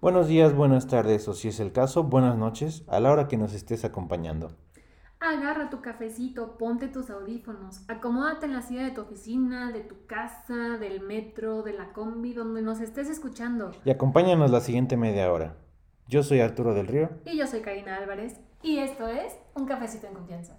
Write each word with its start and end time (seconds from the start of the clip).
Buenos 0.00 0.28
días, 0.28 0.54
buenas 0.54 0.86
tardes 0.86 1.28
o 1.28 1.34
si 1.34 1.48
es 1.48 1.60
el 1.60 1.72
caso, 1.72 2.04
buenas 2.04 2.34
noches 2.34 2.84
a 2.88 3.00
la 3.00 3.12
hora 3.12 3.28
que 3.28 3.36
nos 3.36 3.52
estés 3.52 3.84
acompañando. 3.84 4.56
Agarra 5.20 5.68
tu 5.68 5.82
cafecito, 5.82 6.56
ponte 6.56 6.88
tus 6.88 7.10
audífonos, 7.10 7.82
acomódate 7.86 8.46
en 8.46 8.54
la 8.54 8.62
silla 8.62 8.82
de 8.84 8.92
tu 8.92 9.02
oficina, 9.02 9.70
de 9.72 9.80
tu 9.80 10.06
casa, 10.06 10.78
del 10.78 11.02
metro, 11.02 11.62
de 11.62 11.74
la 11.74 11.92
combi, 11.92 12.32
donde 12.32 12.62
nos 12.62 12.80
estés 12.80 13.10
escuchando. 13.10 13.72
Y 13.84 13.90
acompáñanos 13.90 14.50
la 14.50 14.62
siguiente 14.62 14.96
media 14.96 15.30
hora. 15.30 15.56
Yo 16.08 16.22
soy 16.22 16.40
Arturo 16.40 16.72
del 16.72 16.86
Río. 16.86 17.10
Y 17.26 17.36
yo 17.36 17.46
soy 17.46 17.60
Karina 17.60 17.98
Álvarez. 17.98 18.40
Y 18.62 18.78
esto 18.78 19.06
es 19.06 19.34
Un 19.54 19.66
Cafecito 19.66 20.06
en 20.06 20.14
Confianza. 20.14 20.56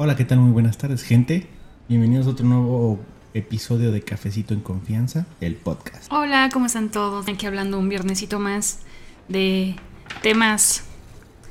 Hola, 0.00 0.14
¿qué 0.14 0.24
tal? 0.24 0.38
Muy 0.38 0.52
buenas 0.52 0.78
tardes, 0.78 1.02
gente. 1.02 1.48
Bienvenidos 1.88 2.28
a 2.28 2.30
otro 2.30 2.46
nuevo 2.46 3.00
episodio 3.34 3.90
de 3.90 4.00
Cafecito 4.00 4.54
en 4.54 4.60
Confianza, 4.60 5.26
el 5.40 5.56
podcast. 5.56 6.06
Hola, 6.12 6.50
¿cómo 6.52 6.66
están 6.66 6.92
todos? 6.92 7.26
Aquí 7.26 7.46
hablando 7.46 7.80
un 7.80 7.88
viernesito 7.88 8.38
más 8.38 8.78
de 9.26 9.74
temas. 10.22 10.84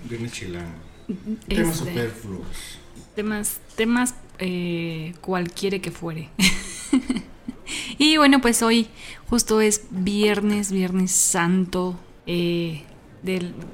Viernes 0.10 0.32
chilano. 0.32 0.70
Temas 1.50 1.76
este, 1.76 1.90
superfluos. 1.90 2.80
Temas, 3.16 3.60
temas 3.76 4.16
eh, 4.40 5.14
cualquiera 5.20 5.80
que 5.80 5.92
fuere. 5.92 6.30
y 7.98 8.16
bueno, 8.16 8.40
pues 8.40 8.62
hoy 8.62 8.88
justo 9.30 9.60
es 9.60 9.88
viernes, 9.92 10.72
viernes 10.72 11.12
santo. 11.12 12.00
Eh, 12.26 12.86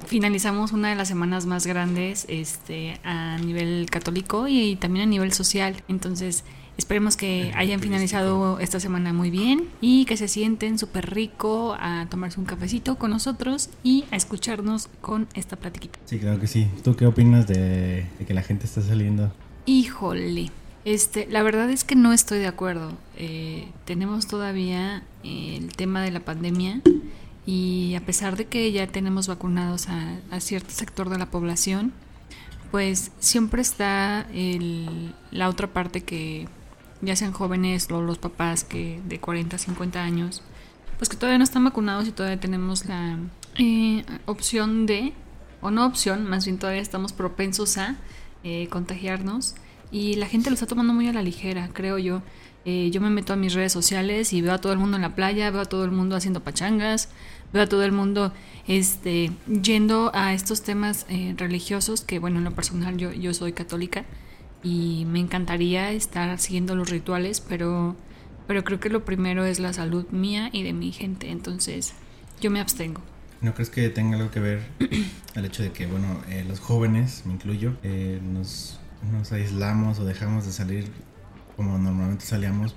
finalizamos 0.06 0.72
una 0.72 0.90
de 0.90 0.96
las 0.96 1.08
semanas 1.08 1.46
más 1.46 1.66
grandes 1.66 2.26
este, 2.28 3.00
a 3.04 3.38
nivel 3.38 3.86
católico 3.90 4.48
y, 4.48 4.76
también 4.76 5.08
a 5.08 5.10
nivel 5.10 5.32
social. 5.32 5.76
Entonces, 5.88 6.44
esperemos 6.76 7.16
que 7.16 7.52
hayan 7.54 7.80
finalizado 7.80 8.58
esta 8.58 8.80
semana 8.80 9.12
muy 9.12 9.30
bien 9.30 9.68
y 9.80 10.04
que 10.06 10.16
se 10.16 10.28
sienten 10.28 10.78
súper 10.78 11.14
rico 11.14 11.76
a 11.78 12.06
tomarse 12.10 12.40
un 12.40 12.46
cafecito 12.46 12.96
con 12.96 13.10
nosotros 13.10 13.70
y 13.82 14.04
a 14.10 14.16
escucharnos 14.16 14.88
con 15.00 15.28
esta 15.34 15.56
platiquita. 15.56 15.98
Sí, 16.04 16.18
claro 16.18 16.40
que 16.40 16.46
sí. 16.46 16.68
¿Tú 16.82 16.96
qué 16.96 17.06
opinas 17.06 17.46
de, 17.46 18.06
que 18.26 18.34
la 18.34 18.42
gente 18.42 18.66
está 18.66 18.82
saliendo? 18.82 19.32
Híjole. 19.66 20.50
Este, 20.84 21.26
la 21.30 21.42
verdad 21.42 21.70
es 21.70 21.82
que 21.82 21.94
no 21.94 22.12
estoy 22.12 22.40
de 22.40 22.46
acuerdo. 22.46 22.92
Eh, 23.16 23.68
tenemos 23.86 24.26
todavía 24.26 25.02
el 25.22 25.74
tema 25.74 26.02
de 26.02 26.10
la 26.10 26.20
pandemia 26.20 26.82
y 27.46 27.94
a 27.94 28.00
pesar 28.00 28.36
de 28.36 28.46
que 28.46 28.70
ya 28.72 28.86
tenemos 28.86 29.28
vacunados 29.28 29.88
a, 29.88 30.40
cierto 30.40 30.70
sector 30.70 31.10
de 31.10 31.18
la 31.18 31.30
población, 31.30 31.92
pues 32.70 33.12
siempre 33.20 33.62
está 33.62 34.26
la 35.30 35.48
otra 35.48 35.68
parte 35.68 36.02
que 36.02 36.48
ya 37.04 37.16
sean 37.16 37.32
jóvenes 37.32 37.90
o 37.90 38.00
los 38.00 38.18
papás 38.18 38.64
que 38.64 39.00
de 39.06 39.20
40, 39.20 39.58
50 39.58 40.02
años, 40.02 40.42
pues 40.98 41.08
que 41.08 41.16
todavía 41.16 41.38
no 41.38 41.44
están 41.44 41.64
vacunados 41.64 42.08
y 42.08 42.12
todavía 42.12 42.40
tenemos 42.40 42.86
la 42.86 43.18
eh, 43.56 44.04
opción 44.26 44.86
de, 44.86 45.12
o 45.60 45.70
no 45.70 45.86
opción, 45.86 46.28
más 46.28 46.44
bien 46.44 46.58
todavía 46.58 46.82
estamos 46.82 47.12
propensos 47.12 47.78
a 47.78 47.96
eh, 48.42 48.68
contagiarnos 48.68 49.54
y 49.90 50.14
la 50.14 50.26
gente 50.26 50.50
lo 50.50 50.54
está 50.54 50.66
tomando 50.66 50.92
muy 50.92 51.08
a 51.08 51.12
la 51.12 51.22
ligera, 51.22 51.70
creo 51.72 51.98
yo. 51.98 52.22
Eh, 52.66 52.90
yo 52.90 53.02
me 53.02 53.10
meto 53.10 53.34
a 53.34 53.36
mis 53.36 53.52
redes 53.52 53.72
sociales 53.72 54.32
y 54.32 54.40
veo 54.40 54.54
a 54.54 54.60
todo 54.60 54.72
el 54.72 54.78
mundo 54.78 54.96
en 54.96 55.02
la 55.02 55.14
playa, 55.14 55.50
veo 55.50 55.60
a 55.60 55.66
todo 55.66 55.84
el 55.84 55.90
mundo 55.90 56.16
haciendo 56.16 56.42
pachangas, 56.42 57.10
veo 57.54 57.62
a 57.62 57.66
todo 57.68 57.84
el 57.84 57.92
mundo 57.92 58.32
este, 58.66 59.30
yendo 59.62 60.10
a 60.12 60.34
estos 60.34 60.62
temas 60.62 61.06
eh, 61.08 61.34
religiosos, 61.38 62.02
que 62.02 62.18
bueno, 62.18 62.38
en 62.38 62.44
lo 62.44 62.50
personal 62.50 62.96
yo, 62.98 63.12
yo 63.12 63.32
soy 63.32 63.52
católica 63.52 64.04
y 64.62 65.06
me 65.08 65.20
encantaría 65.20 65.92
estar 65.92 66.38
siguiendo 66.38 66.74
los 66.74 66.90
rituales, 66.90 67.40
pero, 67.40 67.96
pero 68.46 68.64
creo 68.64 68.80
que 68.80 68.90
lo 68.90 69.04
primero 69.04 69.44
es 69.44 69.60
la 69.60 69.72
salud 69.72 70.06
mía 70.10 70.50
y 70.52 70.64
de 70.64 70.72
mi 70.72 70.90
gente, 70.92 71.30
entonces 71.30 71.94
yo 72.40 72.50
me 72.50 72.60
abstengo. 72.60 73.00
¿No 73.40 73.54
crees 73.54 73.70
que 73.70 73.88
tenga 73.88 74.16
algo 74.16 74.30
que 74.30 74.40
ver 74.40 74.62
el 75.34 75.44
hecho 75.44 75.62
de 75.62 75.70
que, 75.70 75.86
bueno, 75.86 76.22
eh, 76.28 76.44
los 76.48 76.60
jóvenes, 76.60 77.22
me 77.24 77.34
incluyo, 77.34 77.74
nos, 78.32 78.80
nos 79.12 79.32
aislamos 79.32 79.98
o 80.00 80.04
dejamos 80.04 80.46
de 80.46 80.52
salir 80.52 80.90
como 81.56 81.78
normalmente 81.78 82.24
salíamos. 82.24 82.74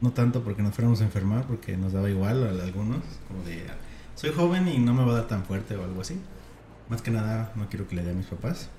No 0.00 0.12
tanto 0.12 0.42
porque 0.42 0.62
nos 0.62 0.74
fuéramos 0.74 1.00
a 1.00 1.04
enfermar, 1.04 1.46
porque 1.46 1.76
nos 1.76 1.92
daba 1.92 2.08
igual 2.08 2.46
a 2.46 2.62
algunos, 2.62 2.98
como 3.28 3.42
de, 3.44 3.64
soy 4.14 4.30
joven 4.30 4.68
y 4.68 4.78
no 4.78 4.94
me 4.94 5.04
va 5.04 5.12
a 5.12 5.16
dar 5.16 5.28
tan 5.28 5.44
fuerte 5.44 5.76
o 5.76 5.84
algo 5.84 6.00
así. 6.00 6.18
Más 6.88 7.02
que 7.02 7.10
nada, 7.10 7.52
no 7.54 7.68
quiero 7.68 7.86
que 7.86 7.96
le 7.96 8.02
dé 8.02 8.10
a 8.10 8.14
mis 8.14 8.26
papás, 8.26 8.70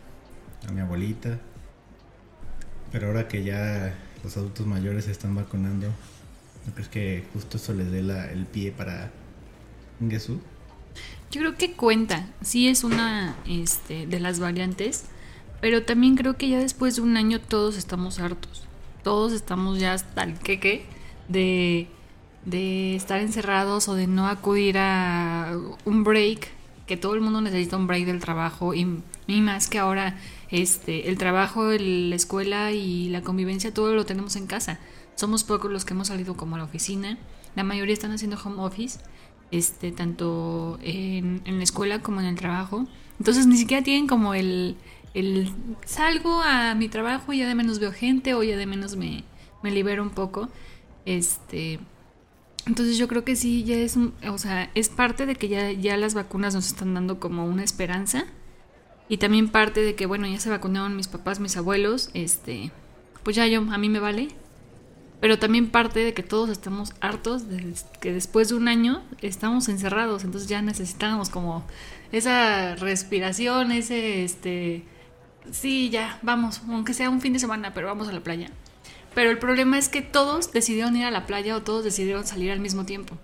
a 0.68 0.72
mi 0.72 0.82
abuelita. 0.82 1.40
Pero 2.92 3.08
ahora 3.08 3.28
que 3.28 3.44
ya 3.44 3.96
los 4.24 4.36
adultos 4.36 4.66
mayores 4.66 5.06
se 5.06 5.12
están 5.12 5.36
vacunando, 5.36 5.88
¿no 6.66 6.74
crees 6.74 6.90
que 6.90 7.26
justo 7.34 7.58
eso 7.58 7.74
les 7.74 7.92
dé 7.92 8.00
el 8.00 8.46
pie 8.48 8.72
para 8.72 9.12
un 10.00 10.10
Jesús? 10.10 10.40
Yo 11.32 11.40
creo 11.40 11.56
que 11.56 11.74
cuenta, 11.74 12.28
sí 12.42 12.68
es 12.68 12.84
una 12.84 13.36
este, 13.48 14.08
de 14.08 14.20
las 14.20 14.40
variantes, 14.40 15.06
pero 15.62 15.84
también 15.84 16.18
creo 16.18 16.36
que 16.36 16.50
ya 16.50 16.60
después 16.60 16.98
de 16.98 17.04
un 17.04 17.16
año 17.16 17.40
todos 17.40 17.78
estamos 17.78 18.20
hartos 18.20 18.68
todos 19.04 19.34
estamos 19.34 19.80
ya 19.80 19.94
hasta 19.94 20.24
el 20.24 20.38
queque 20.38 20.86
de, 21.28 21.88
de 22.46 22.96
estar 22.96 23.20
encerrados 23.20 23.88
o 23.88 23.96
de 23.96 24.08
no 24.08 24.28
acudir 24.28 24.78
a 24.78 25.58
un 25.86 26.04
break, 26.04 26.50
que 26.88 26.98
todo 26.98 27.14
el 27.14 27.22
mundo 27.22 27.42
necesita 27.42 27.78
un 27.78 27.88
break 27.88 28.06
del 28.06 28.20
trabajo 28.20 28.74
y, 28.74 28.86
más 29.28 29.70
que 29.70 29.80
ahora 29.80 30.18
este, 30.50 31.08
el 31.08 31.18
trabajo, 31.18 31.72
la 31.72 32.16
escuela 32.16 32.72
y 32.72 33.08
la 33.10 33.22
convivencia, 33.22 33.74
todo 33.74 33.94
lo 33.94 34.06
tenemos 34.06 34.36
en 34.36 34.46
casa. 34.46 34.78
Somos 35.16 35.46
pocos 35.46 35.72
los 35.72 35.86
que 35.86 35.94
hemos 35.94 36.08
salido 36.08 36.36
como 36.36 36.56
a 36.56 36.58
la 36.60 36.66
oficina. 36.66 37.18
La 37.56 37.64
mayoría 37.64 37.94
están 37.94 38.12
haciendo 38.12 38.38
home 38.44 38.62
office, 38.62 39.00
este, 39.52 39.92
tanto 39.92 40.80
en, 40.82 41.42
en 41.46 41.58
la 41.58 41.64
escuela 41.64 42.02
como 42.02 42.20
en 42.20 42.26
el 42.26 42.36
trabajo. 42.36 42.86
Entonces 43.20 43.48
ni 43.48 43.56
siquiera 43.56 43.84
tienen 43.84 44.08
como 44.08 44.34
el, 44.34 44.76
el 45.14 45.54
salgo 45.86 46.42
a 46.42 46.76
mi 46.76 46.90
trabajo 46.90 47.34
y 47.34 47.40
ya 47.40 47.48
de 47.48 47.56
menos 47.56 47.80
veo 47.80 47.92
gente 47.92 48.34
o 48.34 48.44
ya 48.44 48.58
de 48.58 48.66
menos 48.66 48.96
me, 48.96 49.24
me 49.62 49.72
libero 49.72 50.04
un 50.04 50.10
poco. 50.10 50.50
Este, 51.06 51.80
entonces 52.66 52.98
yo 52.98 53.08
creo 53.08 53.24
que 53.24 53.36
sí, 53.36 53.64
ya 53.64 53.76
es, 53.76 53.98
o 53.98 54.38
sea, 54.38 54.70
es 54.76 54.90
parte 54.90 55.26
de 55.26 55.36
que 55.36 55.48
ya, 55.48 55.72
ya 55.72 55.98
las 55.98 56.14
vacunas 56.14 56.54
nos 56.54 56.68
están 56.68 56.94
dando 56.94 57.20
como 57.20 57.46
una 57.46 57.64
esperanza. 57.64 58.26
Y 59.10 59.18
también 59.18 59.50
parte 59.50 59.82
de 59.82 59.96
que, 59.96 60.06
bueno, 60.06 60.28
ya 60.28 60.40
se 60.40 60.50
vacunaron 60.50 60.96
mis 60.96 61.08
papás, 61.08 61.40
mis 61.40 61.58
abuelos, 61.58 62.12
este, 62.14 62.72
pues 63.24 63.36
ya 63.36 63.46
yo, 63.48 63.60
a 63.60 63.78
mí 63.78 63.90
me 63.90 64.00
vale. 64.00 64.30
Pero 65.20 65.38
también 65.38 65.70
parte 65.70 66.00
de 66.00 66.14
que 66.14 66.24
todos 66.24 66.50
estamos 66.50 66.94
hartos 67.00 67.48
de 67.48 67.76
que 68.00 68.12
después 68.14 68.50
de 68.50 68.56
un 68.56 68.68
año 68.68 69.04
estamos 69.22 69.70
encerrados, 69.70 70.24
entonces 70.24 70.50
ya 70.50 70.62
necesitamos 70.62 71.30
como 71.30 71.64
esa 72.12 72.76
respiración, 72.76 73.72
ese, 73.72 74.24
este, 74.24 74.84
sí, 75.52 75.90
ya, 75.90 76.18
vamos, 76.24 76.62
aunque 76.68 76.94
sea 76.94 77.10
un 77.10 77.22
fin 77.22 77.34
de 77.34 77.40
semana, 77.40 77.74
pero 77.74 77.88
vamos 77.88 78.08
a 78.08 78.14
la 78.14 78.22
playa. 78.22 78.50
Pero 79.14 79.30
el 79.30 79.40
problema 79.40 79.78
es 79.78 79.90
que 79.90 80.02
todos 80.02 80.54
decidieron 80.54 80.96
ir 80.96 81.06
a 81.06 81.12
la 81.12 81.26
playa 81.26 81.56
o 81.56 81.62
todos 81.62 81.84
decidieron 81.84 82.26
salir 82.26 82.52
al 82.52 82.60
mismo 82.60 82.86
tiempo. 82.86 83.18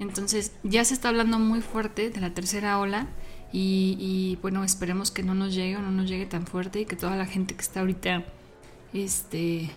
Entonces 0.00 0.52
ya 0.62 0.84
se 0.84 0.94
está 0.94 1.08
hablando 1.08 1.38
muy 1.38 1.60
fuerte 1.60 2.10
de 2.10 2.20
la 2.20 2.32
tercera 2.32 2.78
ola 2.78 3.08
y, 3.52 4.38
bueno, 4.42 4.62
esperemos 4.62 5.10
que 5.10 5.22
no 5.22 5.34
nos 5.34 5.54
llegue 5.54 5.76
o 5.76 5.80
no 5.80 5.90
nos 5.90 6.08
llegue 6.08 6.26
tan 6.26 6.46
fuerte 6.46 6.80
y 6.80 6.84
que 6.86 6.96
toda 6.96 7.16
la 7.16 7.26
gente 7.26 7.54
que 7.54 7.62
está 7.62 7.80
ahorita, 7.80 8.24
este, 8.92 9.70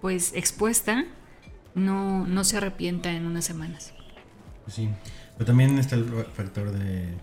pues 0.00 0.32
expuesta, 0.34 1.04
no, 1.74 2.26
no 2.26 2.44
se 2.44 2.58
arrepienta 2.58 3.12
en 3.12 3.26
unas 3.26 3.44
semanas. 3.44 3.92
Sí, 4.68 4.88
pero 5.36 5.46
también 5.46 5.78
está 5.78 5.96
el 5.96 6.04
factor 6.34 6.72
de 6.72 7.14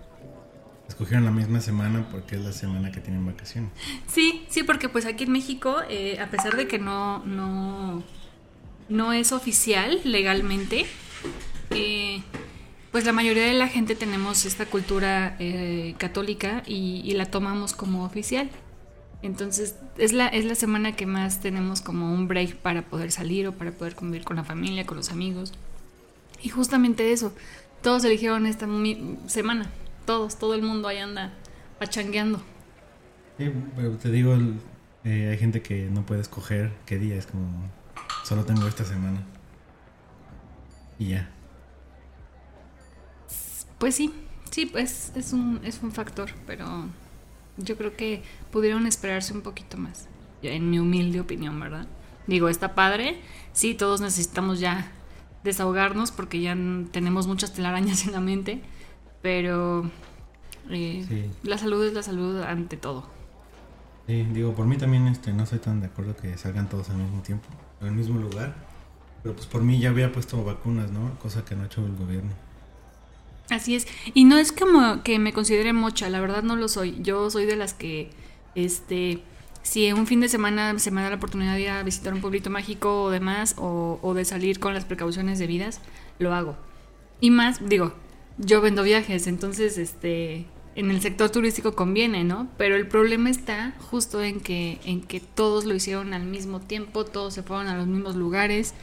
Escogieron 0.88 1.24
la 1.24 1.32
misma 1.32 1.62
semana 1.62 2.08
porque 2.12 2.36
es 2.36 2.42
la 2.42 2.52
semana 2.52 2.92
que 2.92 3.00
tienen 3.00 3.26
vacaciones. 3.26 3.72
Sí, 4.08 4.46
sí, 4.50 4.64
porque 4.64 4.90
pues 4.90 5.06
aquí 5.06 5.24
en 5.24 5.32
México, 5.32 5.78
eh, 5.90 6.20
a 6.20 6.30
pesar 6.30 6.58
de 6.58 6.68
que 6.68 6.78
no, 6.78 7.20
no, 7.26 8.04
no 8.90 9.14
es 9.14 9.32
oficial 9.32 10.02
legalmente, 10.04 10.86
eh, 11.72 12.22
pues 12.92 13.06
la 13.06 13.14
mayoría 13.14 13.46
de 13.46 13.54
la 13.54 13.70
gente 13.70 13.96
tenemos 13.96 14.46
esta 14.46 14.66
cultura 14.66 15.38
eh, 15.40 15.96
católica 15.98 16.64
y, 16.66 17.12
la 17.14 17.26
tomamos 17.28 17.74
como 17.74 18.04
oficial. 18.04 18.50
Entonces 19.22 19.76
es 19.98 20.12
la, 20.12 20.28
es 20.28 20.44
la 20.44 20.56
semana 20.56 20.98
que 20.98 21.06
más 21.06 21.40
tenemos 21.40 21.80
como 21.80 22.14
un 22.14 22.28
break 22.28 22.58
para 22.58 22.82
poder 22.82 23.12
salir 23.12 23.48
o 23.48 23.54
para 23.54 23.72
poder 23.72 23.96
convivir 23.96 24.26
con 24.26 24.36
la 24.36 24.44
familia, 24.44 24.86
con 24.86 24.98
los 24.98 25.12
amigos. 25.12 25.54
Y 26.42 26.50
justamente 26.50 27.14
eso, 27.14 27.34
todos 27.82 28.04
eligieron 28.04 28.46
esta 28.46 28.68
semana 29.28 29.72
todos, 30.06 30.38
todo 30.38 30.54
el 30.54 30.62
mundo 30.62 30.88
ahí 30.88 30.98
anda 31.00 31.34
pachangueando. 31.80 32.42
Sí, 33.38 33.52
pero 33.76 33.98
te 33.98 34.12
digo, 34.12 34.36
eh, 35.04 35.30
hay 35.32 35.38
gente 35.38 35.62
que 35.62 35.90
no 35.90 36.06
puede 36.06 36.22
escoger 36.22 36.72
qué 36.86 37.00
día, 37.00 37.16
es 37.16 37.26
como, 37.28 37.72
solo 38.24 38.46
tengo 38.46 38.68
esta 38.68 38.86
semana. 38.86 39.24
Y 41.00 41.10
ya. 41.10 41.30
Pues 43.80 43.96
sí, 43.96 44.14
sí, 44.52 44.66
pues 44.66 45.12
es 45.16 45.34
un, 45.34 45.60
es 45.64 45.82
un 45.84 45.92
factor, 45.92 46.30
pero 46.46 46.66
Yo 47.58 47.78
creo 47.78 47.96
que 47.96 48.24
pudieron 48.52 48.88
esperarse 48.88 49.34
un 49.34 49.42
poquito 49.42 49.78
más, 49.78 50.08
en 50.42 50.70
mi 50.70 50.80
humilde 50.80 51.20
opinión, 51.20 51.60
¿verdad? 51.60 51.88
Digo, 52.28 52.50
está 52.50 52.74
padre, 52.76 53.22
sí, 53.54 53.76
todos 53.76 54.02
necesitamos 54.02 54.60
ya 54.60 54.92
desahogarnos 55.44 56.12
porque 56.12 56.42
ya 56.42 56.58
tenemos 56.92 57.28
muchas 57.28 57.54
telarañas 57.54 58.06
en 58.08 58.14
la 58.14 58.22
mente, 58.22 58.62
pero 59.24 59.90
eh, 60.70 61.32
la 61.44 61.58
salud 61.58 61.84
es 61.86 61.94
la 61.94 62.04
salud 62.04 62.44
ante 62.44 62.78
todo. 62.78 63.06
Sí, 64.06 64.22
digo, 64.34 64.54
por 64.54 64.66
mí 64.66 64.78
también 64.78 65.08
este, 65.08 65.32
no 65.32 65.46
soy 65.46 65.60
tan 65.60 65.80
de 65.80 65.88
acuerdo 65.88 66.16
que 66.16 66.38
salgan 66.38 66.70
todos 66.70 66.90
al 66.90 66.98
mismo 66.98 67.22
tiempo, 67.22 67.48
el 67.82 67.94
mismo 67.94 68.20
lugar, 68.20 68.54
pero 69.24 69.34
pues 69.34 69.48
por 69.48 69.64
mí 69.64 69.80
ya 69.80 69.90
había 69.90 70.12
puesto 70.12 70.44
vacunas, 70.44 70.92
¿no? 70.92 71.18
Cosa 71.20 71.46
que 71.46 71.56
no 71.56 71.64
ha 71.64 71.66
hecho 71.66 71.84
el 71.86 71.96
gobierno. 71.96 72.32
Así 73.50 73.76
es. 73.76 73.88
Y 74.14 74.26
no 74.26 74.38
es 74.38 74.52
como 74.52 75.04
que 75.04 75.20
me 75.20 75.32
considere 75.32 75.72
mocha, 75.72 76.10
la 76.10 76.20
verdad 76.20 76.44
no 76.44 76.58
lo 76.58 76.68
soy. 76.68 77.02
Yo 77.02 77.30
soy 77.30 77.46
de 77.46 77.56
las 77.56 77.74
que, 77.74 78.10
este, 78.56 79.24
si 79.62 79.90
un 79.94 80.06
fin 80.06 80.20
de 80.20 80.28
semana 80.28 80.78
se 80.80 80.92
me 80.92 81.02
da 81.02 81.10
la 81.10 81.16
oportunidad 81.16 81.54
de 81.54 81.62
ir 81.62 81.70
a 81.70 81.84
visitar 81.84 82.14
un 82.14 82.20
pueblito 82.20 82.50
mágico 82.50 83.04
o 83.04 83.10
demás, 83.10 83.56
o, 83.58 84.00
o 84.02 84.14
de 84.14 84.26
salir 84.26 84.60
con 84.60 84.74
las 84.74 84.84
precauciones 84.84 85.40
debidas, 85.40 85.80
lo 86.20 86.34
hago. 86.34 86.58
Y 87.22 87.32
más, 87.32 87.70
digo, 87.70 87.94
yo 88.38 88.62
vendo 88.62 88.84
viajes, 88.84 89.28
entonces, 89.28 89.78
este, 89.78 90.46
en 90.76 90.90
el 90.90 91.02
sector 91.02 91.30
turístico 91.30 91.76
conviene, 91.76 92.24
¿no? 92.24 92.48
Pero 92.58 92.76
el 92.76 92.88
problema 92.88 93.30
está 93.30 93.74
justo 93.80 94.24
en 94.24 94.40
que, 94.40 94.80
en 94.86 95.02
que 95.02 95.20
todos 95.20 95.66
lo 95.66 95.76
hicieron 95.76 96.14
al 96.14 96.26
mismo 96.26 96.60
tiempo, 96.60 97.06
todos 97.06 97.34
se 97.34 97.44
fueron 97.44 97.68
a 97.68 97.76
los 97.76 97.88
mismos 97.88 98.16
lugares. 98.16 98.74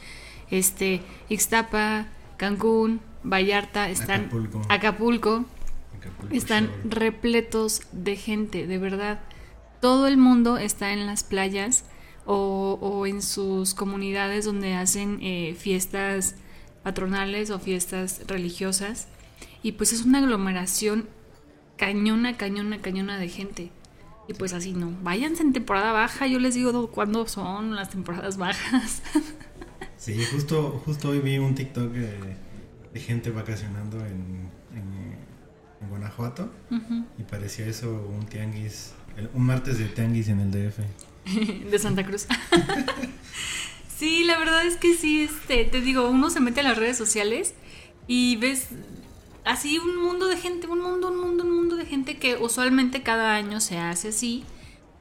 Este, 0.49 1.01
Ixtapa, 1.29 2.07
Cancún, 2.37 3.01
Vallarta, 3.23 3.89
están 3.89 4.29
Acapulco, 4.69 5.45
están 6.31 6.69
repletos 6.83 7.81
de 7.91 8.15
gente, 8.15 8.67
de 8.67 8.77
verdad. 8.77 9.19
Todo 9.79 10.07
el 10.07 10.17
mundo 10.17 10.57
está 10.57 10.93
en 10.93 11.05
las 11.05 11.23
playas 11.23 11.85
o, 12.25 13.05
en 13.07 13.21
sus 13.21 13.73
comunidades 13.73 14.45
donde 14.45 14.75
hacen 14.75 15.19
eh, 15.21 15.55
fiestas 15.57 16.35
patronales 16.83 17.49
o 17.49 17.59
fiestas 17.59 18.21
religiosas. 18.27 19.07
Y 19.63 19.73
pues 19.73 19.93
es 19.93 20.03
una 20.03 20.19
aglomeración 20.19 21.07
cañona, 21.77 22.37
cañona, 22.37 22.81
cañona 22.81 23.17
de 23.17 23.29
gente. 23.29 23.71
Y 24.27 24.33
pues 24.33 24.53
así 24.53 24.73
no. 24.73 24.91
Váyanse 25.03 25.43
en 25.43 25.53
temporada 25.53 25.91
baja. 25.91 26.27
Yo 26.27 26.39
les 26.39 26.55
digo 26.55 26.91
cuándo 26.91 27.27
son 27.27 27.75
las 27.75 27.89
temporadas 27.89 28.37
bajas. 28.37 29.01
Sí, 29.97 30.19
justo, 30.31 30.81
justo 30.83 31.09
hoy 31.09 31.19
vi 31.19 31.37
un 31.37 31.53
TikTok 31.53 31.91
de 31.91 32.99
gente 32.99 33.29
vacacionando 33.29 34.03
en, 34.03 34.49
en, 34.75 35.89
Guanajuato 35.89 36.49
y 37.17 37.23
parecía 37.23 37.65
eso 37.67 38.07
un 38.07 38.25
tianguis, 38.25 38.93
un 39.33 39.45
martes 39.45 39.77
de 39.77 39.85
tianguis 39.85 40.29
en 40.29 40.39
el 40.39 40.51
DF. 40.51 40.79
de 41.71 41.79
Santa 41.79 42.05
Cruz. 42.05 42.27
sí, 43.97 44.23
la 44.23 44.39
verdad 44.39 44.65
es 44.65 44.77
que 44.77 44.95
sí, 44.95 45.23
este, 45.23 45.65
te 45.65 45.81
digo, 45.81 46.09
uno 46.09 46.29
se 46.29 46.39
mete 46.39 46.61
a 46.61 46.63
las 46.63 46.77
redes 46.77 46.97
sociales 46.97 47.53
y 48.07 48.37
ves 48.37 48.69
así 49.45 49.79
un 49.79 49.97
mundo 49.97 50.27
de 50.27 50.37
gente, 50.37 50.67
un 50.67 50.81
mundo, 50.81 51.09
un 51.09 51.19
mundo, 51.19 51.43
un 51.43 51.55
mundo 51.55 51.75
de 51.75 51.85
gente 51.85 52.17
que 52.17 52.37
usualmente 52.37 53.03
cada 53.03 53.35
año 53.35 53.59
se 53.59 53.77
hace 53.77 54.09
así. 54.09 54.43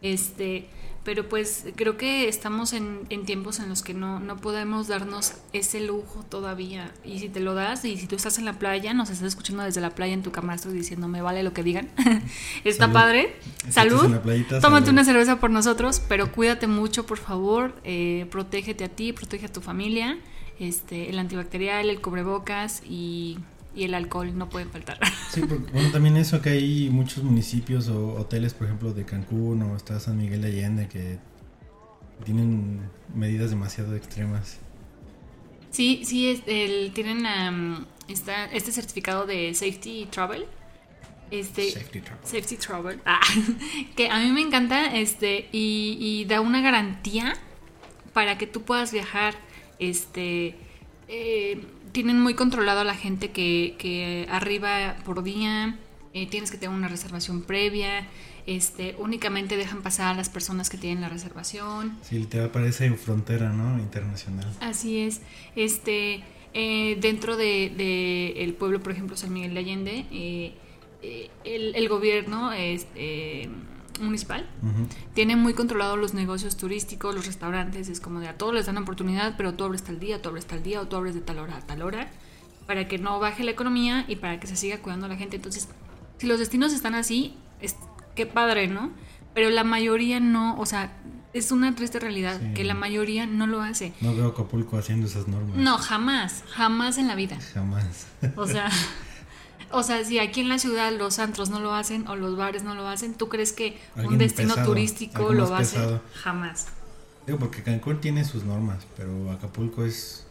Este, 0.03 0.69
pero 1.05 1.29
pues 1.29 1.65
creo 1.77 1.97
que 1.97 2.29
estamos 2.29 2.75
en, 2.75 3.07
tiempos 3.25 3.59
en 3.59 3.71
los 3.71 3.83
que 3.83 3.95
no, 3.95 4.21
no, 4.21 4.37
podemos 4.37 4.87
darnos 4.87 5.35
ese 5.53 5.81
lujo 5.81 6.25
todavía. 6.29 6.93
Y 7.05 7.21
si 7.21 7.29
te 7.29 7.41
lo 7.41 7.55
das, 7.55 7.85
y 7.85 7.97
si 7.97 8.07
tú 8.07 8.17
estás 8.17 8.39
en 8.39 8.45
la 8.45 8.59
playa, 8.59 8.93
nos 8.93 9.09
estás 9.09 9.29
escuchando 9.29 9.63
desde 9.63 9.81
la 9.81 9.91
playa 9.91 10.13
en 10.13 10.23
tu 10.23 10.31
camastro 10.31 10.71
diciendo, 10.71 11.09
me 11.09 11.23
vale 11.23 11.43
lo 11.43 11.55
que 11.55 11.63
digan. 11.63 11.89
Está 12.65 12.93
padre. 12.93 13.35
Salud. 13.71 14.19
Tómate 14.61 14.91
una 14.91 15.05
cerveza 15.05 15.41
por 15.41 15.51
nosotros, 15.51 16.03
pero 16.07 16.33
cuídate 16.33 16.67
mucho, 16.67 17.07
por 17.07 17.19
favor. 17.19 17.75
Eh, 17.83 18.27
protégete 18.31 18.85
a 18.85 18.89
ti, 18.89 19.13
protege 19.13 19.47
a 19.47 19.53
tu 19.53 19.63
familia. 19.63 20.19
Este, 20.59 21.09
el 21.09 21.19
antibacterial, 21.19 21.89
el 21.89 22.03
cubrebocas 22.03 22.83
y 22.87 23.39
y 23.75 23.85
el 23.85 23.95
alcohol 23.95 24.37
no 24.37 24.49
puede 24.49 24.67
faltar. 24.67 24.99
Sí, 25.31 25.43
porque, 25.43 25.71
bueno, 25.73 25.91
también 25.91 26.17
eso 26.17 26.43
que 26.43 26.51
hay 26.51 26.91
muchos 26.91 27.23
municipios 27.23 27.89
o 27.89 28.15
hoteles, 28.15 28.55
por 28.55 28.67
ejemplo, 28.67 28.93
de 28.93 29.05
Cancún 29.05 29.63
o 29.63 29.77
está 29.77 30.01
San 30.01 30.19
Miguel 30.19 30.43
de 30.43 30.49
Allende, 30.49 30.89
que 30.89 31.19
tienen 32.25 32.81
medidas 33.15 33.51
demasiado 33.51 33.95
extremas. 33.95 34.59
Sí, 35.71 36.03
sí, 36.05 36.43
el, 36.47 36.93
tienen 36.93 37.25
este 38.09 38.73
certificado 38.73 39.27
de 39.27 39.55
Safety 39.55 40.09
Travel. 40.11 40.47
Este, 41.31 41.71
safety 41.71 42.01
Travel. 42.01 42.25
Safety 42.25 42.57
Travel. 42.57 43.01
Ah, 43.07 43.21
que 43.95 44.09
a 44.09 44.19
mí 44.19 44.33
me 44.33 44.41
encanta 44.41 44.97
este 44.97 45.49
y, 45.53 45.97
y 46.01 46.25
da 46.25 46.41
una 46.41 46.61
garantía 46.61 47.35
para 48.13 48.37
que 48.37 48.49
tú 48.49 48.63
puedas 48.63 48.93
viajar 48.93 49.35
este 49.79 50.57
eh, 51.07 51.61
tienen 51.93 52.21
muy 52.21 52.35
controlado 52.35 52.81
a 52.81 52.85
la 52.85 52.95
gente 52.95 53.31
que, 53.31 54.27
arriba 54.31 54.97
por 55.05 55.23
día, 55.23 55.79
eh, 56.15 56.27
tienes 56.27 56.51
que 56.51 56.59
tener 56.59 56.75
una 56.75 56.89
reservación 56.89 57.43
previa, 57.43 58.07
este, 58.47 58.97
únicamente 58.99 59.57
dejan 59.57 59.83
pasar 59.83 60.15
a 60.15 60.17
las 60.17 60.29
personas 60.29 60.71
que 60.71 60.79
tienen 60.79 61.01
la 61.03 61.09
reservación. 61.09 61.99
Sí, 62.03 62.25
te 62.25 62.43
aparece 62.43 62.87
en 62.87 62.99
frontera, 62.99 63.51
¿no? 63.51 63.79
Internacional. 63.79 64.47
Así 64.61 65.01
es. 65.01 65.21
Este, 65.57 66.23
eh, 66.55 66.97
dentro 67.01 67.37
de, 67.37 68.35
el 68.37 68.55
pueblo, 68.55 68.81
por 68.81 68.93
ejemplo, 68.93 69.17
San 69.17 69.33
Miguel 69.33 69.55
de 69.55 69.61
Allende, 69.61 70.07
eh, 70.11 70.55
el, 71.45 71.75
el, 71.75 71.89
gobierno 71.89 72.53
es 72.53 72.87
municipal. 74.01 74.49
Tiene 75.15 75.37
muy 75.37 75.55
controlado 75.55 75.97
los 75.97 76.15
negocios 76.15 76.57
turísticos, 76.57 77.15
los 77.15 77.27
restaurantes, 77.27 77.89
es 77.89 78.01
como 78.01 78.21
de 78.21 78.29
a 78.29 78.37
todos 78.37 78.55
les 78.55 78.67
dan 78.67 78.79
oportunidad, 78.79 79.35
pero 79.37 79.55
tú 79.55 79.65
abres 79.65 79.83
tal 79.83 80.01
día, 80.01 80.21
tú 80.23 80.29
abres 80.29 80.47
tal 80.47 80.63
día 80.63 80.81
o 80.81 80.89
tú 80.89 80.97
abres 80.97 81.15
de 81.15 81.21
tal 81.21 81.39
hora 81.39 81.57
a 81.57 81.61
tal 81.61 81.83
hora, 81.83 82.11
para 82.67 82.89
que 82.89 82.99
no 82.99 83.19
baje 83.19 83.45
la 83.45 83.51
economía 83.51 84.05
y 84.09 84.17
para 84.17 84.41
que 84.41 84.47
se 84.47 84.57
siga 84.57 84.79
cuidando 84.79 85.07
a 85.07 85.09
la 85.09 85.17
gente. 85.17 85.37
Entonces, 85.37 85.69
si 86.19 86.27
los 86.27 86.39
destinos 86.39 86.73
están 86.73 86.95
así, 86.95 87.35
es 87.61 87.77
qué 88.15 88.27
padre, 88.27 88.69
¿no? 88.69 88.91
Pero 89.35 89.51
la 89.51 89.65
mayoría 89.65 90.21
no, 90.21 90.59
o 90.59 90.67
sea, 90.67 90.93
es 91.33 91.53
una 91.53 91.75
triste 91.75 91.99
realidad 92.01 92.41
que 92.55 92.65
la 92.65 92.75
mayoría 92.75 93.27
no 93.27 93.47
lo 93.47 93.63
hace. 93.63 93.93
No 94.01 94.15
veo 94.15 94.29
Acapulco 94.29 94.77
haciendo 94.77 95.07
esas 95.07 95.29
normas. 95.29 95.57
No, 95.57 95.79
jamás, 95.79 96.45
jamás 96.49 96.99
en 96.99 97.07
la 97.07 97.15
vida. 97.15 97.39
Jamás. 97.55 98.07
O 98.37 98.47
sea, 98.47 98.69
O 99.73 99.83
sea, 99.83 100.05
si 100.05 100.19
aquí 100.19 100.41
en 100.41 100.49
la 100.49 100.59
ciudad 100.59 100.93
los 100.93 101.19
antros 101.19 101.51
no 101.51 101.61
lo 101.61 101.75
hacen 101.75 102.09
o 102.09 102.17
los 102.17 102.37
bares 102.37 102.65
no 102.65 102.75
lo 102.75 102.89
hacen, 102.89 103.15
¿tú 103.15 103.29
crees 103.29 103.53
que 103.53 103.79
un 103.97 104.19
destino 104.19 104.55
turístico 104.65 105.33
lo 105.33 105.49
va 105.49 105.59
a 105.59 105.61
hacer? 105.61 106.01
Jamás. 106.15 106.67
Digo, 107.27 107.39
porque 107.39 107.63
Cancún 107.63 108.01
tiene 108.01 108.25
sus 108.25 108.45
normas, 108.45 108.87
pero 108.97 109.31
Acapulco 109.31 109.85
es 109.85 110.27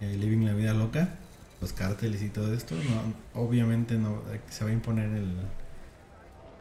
eh, 0.00 0.16
living 0.18 0.44
la 0.44 0.52
vida 0.52 0.74
loca, 0.74 1.18
los 1.60 1.72
cárteles 1.72 2.22
y 2.22 2.28
todo 2.28 2.52
esto. 2.52 2.74
No, 2.74 3.40
obviamente 3.40 3.94
no 3.94 4.22
se 4.50 4.64
va 4.64 4.70
a 4.70 4.72
imponer 4.72 5.08
el, 5.10 5.30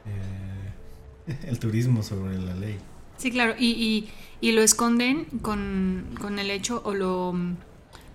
eh, 0.06 1.36
el 1.48 1.60
turismo 1.60 2.04
sobre 2.04 2.38
la 2.38 2.56
ley. 2.56 2.78
Sí, 3.18 3.32
claro, 3.32 3.56
y, 3.58 3.72
y, 3.72 4.12
y 4.42 4.52
lo 4.52 4.62
esconden 4.62 5.26
con, 5.42 6.16
con 6.22 6.38
el 6.40 6.52
hecho 6.52 6.82
o 6.86 6.94
lo 6.94 7.34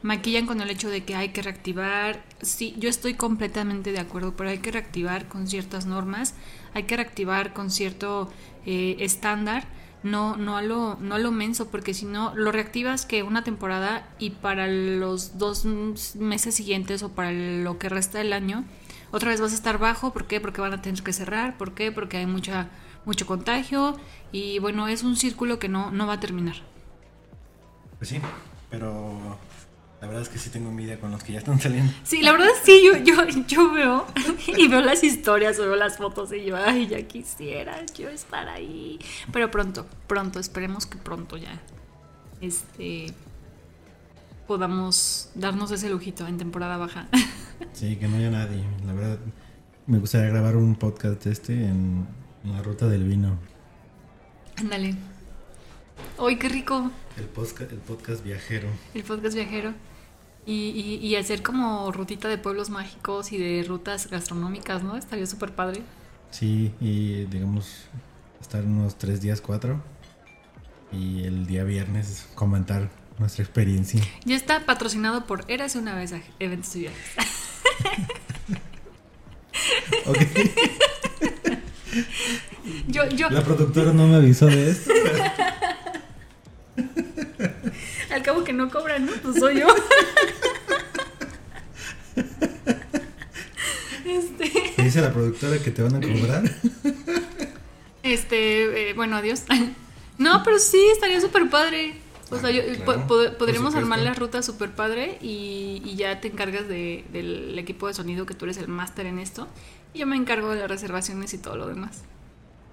maquillan 0.03 0.47
con 0.47 0.61
el 0.61 0.71
hecho 0.71 0.89
de 0.91 1.05
que 1.05 1.15
hay 1.15 1.31
que 1.31 1.43
reactivar. 1.43 2.23
Sí, 2.43 2.75
yo 2.79 2.89
estoy 2.89 3.15
completamente 3.15 3.93
de 3.93 4.01
acuerdo, 4.01 4.35
pero 4.37 4.51
hay 4.51 4.59
que 4.59 4.73
reactivar 4.73 5.29
con 5.29 5.47
ciertas 5.47 5.87
normas, 5.87 6.35
hay 6.75 6.85
que 6.85 6.97
reactivar 6.97 7.53
con 7.53 7.71
cierto 7.71 8.31
eh, 8.67 8.97
estándar, 9.01 9.65
no, 10.03 10.37
no, 10.37 10.57
a 10.57 10.63
lo, 10.63 10.97
no 11.01 11.15
a 11.15 11.19
lo 11.19 11.31
menso, 11.31 11.69
porque 11.71 11.95
si 11.95 12.07
no, 12.07 12.35
lo 12.35 12.51
reactivas 12.51 13.07
que 13.07 13.23
una 13.23 13.45
temporada 13.45 14.09
y 14.19 14.31
para 14.31 14.67
los 14.67 15.39
dos 15.39 15.65
meses 15.65 16.57
siguientes 16.57 17.03
o 17.05 17.11
para 17.11 17.31
lo 17.33 17.79
que 17.79 17.89
resta 17.89 18.19
del 18.19 18.33
año, 18.33 18.65
otra 19.13 19.31
vez 19.31 19.41
vas 19.41 19.53
a 19.53 19.55
estar 19.55 19.79
bajo. 19.79 20.13
¿Por 20.13 20.27
qué? 20.27 20.41
Porque 20.41 20.61
van 20.61 20.73
a 20.73 20.83
tener 20.83 21.03
que 21.03 21.13
cerrar. 21.13 21.57
¿Por 21.57 21.75
qué? 21.75 21.93
Porque 21.93 22.17
hay 22.17 22.27
mucha, 22.27 22.69
mucho 23.05 23.27
contagio 23.27 23.97
y 24.33 24.59
bueno, 24.59 24.89
es 24.89 25.05
un 25.05 25.17
círculo 25.17 25.59
que 25.59 25.69
no, 25.69 25.93
no 25.93 26.07
va 26.07 26.15
a 26.15 26.21
terminar. 26.21 26.57
Pues 27.99 28.09
sí, 28.09 28.19
pero 28.71 29.39
la 30.03 30.09
verdad 30.09 30.23
es 30.23 30.29
que 30.29 30.39
sí 30.41 30.51
tengo 30.51 30.69
envidia 30.69 30.99
con 30.99 31.13
los 31.13 31.23
que 31.23 31.33
ya 31.33 31.39
están 31.39 31.61
saliendo. 31.61 31.93
Sí, 32.03 32.23
la 32.23 32.33
verdad 32.33 32.49
sí, 32.65 32.83
yo, 32.85 32.97
yo, 33.05 33.25
yo 33.47 33.73
veo 33.73 34.05
y 34.49 34.67
veo 34.67 34.81
las 34.81 35.05
historias, 35.05 35.57
veo 35.59 35.77
las 35.77 35.97
fotos 35.97 36.33
y 36.33 36.45
yo, 36.45 36.57
ay, 36.57 36.89
ya 36.89 37.03
quisiera 37.03 37.87
yo 37.95 38.09
estar 38.09 38.49
ahí. 38.49 38.99
Pero 39.33 39.53
pronto, 39.53 39.87
pronto, 40.09 40.41
esperemos 40.41 40.87
que 40.87 40.99
pronto 40.99 41.37
ya 41.37 41.63
este 42.41 43.15
podamos 44.49 45.31
darnos 45.37 45.71
ese 45.71 45.89
lujito 45.89 46.27
en 46.27 46.37
temporada 46.37 46.77
baja. 46.77 47.09
Sí, 47.73 47.95
que 47.95 48.09
no 48.09 48.17
haya 48.17 48.29
nadie. 48.29 48.65
La 48.85 48.93
verdad, 48.93 49.19
me 49.87 50.01
gustaría 50.01 50.29
grabar 50.31 50.57
un 50.57 50.75
podcast 50.75 51.25
este 51.27 51.53
en, 51.53 52.09
la 52.43 52.61
ruta 52.61 52.89
del 52.89 53.05
vino. 53.05 53.39
Ándale. 54.57 54.97
¡Ay, 56.19 56.37
qué 56.41 56.49
rico! 56.49 56.91
El 57.17 57.27
podcast, 57.27 57.71
el 57.71 57.79
podcast 57.79 58.25
viajero. 58.25 58.69
El 58.95 59.05
podcast 59.05 59.37
viajero. 59.37 59.75
Y, 60.45 60.99
y, 61.01 61.15
hacer 61.15 61.43
como 61.43 61.93
rutita 61.93 62.29
de 62.29 62.37
pueblos 62.37 62.69
mágicos 62.69 63.31
y 63.31 63.39
de 63.39 63.63
rutas 63.63 64.11
gastronómicas, 64.11 64.83
¿no? 64.83 64.97
Estaría 64.97 65.27
súper 65.27 65.55
padre. 65.55 65.83
Sí, 66.33 66.75
y 66.81 67.27
digamos, 67.27 67.85
estar 68.41 68.65
unos 68.65 68.99
tres 68.99 69.21
días, 69.21 69.41
cuatro. 69.41 69.81
Y 70.91 71.23
el 71.23 71.47
día 71.47 71.63
viernes 71.63 72.27
comentar 72.35 72.91
nuestra 73.19 73.45
experiencia. 73.45 74.03
Ya 74.25 74.35
está 74.35 74.67
patrocinado 74.67 75.27
por 75.27 75.45
Érase 75.47 75.79
una 75.79 75.95
vez 75.95 76.13
a 76.13 76.21
Eventos 76.41 76.75
y 76.75 76.81
Viajes. 76.81 77.15
Yo, 82.89 83.05
La 83.31 83.45
productora 83.45 83.93
no 83.93 84.07
me 84.07 84.17
avisó 84.17 84.47
de 84.47 84.71
esto. 84.71 84.91
Al 88.13 88.23
cabo 88.23 88.45
que 88.45 88.53
no 88.53 88.71
cobran, 88.71 89.07
¿no? 89.07 89.13
Pues 89.23 89.39
soy 89.39 89.61
yo. 89.61 89.67
Este, 94.05 94.83
dice 94.83 95.01
la 95.01 95.13
productora 95.13 95.59
que 95.59 95.71
te 95.71 95.83
van 95.83 95.95
a 95.97 96.01
cobrar. 96.01 96.43
este, 98.03 98.91
eh, 98.91 98.95
bueno, 98.95 99.17
adiós. 99.17 99.43
No, 100.19 100.43
pero 100.45 100.59
sí, 100.59 100.81
estaría 100.93 101.21
súper 101.21 101.49
padre. 101.49 101.95
O 102.31 102.39
sea, 102.39 102.49
Ah, 102.49 102.53
yo, 102.53 102.63
claro, 102.65 102.85
po- 102.85 102.93
pod- 103.15 103.29
por 103.29 103.37
podríamos 103.39 103.75
armar 103.75 103.99
la 104.01 104.15
ruta 104.15 104.43
súper 104.43 104.71
padre 104.71 105.19
y, 105.21 105.83
y 105.85 105.97
ya 105.97 106.21
te 106.21 106.29
encargas 106.29 106.67
de- 106.69 107.05
del 107.13 107.59
equipo 107.59 107.87
de 107.89 107.95
sonido, 107.95 108.25
que 108.27 108.35
tú 108.35 108.45
eres 108.47 108.57
el 108.57 108.69
máster 108.69 109.07
en 109.07 109.19
esto. 109.19 109.49
Y 109.95 109.99
yo 110.01 110.07
me 110.07 110.17
encargo 110.17 110.51
de 110.51 110.61
las 110.61 110.69
reservaciones 110.71 111.33
y 111.35 111.39
todo 111.39 111.57
lo 111.57 111.67
demás. 111.69 112.03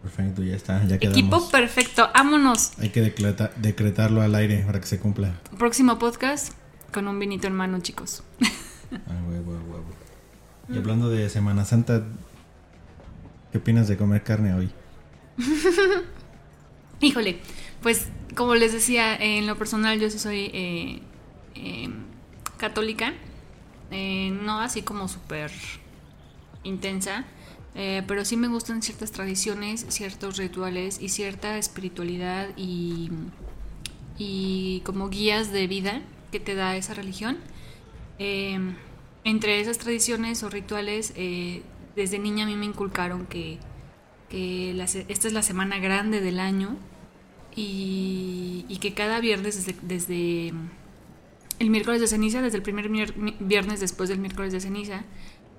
Perfecto, 0.01 0.43
ya 0.43 0.55
está, 0.55 0.83
ya 0.85 0.97
quedamos. 0.97 1.17
Equipo 1.19 1.49
perfecto, 1.49 2.09
vámonos. 2.13 2.71
Hay 2.79 2.89
que 2.89 3.01
decreta- 3.01 3.51
decretarlo 3.57 4.21
al 4.21 4.33
aire 4.35 4.63
para 4.65 4.79
que 4.79 4.87
se 4.87 4.99
cumpla. 4.99 5.33
Próximo 5.57 5.99
podcast 5.99 6.53
con 6.93 7.07
un 7.07 7.19
vinito 7.19 7.47
en 7.47 7.53
mano, 7.53 7.79
chicos. 7.81 8.23
Ah, 8.91 9.21
huevo, 9.27 9.53
a 9.55 9.59
huevo. 9.61 9.85
Y 10.69 10.77
hablando 10.77 11.09
de 11.09 11.29
Semana 11.29 11.65
Santa, 11.65 12.03
¿qué 13.51 13.57
opinas 13.57 13.87
de 13.87 13.97
comer 13.97 14.23
carne 14.23 14.53
hoy? 14.53 14.69
Híjole, 17.01 17.39
pues 17.81 18.07
como 18.35 18.55
les 18.55 18.73
decía, 18.73 19.15
en 19.15 19.47
lo 19.47 19.57
personal 19.57 19.99
yo 19.99 20.09
sí 20.09 20.19
soy 20.19 20.49
eh, 20.53 21.01
eh, 21.55 21.89
católica, 22.57 23.13
eh, 23.91 24.31
no 24.31 24.59
así 24.59 24.81
como 24.81 25.07
súper 25.07 25.51
intensa, 26.63 27.25
eh, 27.75 28.03
pero 28.07 28.25
sí 28.25 28.37
me 28.37 28.47
gustan 28.47 28.81
ciertas 28.81 29.11
tradiciones, 29.11 29.85
ciertos 29.89 30.37
rituales 30.37 30.99
y 31.01 31.09
cierta 31.09 31.57
espiritualidad 31.57 32.49
y, 32.57 33.11
y 34.17 34.81
como 34.85 35.09
guías 35.09 35.51
de 35.51 35.67
vida 35.67 36.01
que 36.31 36.39
te 36.39 36.55
da 36.55 36.75
esa 36.75 36.93
religión. 36.93 37.37
Eh, 38.17 38.59
entre 39.23 39.59
esas 39.59 39.77
tradiciones 39.77 40.43
o 40.43 40.49
rituales, 40.49 41.13
eh, 41.15 41.61
desde 41.95 42.19
niña 42.19 42.45
a 42.45 42.47
mí 42.47 42.55
me 42.55 42.65
inculcaron 42.65 43.25
que, 43.25 43.59
que 44.29 44.73
la 44.73 44.85
esta 44.85 45.27
es 45.27 45.33
la 45.33 45.43
semana 45.43 45.79
grande 45.79 46.21
del 46.21 46.39
año 46.39 46.77
y, 47.55 48.65
y 48.69 48.77
que 48.77 48.93
cada 48.93 49.19
viernes 49.19 49.55
desde, 49.55 49.79
desde 49.81 50.53
el 51.59 51.69
miércoles 51.69 51.99
de 51.99 52.07
ceniza, 52.07 52.41
desde 52.41 52.57
el 52.57 52.63
primer 52.63 52.89
viernes 53.39 53.79
después 53.79 54.09
del 54.09 54.19
miércoles 54.19 54.53
de 54.53 54.61
ceniza 54.61 55.03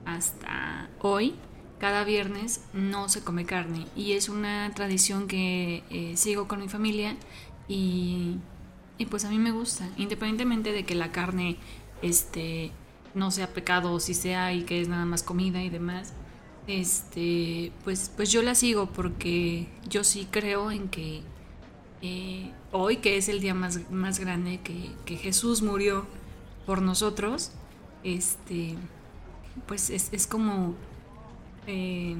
hasta 0.07 0.89
hoy, 1.01 1.35
cada 1.81 2.05
viernes 2.05 2.61
no 2.75 3.09
se 3.09 3.25
come 3.25 3.47
carne 3.47 3.87
y 3.97 4.13
es 4.13 4.29
una 4.29 4.71
tradición 4.75 5.27
que 5.27 5.83
eh, 5.91 6.13
sigo 6.17 6.47
con 6.47 6.61
mi 6.61 6.69
familia 6.69 7.17
y, 7.69 8.37
y 8.99 9.07
pues 9.07 9.25
a 9.25 9.31
mí 9.31 9.39
me 9.39 9.51
gusta, 9.51 9.89
independientemente 9.97 10.73
de 10.73 10.85
que 10.85 10.95
la 10.95 11.11
carne 11.11 11.57
este, 12.03 12.71
no 13.15 13.31
sea 13.31 13.53
pecado 13.53 13.93
o 13.93 14.01
si 14.01 14.15
sea 14.15 14.53
y 14.53 14.65
que 14.65 14.81
es 14.81 14.89
nada 14.89 15.07
más 15.07 15.23
comida 15.23 15.63
y 15.63 15.71
demás. 15.71 16.13
Este, 16.67 17.73
pues, 17.83 18.13
pues 18.15 18.31
yo 18.31 18.43
la 18.43 18.55
sigo 18.55 18.87
porque 18.87 19.67
yo 19.89 20.05
sí 20.05 20.29
creo 20.31 20.71
en 20.71 20.89
que 20.89 21.23
eh, 22.03 22.53
hoy, 22.73 22.99
que 22.99 23.17
es 23.17 23.29
el 23.29 23.41
día 23.41 23.55
más, 23.55 23.91
más 23.91 24.19
grande 24.19 24.61
que, 24.61 24.91
que 25.05 25.17
Jesús 25.17 25.63
murió 25.63 26.07
por 26.67 26.83
nosotros, 26.83 27.53
este, 28.05 28.77
pues 29.67 29.91
es, 29.91 30.13
es 30.13 30.27
como, 30.27 30.75
eh, 31.71 32.17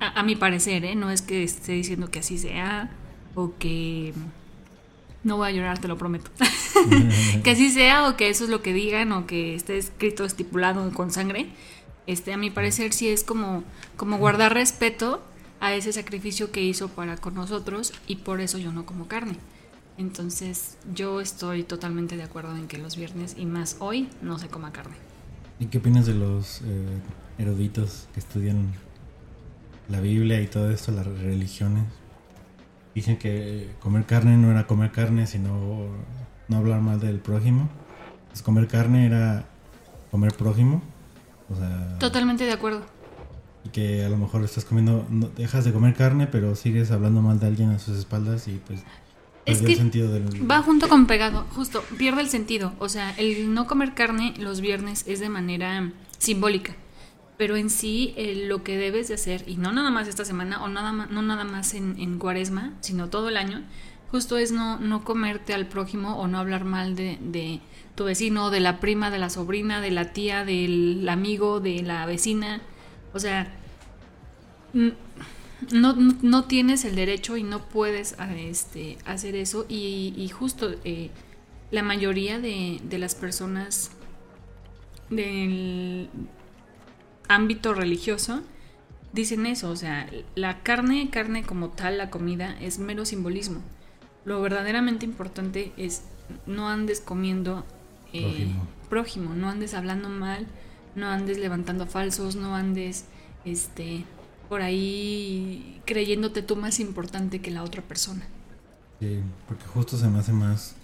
a, 0.00 0.22
mi 0.22 0.36
parecer, 0.36 0.84
¿eh? 0.84 0.94
no 0.94 1.10
es 1.10 1.22
que 1.22 1.42
esté 1.42 1.72
diciendo 1.72 2.10
que 2.10 2.20
así 2.20 2.38
sea 2.38 2.90
o 3.34 3.52
que 3.58 4.12
no 5.24 5.36
voy 5.36 5.48
a 5.48 5.52
llorar, 5.52 5.78
te 5.78 5.88
lo 5.88 5.98
prometo. 5.98 6.30
que 7.44 7.50
así 7.50 7.70
sea 7.70 8.08
o 8.08 8.16
que 8.16 8.28
eso 8.30 8.44
es 8.44 8.50
lo 8.50 8.62
que 8.62 8.72
digan 8.72 9.12
o 9.12 9.26
que 9.26 9.54
esté 9.54 9.76
escrito, 9.76 10.24
estipulado 10.24 10.90
con 10.92 11.10
sangre. 11.10 11.48
Este, 12.06 12.32
a 12.32 12.36
mi 12.36 12.50
parecer 12.50 12.92
sí 12.92 13.08
es 13.08 13.24
como, 13.24 13.64
como 13.96 14.18
guardar 14.18 14.54
respeto 14.54 15.22
a 15.60 15.74
ese 15.74 15.92
sacrificio 15.92 16.52
que 16.52 16.62
hizo 16.62 16.88
para 16.88 17.16
con 17.16 17.34
nosotros 17.34 17.92
y 18.06 18.16
por 18.16 18.40
eso 18.40 18.58
yo 18.58 18.72
no 18.72 18.86
como 18.86 19.08
carne. 19.08 19.36
Entonces 19.98 20.78
yo 20.94 21.20
estoy 21.20 21.64
totalmente 21.64 22.16
de 22.16 22.22
acuerdo 22.22 22.56
en 22.56 22.68
que 22.68 22.78
los 22.78 22.96
viernes 22.96 23.34
y 23.36 23.46
más 23.46 23.76
hoy 23.80 24.08
no 24.22 24.38
se 24.38 24.46
coma 24.46 24.72
carne. 24.72 24.94
¿Y 25.58 25.66
qué 25.66 25.78
opinas 25.78 26.06
de 26.06 26.14
los 26.14 26.62
eh, 26.62 27.00
eruditos 27.38 28.08
que 28.14 28.20
estudian 28.20 28.72
la 29.88 30.00
Biblia 30.00 30.40
y 30.40 30.46
todo 30.46 30.70
esto, 30.70 30.92
las 30.92 31.06
religiones? 31.06 31.84
Dicen 32.94 33.16
que 33.16 33.70
comer 33.80 34.04
carne 34.06 34.36
no 34.36 34.50
era 34.50 34.66
comer 34.66 34.90
carne, 34.90 35.26
sino 35.26 35.86
no 36.48 36.56
hablar 36.56 36.80
mal 36.80 37.00
del 37.00 37.20
prójimo. 37.20 37.68
Pues 38.28 38.42
comer 38.42 38.66
carne 38.66 39.06
era 39.06 39.46
comer 40.10 40.32
prójimo. 40.34 40.82
O 41.50 41.56
sea, 41.56 41.98
Totalmente 41.98 42.44
de 42.44 42.52
acuerdo. 42.52 42.82
y 43.64 43.68
que 43.70 44.04
a 44.04 44.08
lo 44.08 44.16
mejor 44.18 44.42
estás 44.44 44.64
comiendo, 44.64 45.06
no- 45.10 45.28
dejas 45.28 45.64
de 45.64 45.72
comer 45.72 45.94
carne, 45.94 46.26
pero 46.26 46.54
sigues 46.56 46.90
hablando 46.90 47.22
mal 47.22 47.38
de 47.40 47.46
alguien 47.46 47.70
a 47.70 47.78
sus 47.78 47.96
espaldas 47.98 48.48
y 48.48 48.60
pues 48.66 48.80
Es 49.46 49.62
que 49.62 49.72
el 49.72 49.76
sentido 49.78 50.12
del... 50.12 50.50
Va 50.50 50.60
junto 50.62 50.88
con 50.88 51.06
pegado, 51.06 51.46
justo, 51.54 51.82
pierde 51.96 52.20
el 52.20 52.28
sentido. 52.28 52.72
O 52.80 52.88
sea, 52.90 53.12
el 53.16 53.54
no 53.54 53.66
comer 53.66 53.94
carne 53.94 54.34
los 54.38 54.60
viernes 54.60 55.04
es 55.06 55.20
de 55.20 55.28
manera 55.30 55.90
simbólica. 56.18 56.74
Pero 57.38 57.56
en 57.56 57.70
sí, 57.70 58.12
eh, 58.16 58.44
lo 58.46 58.64
que 58.64 58.76
debes 58.76 59.08
de 59.08 59.14
hacer, 59.14 59.44
y 59.46 59.56
no 59.56 59.72
nada 59.72 59.90
más 59.90 60.08
esta 60.08 60.24
semana, 60.24 60.62
o 60.62 60.68
nada 60.68 60.92
más, 60.92 61.10
no 61.10 61.22
nada 61.22 61.44
más 61.44 61.72
en, 61.72 61.98
en 61.98 62.18
cuaresma, 62.18 62.74
sino 62.80 63.08
todo 63.08 63.28
el 63.28 63.36
año, 63.36 63.62
justo 64.10 64.36
es 64.38 64.52
no, 64.52 64.78
no 64.78 65.04
comerte 65.04 65.54
al 65.54 65.66
prójimo 65.66 66.16
o 66.18 66.26
no 66.26 66.38
hablar 66.38 66.64
mal 66.64 66.96
de, 66.96 67.18
de 67.20 67.60
tu 67.94 68.04
vecino, 68.04 68.50
de 68.50 68.60
la 68.60 68.80
prima, 68.80 69.10
de 69.10 69.18
la 69.18 69.30
sobrina, 69.30 69.80
de 69.80 69.92
la 69.92 70.12
tía, 70.12 70.44
del 70.44 71.08
amigo, 71.08 71.60
de 71.60 71.82
la 71.82 72.06
vecina. 72.06 72.60
O 73.14 73.20
sea, 73.20 73.52
no, 75.72 75.94
no, 76.22 76.44
tienes 76.44 76.84
el 76.84 76.94
derecho 76.94 77.36
y 77.36 77.42
no 77.42 77.68
puedes 77.68 78.16
este, 78.36 78.98
hacer 79.04 79.34
eso. 79.36 79.66
Y, 79.68 80.14
y 80.16 80.28
justo 80.28 80.74
eh, 80.84 81.10
la 81.70 81.82
mayoría 81.82 82.38
de, 82.38 82.80
de 82.82 82.98
las 82.98 83.14
personas 83.14 83.90
del 85.10 86.08
ámbito 87.28 87.74
religioso 87.74 88.42
dicen 89.12 89.46
eso. 89.46 89.70
O 89.70 89.76
sea, 89.76 90.08
la 90.34 90.62
carne, 90.62 91.10
carne 91.10 91.42
como 91.42 91.68
tal, 91.68 91.98
la 91.98 92.10
comida, 92.10 92.56
es 92.60 92.78
mero 92.78 93.04
simbolismo. 93.04 93.60
Lo 94.24 94.40
verdaderamente 94.40 95.06
importante 95.06 95.72
es 95.76 96.02
no 96.46 96.68
andes 96.68 97.00
comiendo 97.00 97.64
eh, 98.12 98.22
Prójimo. 98.22 98.66
prójimo, 98.88 99.34
no 99.34 99.48
andes 99.48 99.74
hablando 99.74 100.08
mal, 100.08 100.46
no 100.94 101.06
andes 101.08 101.38
levantando 101.38 101.86
falsos, 101.86 102.36
no 102.36 102.54
andes 102.54 103.06
este 103.44 104.04
por 104.48 104.62
ahí 104.62 105.80
creyéndote 105.84 106.42
tú 106.42 106.56
más 106.56 106.80
importante 106.80 107.40
que 107.40 107.50
la 107.50 107.62
otra 107.62 107.82
persona. 107.82 108.26
Sí, 108.98 109.20
porque 109.46 109.64
justo 109.66 109.96
se 109.96 110.08
me 110.08 110.18
hace 110.18 110.32
más 110.32 110.74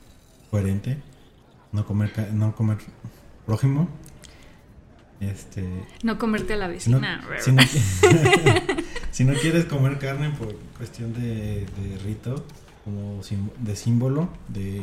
coherente 0.50 0.98
no 1.72 1.84
comer, 1.84 2.32
no 2.32 2.54
comer 2.54 2.78
prójimo. 3.46 3.88
Este, 5.30 5.64
No 6.02 6.18
comerte 6.18 6.54
a 6.54 6.56
la 6.56 6.78
si 6.80 6.90
no, 6.90 7.00
vecina. 7.00 7.24
si 7.40 7.52
no- 7.52 7.62
si 9.10 9.24
no 9.24 9.34
quieres 9.34 9.64
comer 9.66 9.98
carne 9.98 10.30
por 10.30 10.54
cuestión 10.76 11.12
de, 11.14 11.66
de 11.66 11.98
rito, 12.04 12.44
como 12.84 13.20
de 13.60 13.76
símbolo, 13.76 14.28
de 14.48 14.82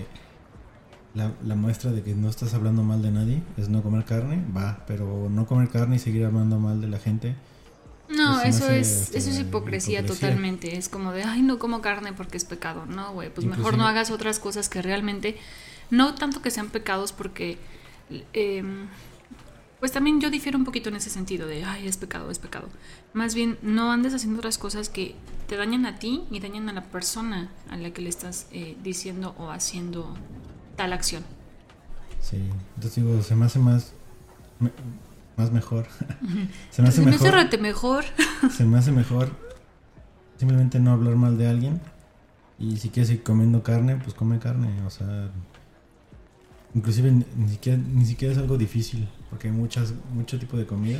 la, 1.13 1.31
la 1.43 1.55
muestra 1.55 1.91
de 1.91 2.01
que 2.03 2.15
no 2.15 2.29
estás 2.29 2.53
hablando 2.53 2.83
mal 2.83 3.01
de 3.01 3.11
nadie, 3.11 3.41
es 3.57 3.69
no 3.69 3.83
comer 3.83 4.05
carne, 4.05 4.43
va, 4.55 4.83
pero 4.87 5.27
no 5.29 5.45
comer 5.45 5.69
carne 5.69 5.97
y 5.97 5.99
seguir 5.99 6.25
hablando 6.25 6.57
mal 6.59 6.79
de 6.81 6.87
la 6.87 6.99
gente, 6.99 7.35
No, 8.09 8.39
Pues 8.41 8.55
eso 8.57 8.69
es, 8.69 9.11
eso 9.15 9.29
es 9.29 9.39
hipocresía, 9.39 9.99
hipocresía. 9.99 10.03
totalmente. 10.29 10.77
Es 10.77 10.89
como 10.89 11.11
de, 11.13 11.23
ay, 11.23 11.41
no 11.41 11.59
como 11.59 11.81
carne 11.81 12.11
porque 12.13 12.37
es 12.37 12.43
pecado. 12.45 12.85
No, 12.85 13.13
güey, 13.13 13.29
pues 13.33 13.45
mejor 13.47 13.77
no 13.77 13.85
hagas 13.87 14.11
otras 14.11 14.39
cosas 14.39 14.67
que 14.69 14.81
realmente, 14.81 15.37
no 15.89 16.13
tanto 16.15 16.41
que 16.41 16.51
sean 16.51 16.69
pecados 16.69 17.11
porque, 17.13 17.57
eh, 18.33 18.63
pues 19.81 19.91
también 19.91 20.21
yo 20.21 20.29
difiero 20.29 20.57
un 20.57 20.63
poquito 20.63 20.87
en 20.87 20.95
ese 20.95 21.09
sentido 21.09 21.45
de, 21.47 21.65
ay, 21.65 21.87
es 21.87 21.97
pecado, 21.97 22.31
es 22.31 22.39
pecado. 22.39 22.69
Más 23.13 23.35
bien, 23.35 23.57
no 23.61 23.91
andes 23.91 24.13
haciendo 24.13 24.39
otras 24.39 24.57
cosas 24.57 24.87
que 24.87 25.15
te 25.47 25.57
dañan 25.57 25.85
a 25.85 25.99
ti 25.99 26.23
y 26.31 26.39
dañan 26.39 26.69
a 26.69 26.73
la 26.73 26.83
persona 26.83 27.49
a 27.69 27.75
la 27.75 27.91
que 27.91 28.01
le 28.01 28.07
estás 28.09 28.47
eh, 28.53 28.77
diciendo 28.81 29.35
o 29.37 29.49
haciendo 29.51 30.15
tal 30.77 30.93
acción. 30.93 31.23
Sí, 32.21 32.37
entonces 32.75 33.03
digo, 33.03 33.21
se 33.21 33.35
me 33.35 33.45
hace 33.47 33.59
más. 33.59 33.91
me- 34.59 34.71
más 35.35 35.51
mejor. 35.51 35.87
se 36.71 36.81
me 36.81 36.87
hace 36.89 37.01
mejor. 37.01 37.19
Se 37.19 37.31
me 37.31 37.39
hace 37.41 37.57
mejor. 37.57 38.05
se 38.55 38.63
me 38.65 38.77
hace 38.77 38.91
mejor 38.93 39.51
simplemente 40.37 40.79
no 40.79 40.91
hablar 40.91 41.15
mal 41.17 41.37
de 41.37 41.47
alguien. 41.47 41.81
Y 42.57 42.77
si 42.77 42.89
quieres 42.89 43.09
seguir 43.09 43.23
comiendo 43.23 43.61
carne, 43.63 43.95
pues 43.97 44.13
come 44.15 44.39
carne. 44.39 44.69
O 44.85 44.89
sea, 44.89 45.31
inclusive 46.73 47.11
ni 47.11 47.49
siquiera, 47.49 47.77
ni 47.77 48.05
siquiera 48.05 48.33
es 48.33 48.37
algo 48.39 48.57
difícil, 48.57 49.07
porque 49.31 49.47
hay 49.47 49.53
muchas, 49.53 49.93
mucho 50.13 50.37
tipo 50.37 50.57
de 50.57 50.67
comida. 50.67 50.99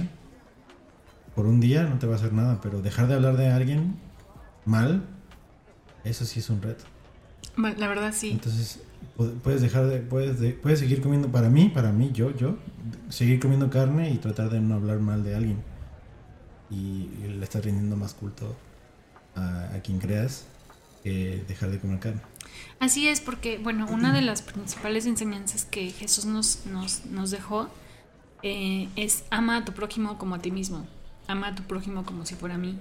Por 1.35 1.45
un 1.45 1.59
día 1.59 1.83
no 1.83 1.99
te 1.99 2.07
va 2.07 2.13
a 2.13 2.15
hacer 2.15 2.33
nada, 2.33 2.59
pero 2.63 2.81
dejar 2.81 3.07
de 3.07 3.13
hablar 3.13 3.37
de 3.37 3.49
alguien 3.49 3.97
mal, 4.65 5.03
eso 6.03 6.25
sí 6.25 6.39
es 6.39 6.49
un 6.49 6.61
reto. 6.61 6.85
La 7.57 7.87
verdad 7.89 8.13
sí. 8.15 8.31
Entonces, 8.31 8.79
puedes 9.43 9.61
dejar 9.61 9.87
de, 9.87 9.99
puedes, 9.99 10.55
puedes 10.55 10.79
seguir 10.79 11.01
comiendo, 11.01 11.27
para 11.27 11.49
mí, 11.49 11.69
para 11.69 11.91
mí, 11.91 12.11
yo, 12.13 12.35
yo, 12.35 12.57
seguir 13.09 13.39
comiendo 13.39 13.69
carne 13.69 14.09
y 14.11 14.17
tratar 14.17 14.49
de 14.49 14.61
no 14.61 14.75
hablar 14.75 14.99
mal 14.99 15.23
de 15.23 15.35
alguien. 15.35 15.61
Y, 16.69 17.09
le 17.27 17.43
estás 17.43 17.65
rindiendo 17.65 17.97
más 17.97 18.13
culto 18.13 18.55
a, 19.35 19.77
quien 19.83 19.99
creas 19.99 20.45
que 21.03 21.43
dejar 21.47 21.69
de 21.69 21.79
comer 21.79 21.99
carne. 21.99 22.21
Así 22.79 23.09
es, 23.09 23.19
porque, 23.19 23.57
bueno, 23.57 23.87
una 23.89 24.13
de 24.13 24.21
las 24.21 24.41
principales 24.41 25.05
enseñanzas 25.05 25.65
que 25.65 25.89
Jesús 25.91 26.25
nos, 26.25 26.65
nos, 26.65 27.05
nos 27.07 27.31
dejó 27.31 27.69
eh, 28.43 28.89
es 28.95 29.25
ama 29.29 29.57
a 29.57 29.65
tu 29.65 29.73
prójimo 29.73 30.17
como 30.17 30.35
a 30.35 30.39
ti 30.39 30.51
mismo. 30.51 30.85
Ama 31.27 31.47
a 31.47 31.55
tu 31.55 31.63
prójimo 31.63 32.03
como 32.05 32.25
si 32.25 32.35
fuera 32.35 32.55
a 32.55 32.57
mí. 32.57 32.77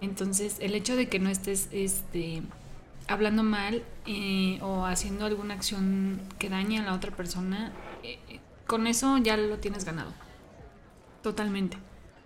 Entonces, 0.00 0.58
el 0.60 0.74
hecho 0.74 0.96
de 0.96 1.08
que 1.08 1.18
no 1.18 1.30
estés 1.30 1.68
este, 1.72 2.42
hablando 3.08 3.42
mal 3.42 3.82
eh, 4.06 4.58
o 4.62 4.84
haciendo 4.84 5.24
alguna 5.24 5.54
acción 5.54 6.20
que 6.38 6.48
dañe 6.48 6.78
a 6.78 6.82
la 6.82 6.94
otra 6.94 7.10
persona, 7.10 7.72
eh, 8.02 8.18
con 8.66 8.86
eso 8.86 9.16
ya 9.18 9.36
lo 9.36 9.58
tienes 9.58 9.84
ganado. 9.84 10.12
Totalmente. 11.22 11.78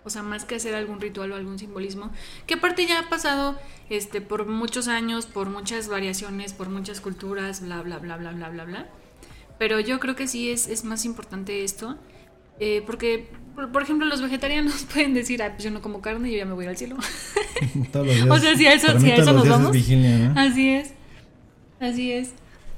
O 0.03 0.09
sea, 0.09 0.23
más 0.23 0.45
que 0.45 0.55
hacer 0.55 0.75
algún 0.75 1.01
ritual 1.01 1.31
o 1.31 1.35
algún 1.35 1.59
simbolismo, 1.59 2.09
que 2.47 2.55
aparte 2.55 2.85
ya 2.85 2.99
ha 2.99 3.09
pasado 3.09 3.59
este, 3.89 4.21
por 4.21 4.45
muchos 4.45 4.87
años, 4.87 5.25
por 5.25 5.49
muchas 5.49 5.87
variaciones, 5.87 6.53
por 6.53 6.69
muchas 6.69 7.01
culturas, 7.01 7.61
bla, 7.61 7.81
bla, 7.81 7.99
bla, 7.99 8.17
bla, 8.17 8.31
bla, 8.31 8.49
bla, 8.49 8.65
bla. 8.65 8.89
Pero 9.57 9.79
yo 9.79 9.99
creo 9.99 10.15
que 10.15 10.27
sí 10.27 10.49
es, 10.49 10.67
es 10.67 10.85
más 10.85 11.03
importante 11.03 11.63
esto, 11.63 11.97
eh, 12.59 12.83
porque 12.85 13.29
por, 13.71 13.81
ejemplo, 13.81 14.07
los 14.07 14.21
vegetarianos 14.21 14.83
pueden 14.93 15.13
decir, 15.13 15.43
ah, 15.43 15.51
pues 15.51 15.63
yo 15.63 15.71
no 15.71 15.81
como 15.81 16.01
carne 16.01 16.29
y 16.29 16.33
yo 16.33 16.37
ya 16.39 16.45
me 16.45 16.53
voy 16.53 16.65
al 16.65 16.77
cielo. 16.77 16.97
Todos 17.91 18.07
los 18.07 18.15
días. 18.15 18.27
O 18.29 18.37
sea, 18.37 18.55
si 18.55 18.65
a 18.67 18.73
eso, 18.73 18.99
si 18.99 19.11
a 19.11 19.15
eso 19.15 19.33
nos 19.33 19.47
vamos. 19.47 19.75
Así 20.35 20.69
es. 20.69 20.93
Así 21.79 22.11
es. 22.11 22.33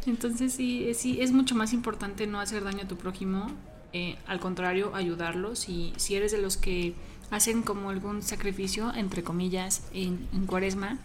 Entonces 0.07 0.53
sí, 0.53 0.91
sí, 0.95 1.21
es 1.21 1.31
mucho 1.31 1.53
más 1.55 1.73
importante 1.73 2.25
no 2.25 2.39
hacer 2.39 2.63
daño 2.63 2.83
a 2.83 2.87
tu 2.87 2.97
prójimo. 2.97 3.51
Eh, 3.93 4.15
al 4.25 4.39
contrario, 4.39 4.95
ayudarlo. 4.95 5.55
Si, 5.55 5.93
si 5.97 6.15
eres 6.15 6.31
de 6.31 6.39
los 6.39 6.57
que 6.57 6.93
hacen 7.29 7.61
como 7.61 7.89
algún 7.89 8.21
sacrificio, 8.23 8.93
entre 8.95 9.23
comillas, 9.23 9.83
en, 9.93 10.27
en 10.33 10.45
cuaresma, 10.47 10.97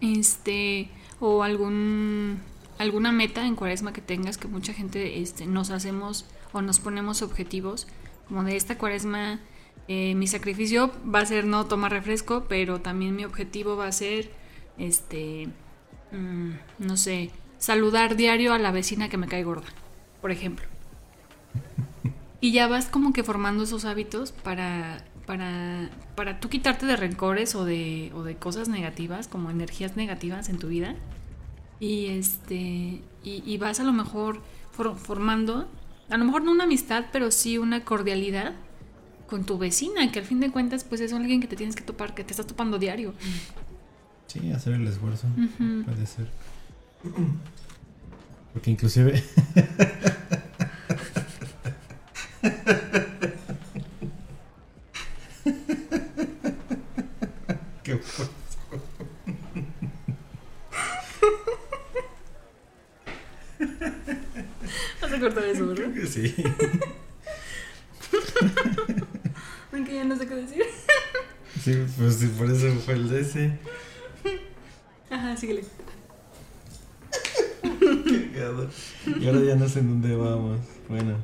este, 0.00 0.88
o 1.20 1.42
algún 1.42 2.38
alguna 2.78 3.10
meta 3.10 3.44
en 3.44 3.56
cuaresma 3.56 3.92
que 3.92 4.00
tengas, 4.00 4.38
que 4.38 4.46
mucha 4.46 4.72
gente 4.72 5.20
este, 5.20 5.46
nos 5.46 5.70
hacemos 5.70 6.24
o 6.52 6.62
nos 6.62 6.80
ponemos 6.80 7.22
objetivos 7.22 7.86
como 8.28 8.44
de 8.44 8.56
esta 8.56 8.76
cuaresma, 8.76 9.40
eh, 9.88 10.14
mi 10.14 10.26
sacrificio 10.26 10.92
va 11.12 11.20
a 11.20 11.26
ser 11.26 11.46
no 11.46 11.66
tomar 11.66 11.92
refresco, 11.92 12.44
pero 12.48 12.80
también 12.80 13.16
mi 13.16 13.24
objetivo 13.24 13.76
va 13.76 13.86
a 13.86 13.92
ser, 13.92 14.30
este, 14.76 15.48
mm, 16.12 16.50
no 16.78 16.96
sé, 16.96 17.30
saludar 17.58 18.16
diario 18.16 18.52
a 18.52 18.58
la 18.58 18.70
vecina 18.70 19.08
que 19.08 19.16
me 19.16 19.28
cae 19.28 19.44
gorda, 19.44 19.68
por 20.20 20.30
ejemplo. 20.30 20.66
Y 22.40 22.52
ya 22.52 22.68
vas 22.68 22.86
como 22.86 23.12
que 23.12 23.24
formando 23.24 23.64
esos 23.64 23.84
hábitos 23.84 24.30
para, 24.30 25.04
para, 25.26 25.90
para 26.14 26.38
tú 26.38 26.48
quitarte 26.48 26.86
de 26.86 26.94
rencores 26.94 27.56
o 27.56 27.64
de, 27.64 28.12
o 28.14 28.22
de 28.22 28.36
cosas 28.36 28.68
negativas, 28.68 29.26
como 29.26 29.50
energías 29.50 29.96
negativas 29.96 30.48
en 30.48 30.58
tu 30.58 30.68
vida. 30.68 30.94
Y 31.80 32.06
este 32.06 33.02
y, 33.24 33.58
vas 33.58 33.80
a 33.80 33.84
lo 33.84 33.92
mejor 33.92 34.40
formando 34.70 35.68
a 36.10 36.16
lo 36.16 36.24
mejor 36.24 36.42
no 36.42 36.52
una 36.52 36.64
amistad, 36.64 37.06
pero 37.12 37.30
sí 37.30 37.58
una 37.58 37.84
cordialidad 37.84 38.54
con 39.26 39.44
tu 39.44 39.58
vecina, 39.58 40.10
que 40.10 40.20
al 40.20 40.24
fin 40.24 40.40
de 40.40 40.50
cuentas 40.50 40.84
pues 40.84 41.00
es 41.00 41.12
alguien 41.12 41.40
que 41.40 41.46
te 41.46 41.56
tienes 41.56 41.76
que 41.76 41.82
topar, 41.82 42.14
que 42.14 42.24
te 42.24 42.32
estás 42.32 42.46
topando 42.46 42.78
diario. 42.78 43.12
Sí, 44.26 44.50
hacer 44.52 44.74
el 44.74 44.86
esfuerzo, 44.86 45.26
puede 45.84 46.06
ser. 46.06 46.28
Porque 48.52 48.70
inclusive... 48.70 49.22
Qué 57.82 58.00
cortar 65.20 65.44
eso, 65.44 65.57
¿verdad? 65.68 65.92
Creo 65.92 65.94
que 65.94 66.06
sí. 66.06 66.34
Aunque 69.72 69.94
ya 69.94 70.04
no 70.04 70.16
sé 70.16 70.26
qué 70.26 70.34
decir. 70.34 70.62
Sí, 71.62 71.74
pues 71.98 72.16
sí, 72.16 72.26
por 72.38 72.50
eso 72.50 72.68
fue 72.84 72.94
el 72.94 73.08
de 73.08 73.20
ese. 73.20 73.58
Ajá, 75.10 75.36
síguele. 75.36 75.64
Y 79.20 79.26
ahora 79.26 79.40
ya 79.40 79.56
no 79.56 79.68
sé 79.68 79.80
en 79.80 79.88
dónde 79.88 80.14
vamos. 80.14 80.60
Bueno. 80.88 81.16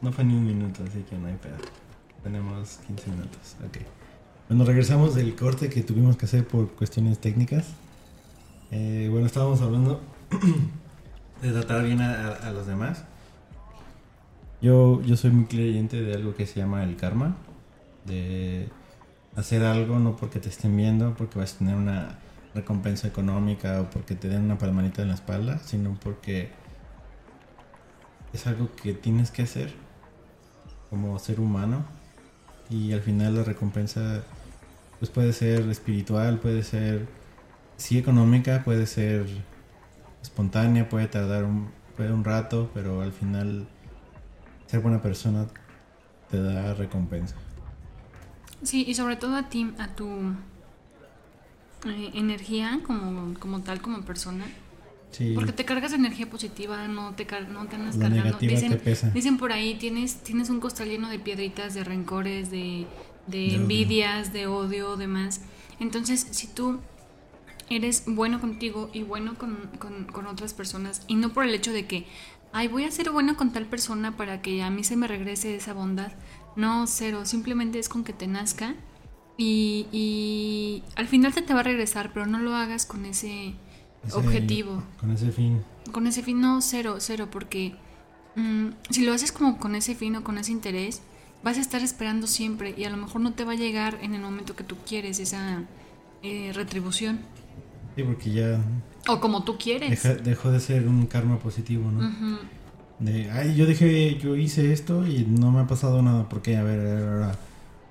No 0.00 0.12
fue 0.12 0.24
ni 0.24 0.34
un 0.34 0.46
minuto, 0.46 0.84
así 0.84 1.02
que 1.02 1.16
no 1.16 1.26
hay 1.26 1.34
pedo. 1.34 1.56
Tenemos 2.22 2.78
15 2.86 3.10
minutos. 3.10 3.56
Ok. 3.66 3.78
Bueno, 4.48 4.64
regresamos 4.64 5.14
del 5.14 5.34
corte 5.34 5.68
que 5.68 5.82
tuvimos 5.82 6.16
que 6.16 6.26
hacer 6.26 6.46
por 6.46 6.70
cuestiones 6.72 7.18
técnicas. 7.18 7.66
Eh, 8.70 9.08
bueno, 9.10 9.26
estábamos 9.26 9.60
hablando 9.60 10.00
de 11.42 11.52
tratar 11.52 11.84
bien 11.84 12.00
a, 12.00 12.50
los 12.52 12.66
demás. 12.66 13.04
Yo, 14.60 15.02
yo 15.02 15.16
soy 15.16 15.30
muy 15.30 15.44
creyente 15.44 16.00
de 16.00 16.14
algo 16.14 16.34
que 16.34 16.46
se 16.46 16.60
llama 16.60 16.82
el 16.82 16.96
karma, 16.96 17.36
de 18.04 18.68
hacer 19.36 19.62
algo 19.62 19.98
no 19.98 20.16
porque 20.16 20.40
te 20.40 20.48
estén 20.48 20.76
viendo, 20.76 21.14
porque 21.14 21.38
vas 21.38 21.54
a 21.54 21.58
tener 21.58 21.76
una 21.76 22.18
recompensa 22.54 23.06
económica 23.06 23.80
o 23.80 23.90
porque 23.90 24.14
te 24.14 24.28
den 24.28 24.42
una 24.42 24.58
palmanita 24.58 25.02
en 25.02 25.08
la 25.08 25.14
espalda, 25.14 25.58
sino 25.58 25.94
porque 26.02 26.50
es 28.32 28.46
algo 28.46 28.70
que 28.74 28.94
tienes 28.94 29.30
que 29.30 29.42
hacer 29.42 29.72
como 30.90 31.18
ser 31.18 31.40
humano 31.40 31.84
y 32.70 32.92
al 32.92 33.00
final 33.00 33.36
la 33.36 33.44
recompensa 33.44 34.22
pues 34.98 35.10
puede 35.10 35.32
ser 35.32 35.68
espiritual, 35.68 36.38
puede 36.38 36.62
ser 36.62 37.06
sí 37.76 37.98
económica, 37.98 38.62
puede 38.64 38.86
ser 38.86 39.26
espontánea, 40.22 40.88
puede 40.88 41.06
tardar 41.08 41.44
un, 41.44 41.70
puede 41.96 42.12
un 42.12 42.24
rato, 42.24 42.70
pero 42.74 43.02
al 43.02 43.12
final 43.12 43.66
ser 44.66 44.80
buena 44.80 45.00
persona 45.02 45.46
te 46.30 46.40
da 46.42 46.74
recompensa. 46.74 47.36
Sí, 48.62 48.84
y 48.86 48.94
sobre 48.94 49.16
todo 49.16 49.36
a 49.36 49.48
ti, 49.48 49.72
a 49.78 49.88
tu 49.94 50.08
eh, 51.86 52.10
energía 52.14 52.80
como, 52.86 53.38
como 53.38 53.60
tal, 53.60 53.80
como 53.80 54.02
persona. 54.02 54.44
Sí. 55.10 55.32
Porque 55.34 55.52
te 55.52 55.64
cargas 55.64 55.92
energía 55.92 56.28
positiva, 56.28 56.86
no 56.86 57.14
te, 57.14 57.26
no 57.48 57.66
te 57.66 57.76
andas 57.76 57.96
cargando. 57.96 58.36
Dicen, 58.38 58.80
dicen 59.14 59.38
por 59.38 59.52
ahí, 59.52 59.76
tienes, 59.76 60.22
tienes 60.22 60.50
un 60.50 60.60
costal 60.60 60.88
lleno 60.88 61.08
de 61.08 61.18
piedritas, 61.18 61.72
de 61.72 61.82
rencores, 61.82 62.50
de, 62.50 62.86
de, 63.26 63.54
envidias, 63.54 64.32
de 64.32 64.46
odio, 64.48 64.96
demás. 64.96 65.40
Entonces, 65.80 66.26
si 66.30 66.48
tú 66.48 66.80
eres 67.70 68.04
bueno 68.06 68.40
contigo 68.40 68.90
y 68.92 69.02
bueno 69.02 69.34
con, 69.36 70.26
otras 70.26 70.54
personas 70.54 71.02
y 71.06 71.16
no 71.16 71.32
por 71.32 71.44
el 71.44 71.54
hecho 71.54 71.72
de 71.72 71.86
que, 71.86 72.06
ay, 72.52 72.68
voy 72.68 72.84
a 72.84 72.90
ser 72.90 73.10
bueno 73.10 73.36
con 73.36 73.52
tal 73.52 73.66
persona 73.66 74.16
para 74.16 74.42
que 74.42 74.62
a 74.62 74.70
mí 74.70 74.84
se 74.84 74.96
me 74.96 75.06
regrese 75.06 75.54
esa 75.54 75.74
bondad. 75.74 76.12
No, 76.56 76.86
cero, 76.86 77.24
simplemente 77.24 77.78
es 77.78 77.88
con 77.88 78.04
que 78.04 78.12
te 78.12 78.26
nazca 78.26 78.74
y, 79.36 80.82
al 80.96 81.06
final 81.06 81.32
se 81.32 81.42
te 81.42 81.54
va 81.54 81.60
a 81.60 81.64
regresar, 81.64 82.12
pero 82.12 82.26
no 82.26 82.38
lo 82.38 82.54
hagas 82.54 82.86
con 82.86 83.04
ese, 83.04 83.54
objetivo. 84.12 84.82
Con 84.98 85.12
ese 85.12 85.30
fin. 85.30 85.62
Con 85.92 86.06
ese 86.06 86.22
fin, 86.22 86.40
no, 86.40 86.60
cero, 86.60 86.96
cero, 86.98 87.28
porque 87.30 87.76
mm, 88.34 88.70
si 88.90 89.04
lo 89.04 89.12
haces 89.12 89.30
como 89.30 89.58
con 89.58 89.76
ese 89.76 89.94
fin 89.94 90.16
o 90.16 90.24
con 90.24 90.38
ese 90.38 90.50
interés, 90.50 91.02
vas 91.44 91.56
a 91.56 91.60
estar 91.60 91.82
esperando 91.82 92.26
siempre 92.26 92.74
y 92.76 92.84
a 92.84 92.90
lo 92.90 92.96
mejor 92.96 93.20
no 93.20 93.32
te 93.32 93.44
va 93.44 93.52
a 93.52 93.56
llegar 93.56 93.98
en 94.02 94.14
el 94.14 94.20
momento 94.20 94.56
que 94.56 94.64
tú 94.64 94.76
quieres 94.86 95.20
esa 95.20 95.62
eh, 96.22 96.50
retribución. 96.52 97.20
Sí, 97.98 98.04
porque 98.04 98.30
ya... 98.30 98.60
O 99.08 99.18
como 99.18 99.42
tú 99.42 99.58
quieres. 99.58 100.22
dejó 100.22 100.52
de 100.52 100.60
ser 100.60 100.86
un 100.86 101.06
karma 101.06 101.40
positivo, 101.40 101.90
¿no? 101.90 102.38
De, 103.00 103.28
ay, 103.32 103.56
yo 103.56 103.66
dejé, 103.66 104.16
yo 104.18 104.36
hice 104.36 104.72
esto 104.72 105.04
y 105.04 105.26
no 105.28 105.50
me 105.50 105.62
ha 105.62 105.66
pasado 105.66 106.00
nada, 106.00 106.28
porque 106.28 106.56
a 106.56 106.62
ver, 106.62 106.78
ahora 107.08 107.36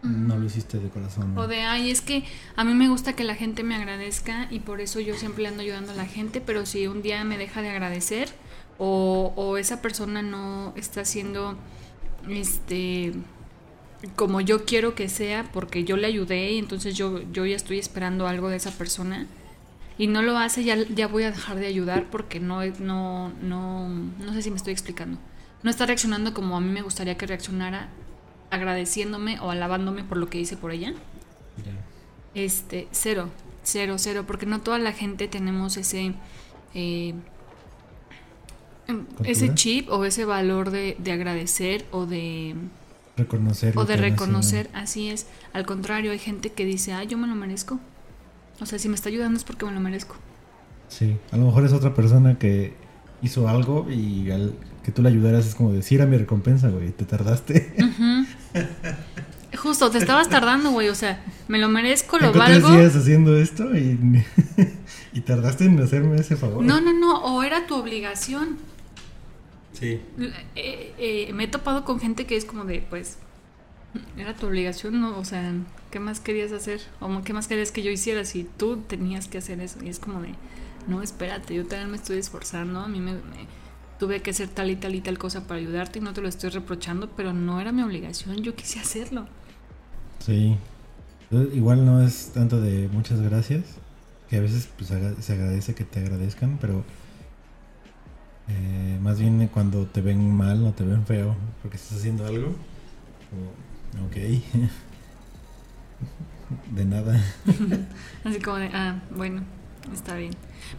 no 0.03 0.37
lo 0.37 0.45
hiciste 0.45 0.79
de 0.79 0.87
corazón. 0.87 1.37
O 1.37 1.45
de, 1.47 1.63
ay, 1.63 1.91
es 1.91 1.99
que 1.99 2.23
a 2.55 2.63
mí 2.63 2.73
me 2.73 2.87
gusta 2.87 3.17
que 3.17 3.25
la 3.25 3.35
gente 3.35 3.63
me 3.63 3.75
agradezca 3.75 4.47
y 4.49 4.61
por 4.61 4.79
eso 4.79 5.01
yo 5.01 5.13
siempre 5.15 5.45
ando 5.45 5.61
ayudando 5.61 5.91
a 5.91 5.95
la 5.95 6.05
gente, 6.05 6.39
pero 6.39 6.65
si 6.65 6.87
un 6.87 7.01
día 7.01 7.25
me 7.25 7.37
deja 7.37 7.61
de 7.61 7.69
agradecer 7.69 8.29
o, 8.77 9.33
o 9.35 9.57
esa 9.57 9.81
persona 9.81 10.21
no 10.21 10.71
está 10.77 11.01
haciendo 11.01 11.57
este 12.29 13.11
como 14.15 14.39
yo 14.39 14.63
quiero 14.63 14.95
que 14.95 15.09
sea 15.09 15.51
porque 15.51 15.83
yo 15.83 15.97
le 15.97 16.07
ayudé 16.07 16.53
y 16.53 16.59
entonces 16.59 16.95
yo, 16.95 17.19
yo 17.33 17.45
ya 17.45 17.57
estoy 17.57 17.77
esperando 17.77 18.25
algo 18.25 18.47
de 18.47 18.55
esa 18.55 18.71
persona 18.71 19.27
y 19.97 20.07
no 20.07 20.21
lo 20.21 20.37
hace, 20.37 20.63
ya, 20.63 20.75
ya 20.75 21.07
voy 21.07 21.23
a 21.23 21.31
dejar 21.31 21.57
de 21.57 21.67
ayudar 21.67 22.09
porque 22.09 22.39
no, 22.39 22.63
no, 22.79 23.29
no, 23.41 23.89
no 23.89 24.33
sé 24.33 24.41
si 24.43 24.51
me 24.51 24.57
estoy 24.57 24.73
explicando. 24.73 25.17
No 25.63 25.71
está 25.71 25.85
reaccionando 25.85 26.33
como 26.33 26.55
a 26.55 26.61
mí 26.61 26.71
me 26.71 26.83
gustaría 26.83 27.17
que 27.17 27.25
reaccionara, 27.25 27.89
agradeciéndome 28.51 29.39
o 29.39 29.49
alabándome 29.49 30.03
por 30.03 30.17
lo 30.17 30.29
que 30.29 30.39
hice 30.39 30.55
por 30.55 30.71
ella. 30.71 30.93
Este, 32.35 32.87
cero, 32.91 33.29
cero, 33.63 33.95
cero, 33.97 34.25
porque 34.27 34.45
no 34.45 34.61
toda 34.61 34.77
la 34.77 34.91
gente 34.91 35.27
tenemos 35.27 35.77
ese... 35.77 36.13
Eh, 36.75 37.15
ese 39.25 39.53
chip 39.53 39.89
o 39.89 40.05
ese 40.05 40.23
valor 40.23 40.71
de, 40.71 40.95
de 40.97 41.11
agradecer 41.11 41.85
o 41.91 42.05
de 42.05 42.55
reconocer 43.17 43.77
o 43.77 43.83
de 43.83 43.97
reconocer. 43.97 44.69
Así 44.73 45.09
es. 45.09 45.27
Al 45.51 45.65
contrario 45.65 46.11
hay 46.13 46.19
gente 46.19 46.53
que 46.53 46.63
dice 46.63 46.93
ah 46.93 47.03
yo 47.03 47.17
me 47.17 47.27
lo 47.27 47.35
merezco 47.35 47.81
o 48.59 48.65
sea 48.65 48.79
si 48.79 48.89
me 48.89 48.95
está 48.95 49.09
ayudando 49.09 49.37
es 49.37 49.43
porque 49.43 49.65
me 49.65 49.71
lo 49.71 49.79
merezco. 49.79 50.15
Sí 50.87 51.17
a 51.31 51.37
lo 51.37 51.45
mejor 51.45 51.65
es 51.65 51.73
otra 51.73 51.93
persona 51.93 52.37
que 52.37 52.73
hizo 53.21 53.47
algo 53.47 53.89
y 53.89 54.31
al 54.31 54.53
que 54.83 54.91
tú 54.91 55.01
le 55.01 55.09
ayudaras 55.09 55.45
es 55.47 55.55
como 55.55 55.73
decir 55.73 56.01
a 56.01 56.05
mi 56.05 56.17
recompensa 56.17 56.69
güey 56.69 56.91
te 56.91 57.03
tardaste 57.03 57.75
justo 59.57 59.89
te 59.89 59.97
estabas 59.97 60.29
tardando 60.29 60.69
güey 60.69 60.87
o 60.89 60.95
sea 60.95 61.25
me 61.47 61.57
lo 61.57 61.67
merezco 61.67 62.19
lo 62.19 62.31
valgo. 62.31 62.69
días 62.69 62.95
haciendo 62.95 63.35
esto 63.37 63.75
y, 63.75 64.23
y 65.13 65.21
tardaste 65.21 65.65
en 65.65 65.79
hacerme 65.79 66.17
ese 66.17 66.35
favor. 66.35 66.63
No 66.63 66.79
no 66.79 66.93
no 66.93 67.17
o 67.23 67.43
era 67.43 67.65
tu 67.65 67.75
obligación. 67.75 68.57
Sí. 69.73 69.99
Eh, 70.55 70.93
eh, 70.97 71.33
me 71.33 71.45
he 71.45 71.47
topado 71.47 71.85
con 71.85 71.99
gente 71.99 72.25
que 72.25 72.35
es 72.35 72.45
como 72.45 72.65
de, 72.65 72.83
pues, 72.89 73.17
era 74.17 74.35
tu 74.35 74.47
obligación, 74.47 74.99
¿no? 74.99 75.17
O 75.17 75.25
sea, 75.25 75.53
¿qué 75.91 75.99
más 75.99 76.19
querías 76.19 76.51
hacer? 76.51 76.81
¿O 76.99 77.21
qué 77.23 77.33
más 77.33 77.47
querías 77.47 77.71
que 77.71 77.83
yo 77.83 77.91
hiciera 77.91 78.25
si 78.25 78.43
tú 78.43 78.77
tenías 78.87 79.27
que 79.27 79.37
hacer 79.37 79.59
eso? 79.59 79.83
Y 79.83 79.89
es 79.89 79.99
como 79.99 80.21
de, 80.21 80.33
no, 80.87 81.01
espérate, 81.01 81.55
yo 81.55 81.65
también 81.65 81.91
me 81.91 81.97
estoy 81.97 82.17
esforzando, 82.17 82.79
a 82.79 82.87
mí 82.87 82.99
me, 82.99 83.13
tuve 83.99 84.21
que 84.21 84.31
hacer 84.31 84.49
tal 84.49 84.69
y 84.69 84.75
tal 84.75 84.95
y 84.95 85.01
tal 85.01 85.17
cosa 85.17 85.47
para 85.47 85.59
ayudarte 85.59 85.99
y 85.99 86.01
no 86.01 86.13
te 86.13 86.21
lo 86.21 86.27
estoy 86.27 86.49
reprochando, 86.49 87.09
pero 87.15 87.33
no 87.33 87.59
era 87.59 87.71
mi 87.71 87.81
obligación, 87.81 88.37
yo 88.37 88.55
quise 88.55 88.79
hacerlo. 88.79 89.27
Sí. 90.19 90.57
Igual 91.31 91.85
no 91.85 92.01
es 92.01 92.31
tanto 92.33 92.61
de 92.61 92.87
muchas 92.87 93.21
gracias, 93.21 93.63
que 94.29 94.37
a 94.37 94.41
veces 94.41 94.69
pues, 94.77 94.89
se 95.19 95.33
agradece 95.33 95.75
que 95.75 95.83
te 95.83 95.99
agradezcan, 95.99 96.57
pero 96.61 96.83
eh, 98.47 98.97
más 99.01 99.19
bien 99.19 99.49
cuando 99.53 99.85
te 99.87 100.01
ven 100.01 100.31
mal 100.31 100.65
o 100.65 100.71
te 100.71 100.85
ven 100.85 101.05
feo 101.05 101.35
porque 101.61 101.77
estás 101.77 101.97
haciendo 101.97 102.25
algo. 102.25 102.47
ok. 104.07 104.17
de 106.71 106.85
nada. 106.85 107.21
Así 108.23 108.39
como 108.39 108.57
de, 108.57 108.69
ah, 108.73 109.01
bueno, 109.11 109.43
está 109.93 110.15
bien. 110.15 110.33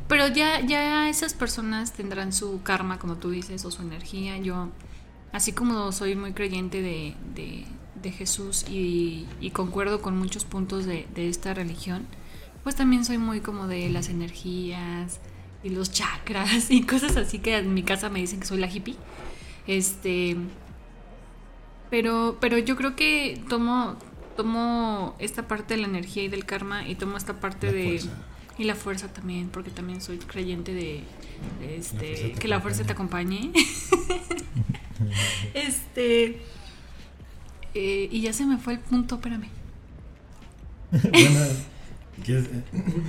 Pero 0.06 0.28
ya, 0.28 0.60
ya 0.60 1.08
esas 1.08 1.34
personas 1.34 1.92
tendrán 1.92 2.32
su 2.32 2.62
karma, 2.62 2.98
como 2.98 3.16
tú 3.16 3.30
dices, 3.30 3.64
o 3.64 3.70
su 3.70 3.82
energía. 3.82 4.36
Yo, 4.38 4.68
así 5.32 5.52
como 5.52 5.92
soy 5.92 6.14
muy 6.14 6.32
creyente 6.32 6.82
de, 6.82 7.14
de, 7.34 8.10
Jesús 8.10 8.64
y, 8.68 9.26
concuerdo 9.52 10.00
con 10.00 10.16
muchos 10.16 10.44
puntos 10.44 10.86
de, 10.86 11.06
de 11.14 11.28
esta 11.28 11.52
religión, 11.52 12.06
pues 12.62 12.74
también 12.74 13.04
soy 13.04 13.18
muy 13.18 13.40
como 13.40 13.66
de 13.66 13.88
las 13.90 14.08
energías, 14.08 15.20
y 15.62 15.70
los 15.70 15.90
chakras 15.90 16.70
y 16.70 16.82
cosas 16.82 17.16
así 17.16 17.38
que 17.38 17.56
en 17.56 17.74
mi 17.74 17.82
casa 17.82 18.08
me 18.08 18.20
dicen 18.20 18.40
que 18.40 18.46
soy 18.46 18.58
la 18.58 18.70
hippie. 18.70 18.96
Este. 19.66 20.36
Pero, 21.90 22.36
pero 22.40 22.58
yo 22.58 22.76
creo 22.76 22.96
que 22.96 23.42
tomo, 23.48 23.96
tomo 24.38 25.16
esta 25.18 25.48
parte 25.48 25.74
de 25.74 25.80
la 25.80 25.88
energía 25.88 26.22
y 26.22 26.28
del 26.28 26.44
karma 26.44 26.86
y 26.86 26.94
tomo 26.94 27.16
esta 27.16 27.40
parte 27.40 27.72
de. 27.72 28.00
Y 28.56 28.64
la 28.64 28.76
fuerza 28.76 29.08
también, 29.08 29.48
porque 29.48 29.70
también 29.70 30.00
soy 30.00 30.18
creyente 30.18 30.74
de, 30.74 31.02
este, 31.60 32.32
que 32.32 32.46
la 32.46 32.60
fuerza 32.60 32.84
te 32.84 32.92
acompañe. 32.92 33.52
este. 35.54 36.40
Eh, 37.74 38.08
y 38.12 38.20
ya 38.20 38.32
se 38.32 38.46
me 38.46 38.58
fue 38.58 38.74
el 38.74 38.78
punto, 38.78 39.16
espérame. 39.16 39.48
bueno, 40.92 41.40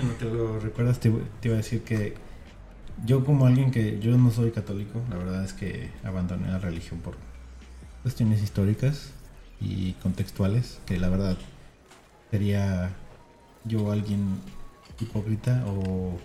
no 0.05 0.11
te 0.17 0.25
lo 0.25 0.59
recuerdas, 0.59 0.99
te 0.99 1.09
iba 1.09 1.53
a 1.53 1.57
decir 1.57 1.83
que 1.83 2.15
yo 3.05 3.23
como 3.23 3.45
alguien 3.45 3.69
que 3.69 3.99
yo 3.99 4.17
no 4.17 4.31
soy 4.31 4.49
católico, 4.49 4.99
la 5.11 5.17
verdad 5.17 5.45
es 5.45 5.53
que 5.53 5.91
abandoné 6.03 6.47
la 6.47 6.57
religión 6.57 6.99
por 7.01 7.15
cuestiones 8.01 8.41
históricas 8.41 9.13
y 9.59 9.93
contextuales, 9.93 10.79
que 10.85 10.99
la 10.99 11.09
verdad 11.09 11.37
sería 12.31 12.91
yo 13.65 13.91
alguien 13.91 14.39
hipócrita 14.99 15.63
o 15.67 16.17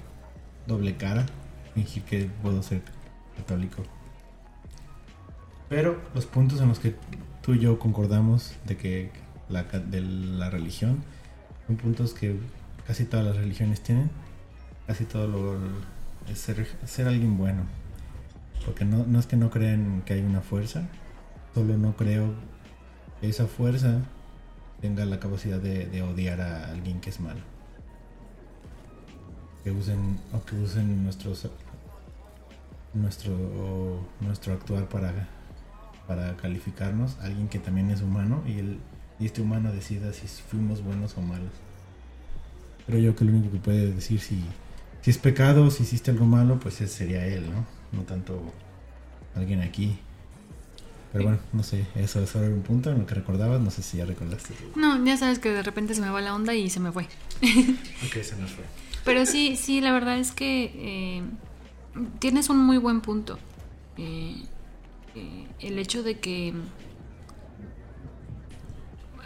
doble 0.66 0.96
cara, 0.96 1.26
fingir 1.74 2.02
que 2.04 2.30
puedo 2.42 2.62
ser 2.62 2.82
católico. 3.36 3.82
Pero 5.68 6.00
los 6.14 6.26
puntos 6.26 6.60
en 6.60 6.68
los 6.68 6.78
que 6.78 6.94
tú 7.42 7.54
y 7.54 7.60
yo 7.60 7.78
concordamos 7.78 8.54
de 8.66 8.76
que 8.76 9.10
la, 9.48 9.64
de 9.64 10.00
la 10.00 10.50
religión 10.50 11.02
son 11.66 11.76
puntos 11.76 12.14
que 12.14 12.38
casi 12.86 13.04
todas 13.04 13.26
las 13.26 13.36
religiones 13.36 13.80
tienen, 13.80 14.10
casi 14.86 15.04
todo 15.04 15.26
lo 15.26 15.58
es 16.30 16.38
ser, 16.38 16.66
ser 16.84 17.08
alguien 17.08 17.36
bueno. 17.36 17.62
Porque 18.64 18.84
no, 18.84 19.04
no 19.06 19.18
es 19.18 19.26
que 19.26 19.36
no 19.36 19.50
crean 19.50 20.02
que 20.06 20.14
hay 20.14 20.22
una 20.22 20.40
fuerza, 20.40 20.88
solo 21.54 21.76
no 21.76 21.96
creo 21.96 22.32
esa 23.28 23.46
fuerza 23.46 24.02
tenga 24.80 25.04
la 25.04 25.20
capacidad 25.20 25.58
de, 25.58 26.02
odiar 26.02 26.40
a 26.40 26.70
alguien 26.70 27.00
que 27.00 27.10
es 27.10 27.20
malo. 27.20 27.40
Que 29.62 29.70
usen, 29.70 30.18
o 30.32 30.44
que 30.44 30.56
usen 30.56 31.04
nuestros, 31.04 31.48
nuestro, 32.92 33.34
nuestro 34.20 34.52
actuar 34.52 34.88
para, 34.88 35.28
para 36.06 36.36
calificarnos, 36.36 37.18
alguien 37.20 37.48
que 37.48 37.58
también 37.58 37.90
es 37.90 38.02
humano 38.02 38.42
y, 38.46 38.58
el, 38.58 38.78
y 39.18 39.26
este 39.26 39.40
humano 39.40 39.72
decida 39.72 40.12
si 40.12 40.26
fuimos 40.26 40.82
buenos 40.82 41.16
o 41.16 41.22
malos. 41.22 41.52
Pero 42.86 42.98
yo 42.98 43.16
que 43.16 43.24
lo 43.24 43.32
único 43.32 43.52
que 43.52 43.58
puede 43.58 43.92
decir 43.92 44.20
si 44.20 44.44
si 45.04 45.10
es 45.10 45.18
pecado, 45.18 45.70
si 45.70 45.82
hiciste 45.82 46.10
algo 46.10 46.24
malo, 46.24 46.58
pues 46.58 46.76
sería 46.76 47.26
él, 47.26 47.44
¿no? 47.50 47.66
No 47.92 48.06
tanto 48.06 48.40
alguien 49.34 49.60
aquí. 49.60 49.98
Pero 51.14 51.26
bueno, 51.26 51.38
no 51.52 51.62
sé, 51.62 51.86
eso 51.94 52.20
es 52.20 52.34
un 52.34 52.62
punto 52.62 52.90
en 52.90 52.98
lo 52.98 53.06
que 53.06 53.14
recordabas, 53.14 53.60
no 53.60 53.70
sé 53.70 53.84
si 53.84 53.98
ya 53.98 54.04
recordaste. 54.04 54.52
No, 54.74 55.02
ya 55.04 55.16
sabes 55.16 55.38
que 55.38 55.52
de 55.52 55.62
repente 55.62 55.94
se 55.94 56.00
me 56.00 56.10
va 56.10 56.20
la 56.20 56.34
onda 56.34 56.54
y 56.54 56.68
se 56.70 56.80
me 56.80 56.90
fue. 56.90 57.04
ok, 58.04 58.20
se 58.20 58.34
nos 58.34 58.50
fue. 58.50 58.64
Pero 59.04 59.24
sí, 59.24 59.54
sí, 59.54 59.80
la 59.80 59.92
verdad 59.92 60.18
es 60.18 60.32
que 60.32 60.72
eh, 60.74 61.22
tienes 62.18 62.50
un 62.50 62.58
muy 62.58 62.78
buen 62.78 63.00
punto. 63.00 63.38
Eh, 63.96 64.42
eh, 65.14 65.46
el 65.60 65.78
hecho 65.78 66.02
de 66.02 66.18
que 66.18 66.52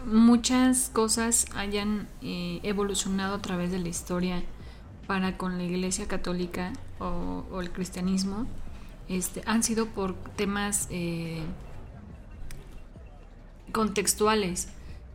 muchas 0.05 0.91
cosas 0.91 1.47
hayan 1.55 2.07
evolucionado 2.21 3.37
a 3.37 3.41
través 3.41 3.71
de 3.71 3.79
la 3.79 3.89
historia 3.89 4.43
para 5.07 5.39
con 5.39 5.57
la 5.57 5.65
Iglesia 5.65 6.07
Católica 6.07 6.75
o, 7.01 7.61
el 7.63 7.73
cristianismo 7.73 8.47
este, 9.09 9.43
han 9.47 9.63
sido 9.63 9.87
por 9.87 10.15
temas 10.37 10.87
eh, 10.91 11.41
contextuales, 13.73 14.69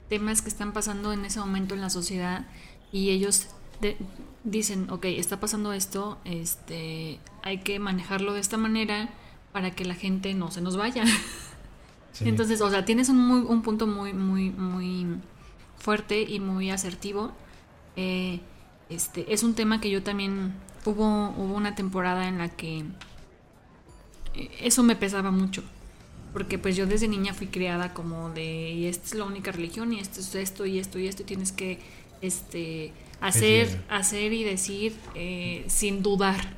temas 0.10 0.42
que 0.42 0.50
están 0.50 0.74
pasando 0.74 1.14
en 1.14 1.26
ese 1.26 1.40
momento 1.40 1.76
en 1.76 1.82
la 1.82 1.90
sociedad 1.90 2.48
y 2.92 3.10
ellos 3.10 3.48
dicen, 4.44 4.90
ok, 4.90 5.06
está 5.06 5.40
pasando 5.40 5.74
esto, 5.74 6.18
este, 6.26 7.20
hay 7.42 7.60
que 7.60 7.80
manejarlo 7.80 8.34
de 8.34 8.40
esta 8.40 8.58
manera 8.58 9.10
para 9.52 9.72
que 9.72 9.86
la 9.86 9.96
gente 9.96 10.34
no 10.34 10.52
se 10.52 10.62
nos 10.62 10.78
vaya. 10.78 11.04
Entonces, 12.22 12.62
o 12.62 12.70
sea, 12.70 12.86
tienes 12.86 13.10
un, 13.10 13.18
muy, 13.18 13.40
un 13.42 13.62
punto 13.62 13.88
muy, 13.88 14.14
muy, 14.14 14.52
muy 14.52 15.08
fuerte 15.78 16.22
y 16.22 16.40
muy 16.40 16.70
asertivo. 16.70 17.32
Eh, 17.96 18.40
este, 18.90 19.34
es 19.34 19.44
un 19.44 19.56
tema 19.56 19.82
que 19.82 19.90
yo 19.90 20.04
también 20.04 20.54
hubo, 20.86 21.30
hubo 21.30 21.56
una 21.56 21.76
temporada 21.76 22.28
en 22.28 22.38
la 22.38 22.50
que 22.50 22.86
eh, 24.36 24.52
eso 24.62 24.84
me 24.84 24.96
pesaba 24.96 25.32
mucho. 25.32 25.64
Porque 26.34 26.58
pues 26.58 26.76
yo 26.76 26.88
desde 26.88 27.08
niña 27.08 27.34
fui 27.34 27.48
criada 27.48 27.94
como 27.94 28.32
de, 28.32 28.72
y 28.72 28.88
esta 28.88 29.06
es 29.06 29.14
la 29.14 29.26
única 29.26 29.52
religión, 29.52 29.94
y 29.94 30.00
esto 30.00 30.20
es 30.20 30.34
esto, 30.34 30.66
y 30.66 30.80
esto, 30.80 30.98
y 30.98 31.08
esto, 31.08 31.22
y 31.22 31.26
tienes 31.26 31.52
que 31.52 31.80
este, 32.22 32.92
hacer, 33.22 33.84
hacer 33.90 34.34
y 34.34 34.44
decir 34.44 34.96
eh, 35.16 35.64
sin 35.68 36.02
dudar. 36.02 36.56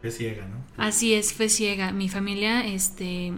Fe 0.00 0.10
ciega, 0.10 0.46
¿no? 0.46 0.56
Así 0.76 1.14
es, 1.14 1.32
fe 1.32 1.48
ciega. 1.48 1.92
Mi 1.92 2.08
familia 2.08 2.66
este, 2.66 3.32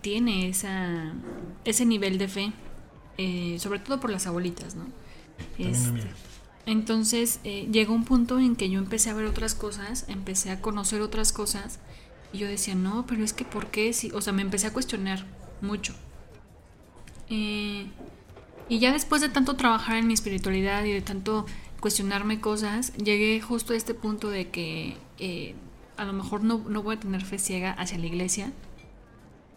tiene 0.00 0.48
esa, 0.48 1.14
ese 1.64 1.86
nivel 1.86 2.18
de 2.18 2.28
fe, 2.28 2.52
eh, 3.18 3.56
sobre 3.58 3.78
todo 3.78 4.00
por 4.00 4.10
las 4.10 4.26
abuelitas, 4.26 4.74
¿no? 4.74 4.86
Este, 5.58 6.02
entonces 6.66 7.40
eh, 7.44 7.68
llegó 7.70 7.94
un 7.94 8.04
punto 8.04 8.38
en 8.38 8.56
que 8.56 8.70
yo 8.70 8.78
empecé 8.78 9.10
a 9.10 9.14
ver 9.14 9.26
otras 9.26 9.54
cosas, 9.54 10.06
empecé 10.08 10.50
a 10.50 10.60
conocer 10.60 11.02
otras 11.02 11.32
cosas 11.32 11.78
y 12.34 12.38
yo 12.38 12.48
decía, 12.48 12.74
no, 12.74 13.06
pero 13.06 13.22
es 13.22 13.32
que 13.32 13.44
¿por 13.44 13.68
qué? 13.68 13.92
Si, 13.92 14.10
o 14.10 14.20
sea, 14.20 14.32
me 14.32 14.42
empecé 14.42 14.66
a 14.66 14.72
cuestionar 14.72 15.24
mucho. 15.60 15.94
Eh, 17.30 17.86
y 18.68 18.80
ya 18.80 18.92
después 18.92 19.22
de 19.22 19.28
tanto 19.28 19.54
trabajar 19.54 19.98
en 19.98 20.08
mi 20.08 20.14
espiritualidad 20.14 20.82
y 20.84 20.90
de 20.90 21.00
tanto 21.00 21.46
cuestionarme 21.78 22.40
cosas, 22.40 22.92
llegué 22.96 23.40
justo 23.40 23.72
a 23.72 23.76
este 23.76 23.94
punto 23.94 24.30
de 24.30 24.48
que 24.48 24.96
eh, 25.20 25.54
a 25.96 26.04
lo 26.04 26.12
mejor 26.12 26.42
no, 26.42 26.58
no, 26.68 26.82
voy 26.82 26.96
a 26.96 27.00
tener 27.00 27.24
fe 27.24 27.38
ciega 27.38 27.70
hacia 27.70 27.98
la 27.98 28.06
iglesia, 28.06 28.52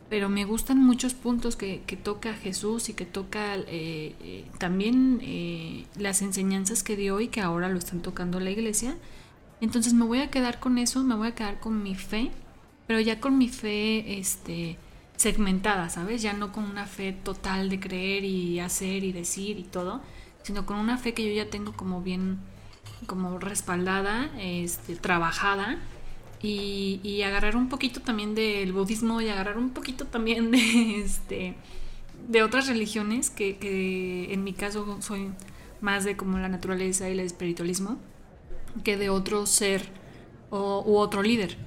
pero 0.08 0.30
me 0.30 0.46
gustan 0.46 0.78
muchos 0.78 1.16
puntos 1.16 1.56
que, 1.56 1.82
que 1.88 1.98
toca 1.98 2.34
Jesús 2.36 2.90
y 2.90 2.94
que 2.94 3.06
toca 3.06 3.56
eh, 3.56 4.46
también 4.60 5.88
las 5.98 6.22
enseñanzas 6.22 6.84
que 6.84 6.96
dio 6.96 7.22
y 7.22 7.30
que 7.30 7.42
ahora 7.42 7.70
lo 7.70 7.80
están 7.80 8.04
tocando 8.04 8.40
la 8.40 8.52
iglesia. 8.52 8.96
Entonces 9.62 9.94
me 9.96 10.06
voy 10.06 10.20
a 10.20 10.30
quedar 10.30 10.60
con 10.60 10.78
eso, 10.78 11.04
me 11.04 11.16
voy 11.16 11.30
a 11.30 11.36
quedar 11.36 11.60
con 11.60 11.82
mi 11.82 11.96
fe, 11.96 12.32
pero 12.88 13.00
ya 13.02 13.20
con 13.20 13.38
mi 13.38 13.50
fe 13.50 14.18
este, 14.18 14.78
segmentada, 15.18 15.90
¿sabes? 15.90 16.22
Ya 16.22 16.34
no 16.34 16.52
con 16.52 16.64
una 16.64 16.86
fe 16.86 17.12
total 17.12 17.70
de 17.70 17.80
creer 17.80 18.24
y 18.24 18.60
hacer 18.60 19.04
y 19.04 19.12
decir 19.12 19.60
y 19.60 19.64
todo, 19.64 20.02
sino 20.44 20.66
con 20.66 20.78
una 20.78 20.98
fe 20.98 21.14
que 21.14 21.28
yo 21.28 21.34
ya 21.34 21.50
tengo 21.50 21.74
como 21.74 22.02
bien, 22.02 22.40
como 23.06 23.38
respaldada, 23.38 24.32
este, 24.40 24.96
trabajada 24.96 25.78
y, 26.42 27.22
agarrar 27.24 27.56
un 27.56 27.68
poquito 27.68 28.02
también 28.02 28.36
del 28.36 28.72
budismo 28.72 29.22
y 29.22 29.30
agarrar 29.30 29.58
un 29.58 29.72
poquito 29.72 30.06
también 30.06 30.52
de 30.52 31.02
este 31.04 31.56
de 32.28 32.42
otras 32.42 32.68
religiones 32.68 33.30
que, 33.30 33.58
que 33.58 34.34
en 34.34 34.44
mi 34.44 34.54
caso 34.54 34.98
soy 35.02 35.30
más 35.82 36.04
de 36.04 36.18
como 36.18 36.40
la 36.40 36.50
naturaleza 36.50 37.08
y 37.10 37.14
el 37.14 37.20
espiritualismo 37.20 37.98
que 38.84 38.98
de 38.98 39.10
otro 39.10 39.46
ser 39.46 39.88
o, 40.50 40.84
u 40.86 40.98
otro 40.98 41.22
líder 41.22 41.58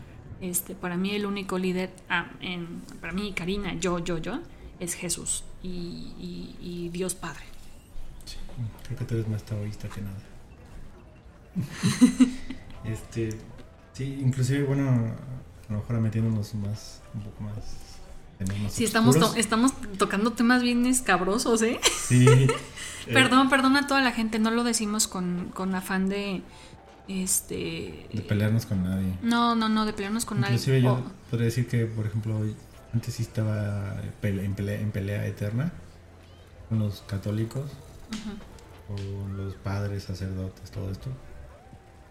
este 0.41 0.75
para 0.75 0.97
mí 0.97 1.15
el 1.15 1.27
único 1.27 1.59
líder 1.59 1.91
ah, 2.09 2.31
en, 2.41 2.83
para 3.01 3.13
mí 3.13 3.33
Karina 3.33 3.75
yo 3.75 3.99
yo 3.99 4.19
yo 4.19 4.41
es 4.79 4.95
Jesús 4.95 5.45
y, 5.63 6.15
y, 6.61 6.89
Dios 6.91 7.15
Padre 7.15 7.45
sí, 8.25 8.37
creo 8.85 8.99
que 8.99 9.05
tú 9.05 9.15
eres 9.15 9.29
más 9.29 9.43
taoísta 9.45 9.89
que 9.89 10.01
nada 10.01 10.19
este 12.85 13.39
Sí, 13.93 14.19
inclusive, 14.23 14.65
bueno, 14.65 14.89
a 15.69 15.73
lo 15.73 15.79
mejor 15.81 16.01
metiéndonos 16.01 16.55
más, 16.55 17.03
un 17.13 17.21
poco 17.23 17.43
más... 17.43 18.73
sí, 18.73 18.85
estamos, 18.85 19.17
estamos 19.37 19.73
tocando 19.99 20.33
temas 20.33 20.63
bien 20.63 20.87
escabrosos, 20.87 21.61
¿eh? 21.61 21.79
Sí. 21.83 22.25
perdón, 23.13 23.47
eh, 23.47 23.51
perdón 23.51 23.77
a 23.77 23.87
toda 23.87 24.01
la 24.01 24.13
gente, 24.13 24.39
no 24.39 24.51
lo 24.51 24.65
decimos 24.65 25.07
con, 25.07 25.51
con 25.53 25.75
afán 25.75 26.09
de... 26.09 26.43
Este... 27.11 28.07
De 28.13 28.23
pelearnos 28.23 28.67
con 28.67 28.83
nadie. 28.85 29.15
No, 29.23 29.55
no, 29.55 29.69
no, 29.69 29.85
de 29.85 29.93
pelearnos 29.93 30.25
con 30.25 30.41
nadie. 30.41 30.55
Inclusive 30.55 30.83
yo 30.83 31.03
podría 31.31 31.47
decir 31.47 31.67
que, 31.67 31.87
por 31.87 32.07
ejemplo, 32.07 32.41
antes 32.95 33.15
sí 33.15 33.23
estaba 33.23 34.01
en 34.23 34.55
pelea, 34.55 34.81
en 34.81 34.91
pelea 34.93 35.27
eterna 35.27 35.73
con 36.69 36.79
los 36.79 37.01
católicos, 37.03 37.71
con 38.87 39.37
los 39.37 39.55
padres, 39.55 40.05
sacerdotes, 40.05 40.71
todo 40.71 40.91
esto 40.91 41.11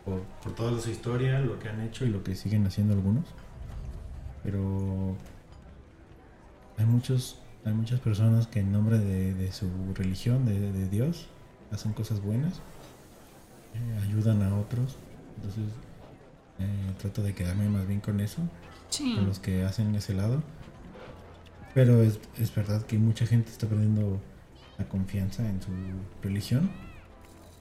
por, 0.03 0.21
por 0.43 0.53
toda 0.53 0.81
su 0.81 0.89
historia, 0.89 1.39
lo 1.39 1.59
que 1.59 1.69
han 1.69 1.81
hecho 1.81 2.05
y 2.05 2.09
lo 2.09 2.23
que 2.23 2.35
siguen 2.35 2.65
haciendo 2.65 2.93
algunos. 2.93 3.25
Pero 4.43 5.15
hay 6.77 6.85
muchos 6.85 7.39
hay 7.65 7.73
muchas 7.73 7.99
personas 7.99 8.47
que 8.47 8.61
en 8.61 8.71
nombre 8.71 8.97
de, 8.99 9.51
su 9.51 9.67
religión, 9.93 10.45
de, 10.45 10.87
Dios, 10.89 11.27
hacen 11.71 11.93
cosas 11.93 12.21
buenas, 12.21 12.61
eh, 13.73 13.99
ayudan 14.03 14.41
a 14.41 14.57
otros. 14.57 14.97
Entonces 15.37 15.73
eh, 16.59 16.93
trato 16.99 17.23
de 17.23 17.33
quedarme 17.33 17.69
más 17.69 17.87
bien 17.87 18.01
con 18.01 18.19
eso, 18.19 18.41
con 18.97 19.25
los 19.25 19.39
que 19.39 19.63
hacen 19.63 19.95
ese 19.95 20.13
lado. 20.13 20.43
Pero 21.73 22.03
es, 22.03 22.19
es 22.37 22.53
verdad 22.53 22.85
que 22.85 22.97
mucha 22.97 23.25
gente 23.25 23.51
está 23.51 23.67
perdiendo 23.67 24.19
la 24.77 24.85
confianza 24.85 25.47
en 25.47 25.61
su 25.61 25.69
religión. 26.21 26.69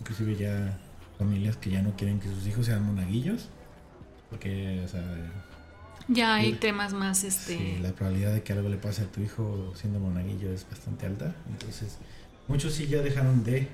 Inclusive 0.01 0.37
ya 0.37 0.79
familias 1.19 1.57
que 1.57 1.71
ya 1.71 1.83
no 1.83 1.95
quieren 1.97 2.21
que 2.21 2.29
sus 2.29 2.47
hijos 2.47 2.67
sean 2.67 2.85
monaguillos. 2.85 3.49
Porque, 4.31 4.83
o 4.85 4.89
sea. 4.89 5.05
Ya 6.09 6.37
hay 6.37 6.55
temas 6.55 6.95
más, 6.95 7.23
este. 7.25 7.79
la 7.81 7.93
probabilidad 7.93 8.33
de 8.33 8.43
que 8.43 8.55
algo 8.55 8.69
le 8.71 8.79
pase 8.79 9.03
a 9.03 9.13
tu 9.13 9.21
hijo 9.21 9.73
siendo 9.75 9.99
monaguillo 9.99 10.51
es 10.53 10.67
bastante 10.69 11.07
alta. 11.07 11.35
Entonces, 11.51 11.99
muchos 12.47 12.73
sí 12.75 12.87
ya 12.87 13.03
dejaron 13.03 13.45
de. 13.45 13.69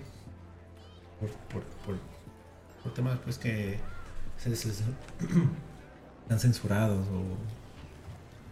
Por, 1.20 1.31
por, 1.31 1.62
por, 1.85 2.13
temas, 2.92 3.18
pues 3.25 3.38
que. 3.38 3.79
Se, 4.37 4.55
se, 4.57 4.73
censurados 6.38 7.07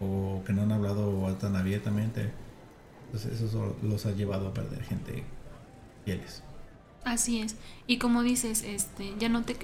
o, 0.00 0.04
o 0.04 0.44
que 0.44 0.52
no 0.52 0.62
han 0.62 0.72
hablado 0.72 1.34
tan 1.34 1.56
abiertamente. 1.56 2.30
Entonces, 3.06 3.40
eso 3.40 3.76
los 3.82 4.06
ha 4.06 4.12
llevado 4.12 4.48
a 4.48 4.54
perder 4.54 4.82
gente 4.84 5.24
fieles. 6.04 6.42
Así 7.04 7.40
es. 7.40 7.56
Y 7.86 7.98
como 7.98 8.22
dices, 8.22 8.62
este, 8.62 9.14
ya 9.18 9.28
no 9.28 9.42
te, 9.42 9.56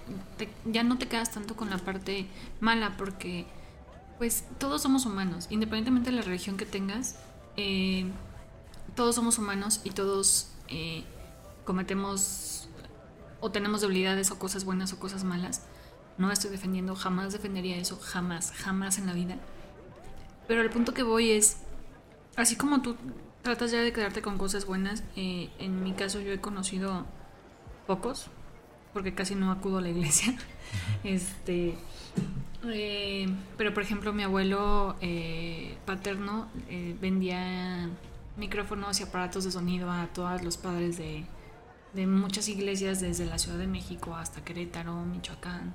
ya 0.64 0.83
no 0.83 0.98
te 0.98 1.07
quedas 1.07 1.31
tanto 1.31 1.54
con 1.57 1.70
la 1.70 1.78
parte 1.78 2.26
mala 2.61 2.96
porque 2.96 3.46
pues 4.18 4.44
todos 4.59 4.83
somos 4.83 5.07
humanos, 5.07 5.46
independientemente 5.48 6.11
de 6.11 6.16
la 6.16 6.22
religión 6.22 6.57
que 6.57 6.66
tengas, 6.66 7.16
eh, 7.57 8.11
todos 8.96 9.14
somos 9.14 9.38
humanos 9.38 9.81
y 9.85 9.90
todos 9.90 10.50
eh, 10.68 11.04
cometemos 11.64 12.68
o 13.40 13.51
tenemos 13.51 13.81
debilidades 13.81 14.31
o 14.31 14.38
cosas 14.38 14.64
buenas 14.64 14.92
o 14.92 14.98
cosas 14.98 15.24
malas. 15.24 15.62
No 16.16 16.33
estoy 16.33 16.51
defendiendo, 16.51 16.96
jamás 16.96 17.33
defendería 17.33 17.77
eso, 17.77 17.98
jamás, 18.01 18.53
jamás 18.53 18.98
en 18.98 19.07
la 19.07 19.12
vida. 19.12 19.37
Pero 20.46 20.62
el 20.62 20.70
punto 20.70 20.94
que 20.94 21.03
voy 21.03 21.31
es, 21.31 21.59
así 22.37 22.57
como 22.57 22.83
tú 22.83 22.96
tratas 23.42 23.70
ya 23.70 23.81
de 23.81 23.92
quedarte 23.92 24.22
con 24.22 24.38
cosas 24.38 24.64
buenas, 24.64 25.05
eh, 25.16 25.51
en 25.59 25.83
mi 25.83 25.92
caso 25.92 26.20
yo 26.20 26.33
he 26.33 26.40
conocido 26.40 27.07
pocos, 27.87 28.27
porque 28.92 29.14
casi 29.14 29.35
no 29.35 29.53
acudo 29.53 29.79
a 29.79 29.81
la 29.81 29.90
iglesia. 29.90 30.37
Este, 31.03 31.79
eh, 32.66 33.27
pero 33.57 33.72
por 33.72 33.83
ejemplo, 33.83 34.12
mi 34.12 34.22
abuelo 34.22 34.96
eh, 35.01 35.79
paterno 35.87 36.48
eh, 36.68 36.96
vendía 37.01 37.88
micrófonos 38.37 39.01
y 39.01 39.05
aparatos 39.05 39.44
de 39.44 39.51
sonido 39.51 39.90
a 39.90 40.09
todos 40.09 40.42
los 40.42 40.57
padres 40.57 40.98
de, 40.98 41.24
de 41.94 42.07
muchas 42.07 42.48
iglesias, 42.48 43.01
desde 43.01 43.27
la 43.27 43.38
Ciudad 43.38 43.59
de 43.59 43.66
México 43.66 44.14
hasta 44.14 44.44
Querétaro, 44.44 44.94
Michoacán. 45.05 45.74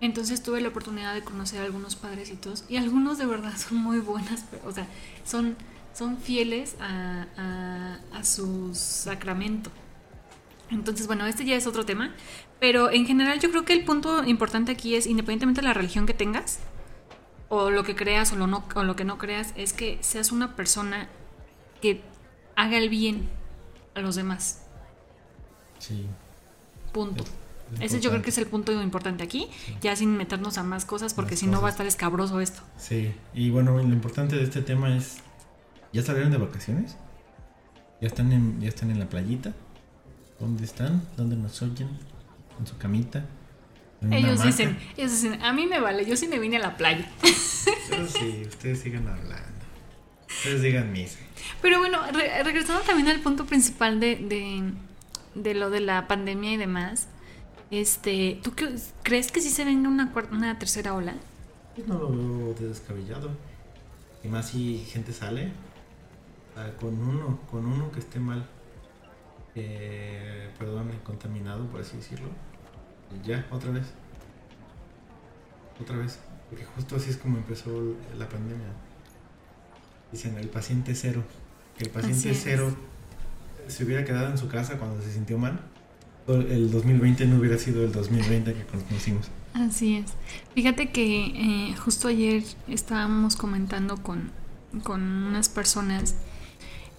Entonces 0.00 0.42
tuve 0.42 0.60
la 0.60 0.68
oportunidad 0.68 1.14
de 1.14 1.22
conocer 1.22 1.60
a 1.60 1.64
algunos 1.64 1.94
padrecitos 1.94 2.64
y 2.68 2.76
algunos 2.76 3.18
de 3.18 3.26
verdad 3.26 3.52
son 3.56 3.78
muy 3.78 3.98
buenas, 3.98 4.44
o 4.64 4.72
sea, 4.72 4.86
son, 5.24 5.56
son 5.92 6.16
fieles 6.16 6.76
a, 6.80 7.26
a, 7.36 8.18
a 8.18 8.24
su 8.24 8.74
sacramento. 8.74 9.70
Entonces, 10.70 11.06
bueno, 11.06 11.26
este 11.26 11.44
ya 11.44 11.56
es 11.56 11.66
otro 11.66 11.84
tema, 11.84 12.14
pero 12.60 12.90
en 12.90 13.04
general 13.04 13.40
yo 13.40 13.50
creo 13.50 13.64
que 13.64 13.72
el 13.72 13.84
punto 13.84 14.24
importante 14.24 14.72
aquí 14.72 14.94
es, 14.94 15.06
independientemente 15.06 15.60
de 15.60 15.66
la 15.66 15.74
religión 15.74 16.06
que 16.06 16.14
tengas, 16.14 16.60
o 17.48 17.70
lo 17.70 17.82
que 17.82 17.96
creas 17.96 18.32
o 18.32 18.36
lo, 18.36 18.46
no, 18.46 18.64
o 18.74 18.84
lo 18.84 18.96
que 18.96 19.04
no 19.04 19.18
creas, 19.18 19.52
es 19.56 19.72
que 19.72 19.98
seas 20.00 20.30
una 20.30 20.54
persona 20.56 21.08
que 21.82 22.02
haga 22.56 22.78
el 22.78 22.88
bien 22.88 23.28
a 23.94 24.00
los 24.00 24.14
demás. 24.14 24.62
Sí. 25.80 26.06
Punto. 26.92 27.24
Ese 27.78 28.00
yo 28.00 28.10
creo 28.10 28.22
que 28.22 28.30
es 28.30 28.38
el 28.38 28.46
punto 28.46 28.72
importante 28.82 29.22
aquí, 29.22 29.48
ya 29.80 29.94
sin 29.94 30.16
meternos 30.16 30.58
a 30.58 30.62
más 30.62 30.84
cosas, 30.84 31.14
porque 31.14 31.36
si 31.36 31.46
no 31.46 31.60
va 31.60 31.68
a 31.68 31.70
estar 31.70 31.86
escabroso 31.86 32.40
esto. 32.40 32.62
Sí, 32.76 33.12
y 33.32 33.50
bueno, 33.50 33.76
lo 33.76 33.82
importante 33.82 34.36
de 34.36 34.42
este 34.42 34.62
tema 34.62 34.96
es, 34.96 35.18
¿ya 35.92 36.02
salieron 36.02 36.32
de 36.32 36.38
vacaciones? 36.38 36.96
¿Ya 38.00 38.08
están 38.08 38.32
en, 38.32 38.60
ya 38.60 38.68
están 38.68 38.90
en 38.90 38.98
la 38.98 39.08
playita? 39.08 39.52
¿Dónde 40.40 40.64
están? 40.64 41.02
¿Dónde 41.16 41.36
nos 41.36 41.60
oyen? 41.62 41.88
¿En 42.58 42.66
su 42.66 42.76
camita? 42.76 43.24
ellos 44.10 44.42
dicen, 44.42 44.78
ellos 44.96 45.12
dicen, 45.12 45.42
a 45.42 45.52
mí 45.52 45.66
me 45.66 45.78
vale, 45.78 46.06
yo 46.06 46.16
sí 46.16 46.26
me 46.26 46.38
vine 46.38 46.56
a 46.56 46.60
la 46.60 46.76
playa. 46.76 47.06
Pero 47.90 48.08
sí, 48.08 48.44
ustedes 48.48 48.80
sigan 48.80 49.06
hablando. 49.06 49.46
Ustedes 50.28 50.62
digan 50.62 50.90
misa. 50.90 51.18
Pero 51.60 51.78
bueno, 51.78 52.00
regresando 52.42 52.80
también 52.82 53.08
al 53.08 53.20
punto 53.20 53.44
principal 53.44 54.00
de, 54.00 54.16
de, 54.16 54.72
de, 55.34 55.54
lo 55.54 55.70
de 55.70 55.80
la 55.80 56.06
pandemia 56.08 56.52
y 56.52 56.56
demás, 56.56 57.08
este, 57.70 58.40
¿tú 58.42 58.54
qué, 58.54 58.74
crees 59.02 59.30
que 59.30 59.40
sí 59.40 59.50
se 59.50 59.64
venga 59.64 59.88
una, 59.88 60.12
una 60.32 60.58
tercera 60.58 60.94
ola? 60.94 61.14
No 61.86 61.98
lo 61.98 62.10
veo 62.10 62.54
descabellado. 62.54 63.30
Y 64.22 64.28
más 64.28 64.48
si 64.48 64.78
gente 64.78 65.12
sale, 65.12 65.52
con 66.78 66.98
uno, 66.98 67.40
con 67.50 67.64
uno 67.64 67.90
que 67.90 68.00
esté 68.00 68.18
mal 68.18 68.46
eh, 69.54 70.50
perdón, 70.58 70.90
contaminado, 71.02 71.66
por 71.66 71.80
así 71.80 71.96
decirlo. 71.96 72.28
Ya, 73.24 73.46
otra 73.50 73.70
vez. 73.70 73.86
Otra 75.80 75.96
vez. 75.96 76.18
Porque 76.48 76.64
justo 76.64 76.96
así 76.96 77.10
es 77.10 77.16
como 77.16 77.38
empezó 77.38 77.70
la 78.18 78.28
pandemia. 78.28 78.68
Dicen 80.12 80.36
el 80.38 80.48
paciente 80.48 80.94
cero. 80.94 81.22
Que 81.76 81.84
el 81.84 81.90
paciente 81.90 82.34
cero 82.34 82.74
se 83.70 83.84
hubiera 83.84 84.04
quedado 84.04 84.30
en 84.30 84.38
su 84.38 84.48
casa 84.48 84.78
cuando 84.78 85.02
se 85.02 85.12
sintió 85.12 85.38
mal. 85.38 85.60
El 86.28 86.70
2020 86.70 87.26
no 87.26 87.38
hubiera 87.38 87.58
sido 87.58 87.84
el 87.84 87.92
2020 87.92 88.54
que 88.54 88.64
conocimos. 88.64 89.28
Así 89.54 89.96
es. 89.96 90.12
Fíjate 90.54 90.90
que 90.90 91.26
eh, 91.26 91.76
justo 91.76 92.08
ayer 92.08 92.44
estábamos 92.68 93.34
comentando 93.36 93.96
con, 93.96 94.30
con 94.84 95.02
unas 95.02 95.48
personas 95.48 96.14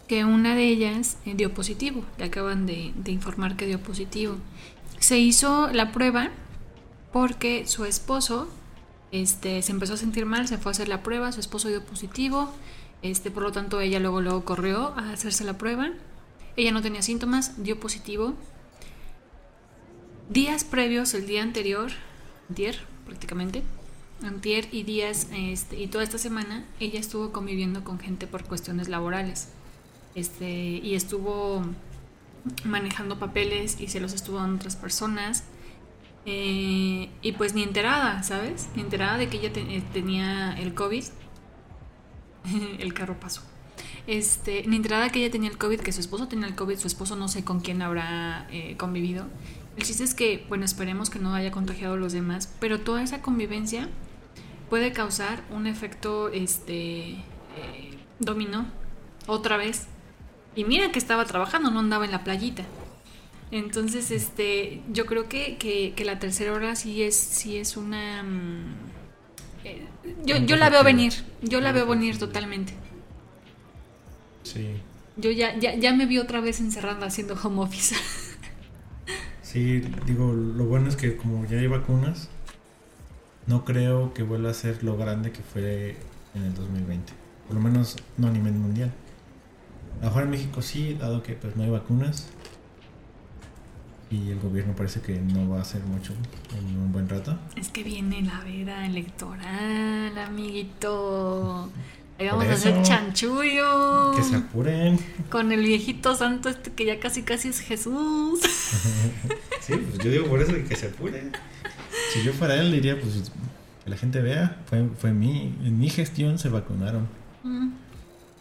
que 0.08 0.26
una 0.26 0.56
de 0.56 0.68
ellas 0.68 1.18
eh, 1.26 1.34
dio 1.36 1.54
positivo, 1.54 2.04
le 2.18 2.26
acaban 2.26 2.66
de, 2.66 2.92
de 2.96 3.12
informar 3.12 3.56
que 3.56 3.68
dio 3.68 3.80
positivo. 3.80 4.36
Se 5.00 5.18
hizo 5.18 5.70
la 5.72 5.94
prueba 5.94 6.32
porque 7.14 7.66
su 7.68 7.86
esposo 7.86 8.50
este, 9.12 9.62
se 9.62 9.72
empezó 9.72 9.94
a 9.94 9.98
sentir 9.98 10.26
mal, 10.26 10.48
se 10.48 10.58
fue 10.58 10.72
a 10.72 10.74
hacer 10.74 10.88
la 10.88 11.04
prueba, 11.04 11.32
su 11.32 11.40
esposo 11.40 11.70
dio 11.70 11.84
positivo, 11.86 12.52
este, 13.02 13.32
por 13.32 13.44
lo 13.44 13.52
tanto 13.52 13.82
ella 13.82 14.00
luego, 14.00 14.22
luego 14.22 14.46
corrió 14.46 14.94
a 14.98 15.12
hacerse 15.12 15.44
la 15.44 15.58
prueba. 15.58 15.92
Ella 16.56 16.72
no 16.72 16.82
tenía 16.82 17.02
síntomas, 17.02 17.64
dio 17.64 17.80
positivo. 17.80 18.34
Días 20.30 20.64
previos, 20.64 21.14
el 21.14 21.28
día 21.28 21.44
anterior, 21.44 21.92
antier 22.50 22.80
prácticamente, 23.06 23.64
antier 24.24 24.68
y 24.72 24.84
días 24.84 25.28
este, 25.34 25.80
y 25.80 25.88
toda 25.88 26.04
esta 26.04 26.18
semana, 26.18 26.66
ella 26.80 27.00
estuvo 27.00 27.32
conviviendo 27.32 27.84
con 27.84 28.00
gente 28.00 28.28
por 28.28 28.44
cuestiones 28.44 28.88
laborales. 28.88 29.50
Este, 30.16 30.50
y 30.50 30.96
estuvo 30.96 31.64
manejando 32.64 33.20
papeles 33.20 33.80
y 33.80 33.88
se 33.88 34.00
los 34.00 34.14
estuvo 34.14 34.38
dando 34.38 34.58
otras 34.58 34.76
personas. 34.76 35.44
Eh, 36.26 37.10
y 37.22 37.32
pues 37.32 37.56
ni 37.56 37.64
enterada, 37.64 38.22
¿sabes? 38.24 38.70
Ni 38.76 38.84
enterada 38.84 39.18
de 39.18 39.28
que 39.28 39.38
ella 39.38 39.52
eh, 39.56 39.84
tenía 39.94 40.54
el 40.54 40.74
COVID. 40.74 41.04
el 42.80 42.94
carro 42.94 43.20
pasó. 43.20 43.42
Este, 44.08 44.64
ni 44.68 44.78
enterada 44.78 45.10
que 45.10 45.20
ella 45.20 45.32
tenía 45.32 45.50
el 45.50 45.58
COVID, 45.58 45.80
que 45.80 45.92
su 45.92 46.00
esposo 46.00 46.28
tenía 46.28 46.48
el 46.48 46.56
COVID, 46.56 46.78
su 46.78 46.88
esposo 46.88 47.16
no 47.16 47.28
sé 47.28 47.44
con 47.44 47.60
quién 47.60 47.82
habrá 47.82 48.48
eh, 48.52 48.76
convivido. 48.78 49.26
El 49.78 49.84
chiste 49.84 50.04
es 50.04 50.14
que, 50.14 50.46
bueno, 50.50 50.66
esperemos 50.66 51.10
que 51.10 51.20
no 51.20 51.34
haya 51.34 51.52
contagiado 51.52 51.94
a 51.94 51.98
los 51.98 52.14
demás, 52.14 52.54
pero 52.60 52.82
toda 52.82 53.02
esa 53.04 53.22
convivencia 53.22 53.90
puede 54.70 54.92
causar 54.92 55.44
un 55.50 55.68
efecto 55.68 56.30
este, 56.30 57.24
dominó 58.20 58.66
otra 59.28 59.58
vez. 59.58 59.88
Y 60.56 60.66
mira 60.66 60.92
que 60.92 61.00
estaba 61.00 61.26
trabajando, 61.26 61.72
no 61.72 61.80
andaba 61.80 62.06
en 62.06 62.12
la 62.12 62.24
playita. 62.24 62.64
Entonces, 63.52 64.12
este, 64.12 64.82
yo 64.92 65.06
creo 65.06 65.28
que, 65.28 65.58
que, 65.58 66.06
la 66.06 66.20
tercera 66.20 66.54
hora 66.54 66.76
sí 66.76 67.04
es, 67.04 67.16
sí 67.16 67.58
es 67.58 67.76
una... 67.76 68.24
Mm, 68.24 68.76
eh, 69.66 69.86
yo, 70.26 70.38
yo 70.38 70.56
la 70.56 70.70
veo 70.70 70.84
venir, 70.84 71.14
yo 71.42 71.60
la 71.60 71.74
veo 71.74 71.86
venir 71.86 72.18
totalmente. 72.18 72.74
Sí. 74.44 74.82
Yo 75.18 75.32
ya, 75.32 75.58
ya, 75.60 75.76
ya 75.76 75.94
me 75.94 76.06
vi 76.06 76.18
otra 76.18 76.42
vez 76.42 76.60
encerrada 76.60 77.06
haciendo 77.06 77.36
home 77.36 77.62
office. 77.62 77.96
sí, 79.42 79.82
digo, 80.06 80.34
lo 80.34 80.66
bueno 80.66 80.90
es 80.90 80.96
que 80.96 81.18
como 81.18 81.46
ya 81.46 81.60
hay 81.60 81.68
vacunas, 81.68 82.30
no 83.48 83.66
creo 83.66 84.14
que 84.14 84.24
vuelva 84.24 84.52
a 84.52 84.54
ser 84.54 84.84
lo 84.84 84.98
grande 84.98 85.32
que 85.32 85.42
fue 85.42 85.98
en 86.36 86.44
el 86.44 86.54
2020. 86.54 87.14
Por 87.48 87.56
lo 87.56 87.62
menos 87.62 87.98
no 88.18 88.28
a 88.28 88.32
nivel 88.32 88.54
mundial. 88.54 88.92
A 90.00 90.06
lo 90.06 90.10
mejor 90.10 90.24
en 90.24 90.30
México 90.30 90.62
sí, 90.62 90.94
dado 90.94 91.22
que 91.22 91.34
pues 91.34 91.56
no 91.56 91.64
hay 91.64 91.70
vacunas, 91.70 92.32
y 94.12 94.30
el 94.30 94.40
gobierno 94.40 94.76
parece 94.76 95.00
que 95.02 95.20
no 95.22 95.50
va 95.50 95.60
a 95.60 95.62
hacer 95.62 95.82
mucho 95.84 96.14
en 96.58 96.78
un 96.78 96.92
buen 96.92 97.08
rato. 97.08 97.38
Es 97.56 97.70
que 97.70 97.82
viene 97.82 98.22
la 98.22 98.42
vera 98.44 98.86
electoral, 98.86 100.18
amiguito. 100.18 101.70
Ahí 102.22 102.28
vamos 102.28 102.46
a 102.46 102.54
hacer 102.54 102.80
chanchullo. 102.84 104.12
Que 104.16 104.22
se 104.22 104.36
apuren. 104.36 105.00
Con 105.32 105.52
el 105.52 105.62
viejito 105.62 106.16
santo 106.16 106.50
este 106.50 106.72
que 106.72 106.86
ya 106.86 107.00
casi 107.00 107.24
casi 107.24 107.48
es 107.48 107.62
Jesús. 107.62 108.42
sí, 109.62 109.74
pues 109.74 109.98
yo 109.98 110.12
digo 110.12 110.28
por 110.28 110.40
eso 110.40 110.54
que 110.70 110.76
se 110.76 110.90
apuren. 110.90 111.32
Si 112.14 112.22
yo 112.22 112.32
fuera 112.34 112.62
él 112.62 112.72
diría 112.72 113.02
pues 113.02 113.32
que 113.84 113.90
la 113.90 113.98
gente 113.98 114.22
vea, 114.22 114.62
fue, 114.68 114.88
fue 115.00 115.14
mi, 115.14 115.58
en 115.66 115.80
mi 115.80 115.90
gestión 115.90 116.38
se 116.38 116.50
vacunaron. 116.50 117.08
Mm. 117.42 117.72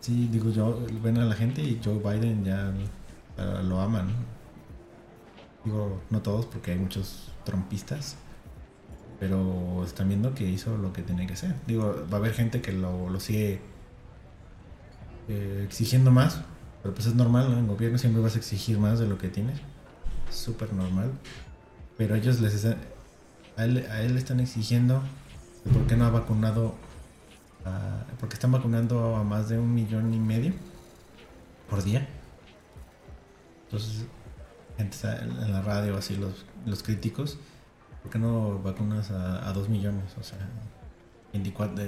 Sí, 0.01 0.29
digo 0.31 0.51
yo, 0.51 0.87
ven 1.03 1.16
a 1.16 1.25
la 1.25 1.35
gente 1.35 1.62
y 1.62 1.81
Joe 1.83 2.01
Biden 2.01 2.45
ya 2.45 2.75
lo 3.62 3.81
aman. 3.81 4.09
Digo, 5.64 6.03
no 6.11 6.21
todos 6.21 6.45
porque 6.45 6.73
hay 6.73 6.79
muchos 6.79 7.33
trompistas. 7.45 8.19
Pero 9.19 9.85
están 9.87 10.09
viendo 10.09 10.35
que 10.35 10.47
hizo 10.47 10.77
lo 10.77 10.93
que 10.93 11.01
tenía 11.01 11.27
que 11.27 11.33
hacer. 11.33 11.55
Digo, 11.66 12.07
va 12.12 12.19
a 12.19 12.21
haber 12.21 12.35
gente 12.35 12.61
que 12.61 12.73
lo, 12.73 13.09
lo 13.09 13.21
sigue 13.21 13.70
eh, 15.29 15.65
exigiendo 15.67 16.11
más. 16.11 16.41
Pero 16.83 16.95
pues 16.95 17.07
es 17.07 17.15
normal, 17.15 17.51
¿no? 17.51 17.59
En 17.59 17.67
gobierno 17.67 17.99
siempre 17.99 18.23
vas 18.23 18.37
a 18.37 18.39
exigir 18.39 18.79
más 18.79 18.99
de 18.99 19.07
lo 19.07 19.19
que 19.19 19.29
tienes. 19.29 19.61
Súper 20.31 20.73
normal. 20.73 21.11
Pero 21.97 22.15
ellos 22.15 22.41
les 22.41 22.55
están, 22.55 22.79
a 23.57 23.65
él, 23.65 23.75
le 23.75 24.19
están 24.19 24.41
exigiendo 24.41 25.03
por 25.73 25.87
qué 25.87 25.97
no 25.97 26.07
ha 26.07 26.11
vacunado 26.11 26.75
porque 28.19 28.35
están 28.35 28.53
vacunando 28.53 29.17
a 29.17 29.23
más 29.23 29.51
de 29.51 29.59
un 29.59 29.75
millón 29.75 30.15
y 30.15 30.19
medio 30.19 30.55
por 31.69 31.83
día. 31.83 32.09
Entonces 33.65 34.07
en 34.79 35.53
la 35.53 35.63
radio, 35.63 35.97
así 35.97 36.17
los, 36.17 36.45
los 36.67 36.83
críticos, 36.83 37.39
¿por 38.03 38.11
qué 38.11 38.19
no 38.19 38.61
vacunas 38.63 39.11
a, 39.11 39.49
a 39.49 39.53
2 39.53 39.69
millones? 39.69 40.17
O 40.19 40.23
sea, 40.23 40.39
24, 41.33 41.85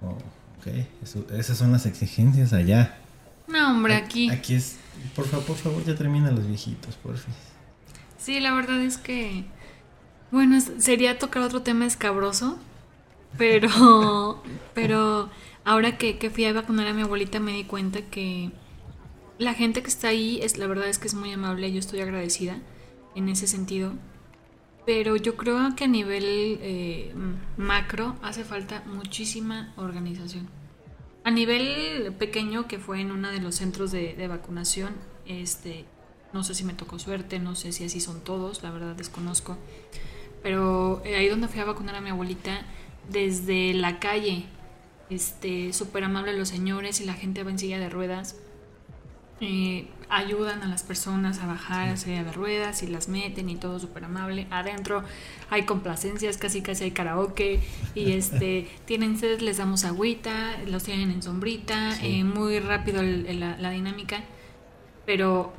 24-7. 0.00 0.14
ok, 0.58 1.32
esas 1.32 1.58
son 1.58 1.72
las 1.72 1.86
exigencias 1.86 2.52
allá. 2.52 2.98
No, 3.46 3.70
hombre, 3.70 3.94
aquí. 3.94 4.30
Aquí 4.30 4.54
es. 4.54 4.76
Por 5.14 5.26
favor, 5.26 5.46
por 5.46 5.56
favor, 5.56 5.84
ya 5.84 5.94
termina 5.94 6.30
los 6.30 6.46
viejitos, 6.46 6.94
por 6.96 7.16
fin. 7.16 7.34
Sí, 8.18 8.40
la 8.40 8.54
verdad 8.54 8.80
es 8.80 8.98
que. 8.98 9.44
Bueno, 10.30 10.60
sería 10.60 11.18
tocar 11.18 11.42
otro 11.42 11.62
tema 11.62 11.86
escabroso. 11.86 12.58
Pero. 13.36 14.42
pero 14.74 15.30
ahora 15.64 15.98
que, 15.98 16.18
que 16.18 16.30
fui 16.30 16.44
a 16.44 16.52
vacunar 16.52 16.86
a 16.86 16.94
mi 16.94 17.02
abuelita 17.02 17.40
me 17.40 17.52
di 17.52 17.64
cuenta 17.64 18.02
que 18.02 18.50
la 19.38 19.54
gente 19.54 19.82
que 19.82 19.88
está 19.88 20.08
ahí, 20.08 20.38
es, 20.42 20.58
la 20.58 20.66
verdad 20.66 20.86
es 20.86 20.98
que 20.98 21.08
es 21.08 21.14
muy 21.14 21.32
amable, 21.32 21.72
yo 21.72 21.78
estoy 21.78 22.00
agradecida 22.00 22.58
en 23.14 23.28
ese 23.28 23.46
sentido. 23.46 23.94
Pero 24.92 25.14
yo 25.14 25.36
creo 25.36 25.76
que 25.76 25.84
a 25.84 25.86
nivel 25.86 26.58
eh, 26.62 27.14
macro 27.56 28.16
hace 28.22 28.42
falta 28.42 28.82
muchísima 28.86 29.72
organización. 29.76 30.48
A 31.22 31.30
nivel 31.30 32.12
pequeño, 32.18 32.66
que 32.66 32.80
fue 32.80 33.00
en 33.00 33.12
uno 33.12 33.30
de 33.30 33.40
los 33.40 33.54
centros 33.54 33.92
de, 33.92 34.26
vacunación, 34.26 34.94
este, 35.26 35.84
no 36.32 36.42
sé 36.42 36.56
si 36.56 36.64
me 36.64 36.72
tocó 36.72 36.98
suerte, 36.98 37.38
no 37.38 37.54
sé 37.54 37.70
si 37.70 37.84
así 37.84 38.00
son 38.00 38.24
todos, 38.24 38.64
la 38.64 38.72
verdad 38.72 38.96
desconozco. 38.96 39.56
Pero 40.42 41.02
eh, 41.04 41.14
ahí 41.14 41.28
donde 41.28 41.46
fui 41.46 41.60
a 41.60 41.66
vacunar 41.66 41.94
a 41.94 42.00
mi 42.00 42.10
abuelita, 42.10 42.66
desde 43.08 43.72
la 43.74 44.00
calle, 44.00 44.46
este, 45.08 45.72
súper 45.72 46.02
amable 46.02 46.36
los 46.36 46.48
señores 46.48 47.00
y 47.00 47.04
la 47.04 47.14
gente 47.14 47.44
va 47.44 47.52
en 47.52 47.60
silla 47.60 47.78
de 47.78 47.90
ruedas 47.90 48.34
eh, 49.40 49.88
ayudan 50.10 50.62
a 50.62 50.66
las 50.66 50.82
personas 50.82 51.38
a 51.38 51.46
bajar 51.46 51.88
a 51.88 51.96
silla 51.96 52.24
de 52.24 52.32
ruedas 52.32 52.82
y 52.82 52.88
las 52.88 53.08
meten 53.08 53.48
y 53.48 53.56
todo 53.56 53.78
súper 53.78 54.04
amable. 54.04 54.46
Adentro 54.50 55.02
hay 55.48 55.64
complacencias, 55.64 56.36
casi 56.36 56.60
casi 56.60 56.84
hay 56.84 56.90
karaoke 56.90 57.60
y 57.94 58.12
este 58.18 58.68
tienen 58.84 59.16
sed, 59.18 59.40
les 59.40 59.56
damos 59.56 59.84
agüita, 59.84 60.58
los 60.66 60.82
tienen 60.82 61.10
en 61.10 61.22
sombrita, 61.22 61.96
eh, 62.02 62.24
muy 62.24 62.58
rápido 62.58 63.02
la, 63.02 63.70
dinámica. 63.70 64.24
Pero 65.06 65.52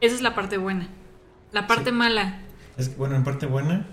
esa 0.00 0.14
es 0.16 0.22
la 0.22 0.34
parte 0.34 0.58
buena. 0.58 0.88
La 1.52 1.66
parte 1.66 1.92
mala. 1.92 2.40
Es 2.76 2.96
bueno, 2.96 3.14
en 3.14 3.22
parte 3.22 3.46
buena, 3.46 3.86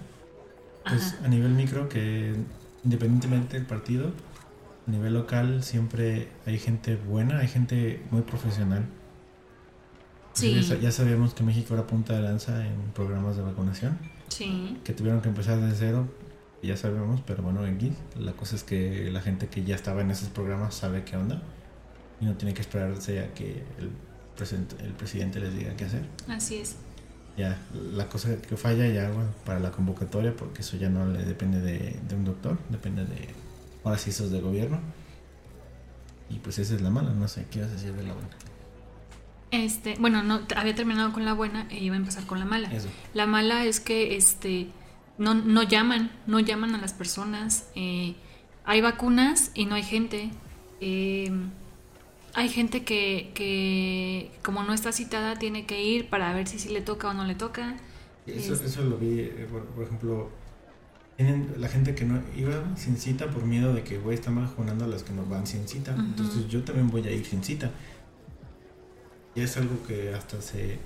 pues 0.87 1.17
a 1.23 1.27
nivel 1.27 1.51
micro 1.51 1.87
que 1.87 2.33
independientemente 2.83 3.57
del 3.57 3.67
partido, 3.67 4.11
a 4.87 4.91
nivel 4.91 5.13
local 5.13 5.63
siempre 5.63 6.27
hay 6.45 6.57
gente 6.57 6.95
buena, 6.95 7.39
hay 7.39 7.47
gente 7.47 8.01
muy 8.11 8.21
profesional. 8.21 8.85
Sí. 10.33 10.59
Ya, 10.81 10.91
sabíamos 10.91 11.33
que 11.33 11.43
México 11.43 11.73
era 11.73 11.85
punta 11.85 12.13
de 12.15 12.21
lanza 12.21 12.65
en 12.65 12.91
programas 12.93 13.35
de 13.35 13.43
vacunación. 13.43 13.97
Sí. 14.29 14.79
Que 14.83 14.93
tuvieron 14.93 15.21
que 15.21 15.29
empezar 15.29 15.59
de 15.59 15.75
cero, 15.75 16.07
ya 16.63 16.77
sabemos, 16.77 17.21
pero 17.25 17.43
bueno, 17.43 17.61
aquí 17.61 17.91
la 18.17 18.31
cosa 18.33 18.55
es 18.55 18.63
que 18.63 19.09
la 19.11 19.21
gente 19.21 19.47
que 19.47 19.63
ya 19.63 19.75
estaba 19.75 20.01
en 20.01 20.11
esos 20.11 20.29
programas 20.29 20.73
sabe 20.73 21.03
qué 21.03 21.17
onda 21.17 21.41
y 22.21 22.25
no 22.25 22.35
tiene 22.35 22.53
que 22.53 22.61
esperarse 22.61 23.19
a 23.19 23.33
que 23.33 23.63
el, 23.77 23.91
presidente, 24.37 24.75
el 24.83 24.93
presidente 24.93 25.39
les 25.39 25.53
diga 25.53 25.75
qué 25.75 25.85
hacer. 25.85 26.05
Así 26.27 26.57
es. 26.57 26.77
Ya, 27.37 27.57
la 27.93 28.07
cosa 28.07 28.37
que 28.41 28.57
falla 28.57 28.87
ya 28.87 29.09
bueno, 29.09 29.29
para 29.45 29.59
la 29.59 29.71
convocatoria, 29.71 30.35
porque 30.35 30.61
eso 30.61 30.77
ya 30.77 30.89
no 30.89 31.05
le 31.05 31.23
depende 31.23 31.59
de, 31.59 31.99
de 32.07 32.15
un 32.15 32.25
doctor, 32.25 32.57
depende 32.69 33.05
de 33.05 33.29
ahora 33.83 33.97
sí 33.97 34.11
sos 34.11 34.31
de 34.31 34.41
gobierno. 34.41 34.79
Y 36.29 36.39
pues 36.39 36.59
esa 36.59 36.75
es 36.75 36.81
la 36.81 36.89
mala, 36.89 37.11
no 37.11 37.27
sé, 37.27 37.45
¿qué 37.51 37.61
vas 37.61 37.69
a 37.69 37.73
decir 37.73 37.93
de 37.93 38.03
la 38.03 38.13
buena? 38.13 38.29
Este, 39.51 39.95
bueno, 39.99 40.23
no, 40.23 40.41
había 40.55 40.73
terminado 40.73 41.11
con 41.11 41.25
la 41.25 41.33
buena 41.33 41.67
e 41.69 41.79
iba 41.79 41.95
a 41.95 41.97
empezar 41.97 42.25
con 42.25 42.39
la 42.39 42.45
mala. 42.45 42.69
La 43.13 43.25
mala 43.25 43.65
es 43.65 43.81
que 43.81 44.15
este 44.15 44.69
no, 45.17 45.33
no 45.35 45.63
llaman, 45.63 46.09
no 46.25 46.39
llaman 46.39 46.73
a 46.73 46.77
las 46.77 46.93
personas. 46.93 47.69
Eh, 47.75 48.15
hay 48.63 48.81
vacunas 48.81 49.51
y 49.53 49.65
no 49.65 49.75
hay 49.75 49.83
gente. 49.83 50.31
Em, 50.79 51.51
hay 52.33 52.47
gente 52.47 52.83
que, 52.85 53.31
que, 53.35 54.31
como 54.41 54.63
no 54.63 54.73
está 54.73 54.91
citada, 54.91 55.35
tiene 55.35 55.65
que 55.65 55.83
ir 55.83 56.09
para 56.09 56.33
ver 56.33 56.47
si 56.47 56.59
sí 56.59 56.69
le 56.69 56.81
toca 56.81 57.09
o 57.09 57.13
no 57.13 57.25
le 57.25 57.35
toca. 57.35 57.75
Eso, 58.25 58.53
eso 58.53 58.83
lo 58.83 58.97
vi, 58.97 59.19
eh, 59.19 59.47
por, 59.51 59.83
ejemplo, 59.83 60.29
tienen 60.31 60.40
la 61.57 61.67
gente 61.67 61.95
que 61.95 62.05
no 62.05 62.19
iba 62.35 62.53
sin 62.75 62.97
cita 62.97 63.27
por 63.27 63.45
miedo 63.45 63.73
de 63.73 63.83
que, 63.83 63.97
güey, 63.97 64.15
están 64.15 64.35
vacunando 64.35 64.85
a 64.85 64.87
las 64.87 65.03
que 65.03 65.13
no 65.13 65.25
van 65.25 65.47
sin 65.47 65.67
cita. 65.67 65.95
Entonces 65.97 66.47
yo 66.47 66.63
también 66.63 66.89
voy 66.89 67.05
a 67.07 67.11
ir 67.11 67.25
sin 67.25 67.43
cita. 67.43 67.71
Y 69.35 69.41
es 69.41 69.57
algo 69.57 69.83
que 69.87 70.13
hasta 70.13 70.41
se, 70.41 70.79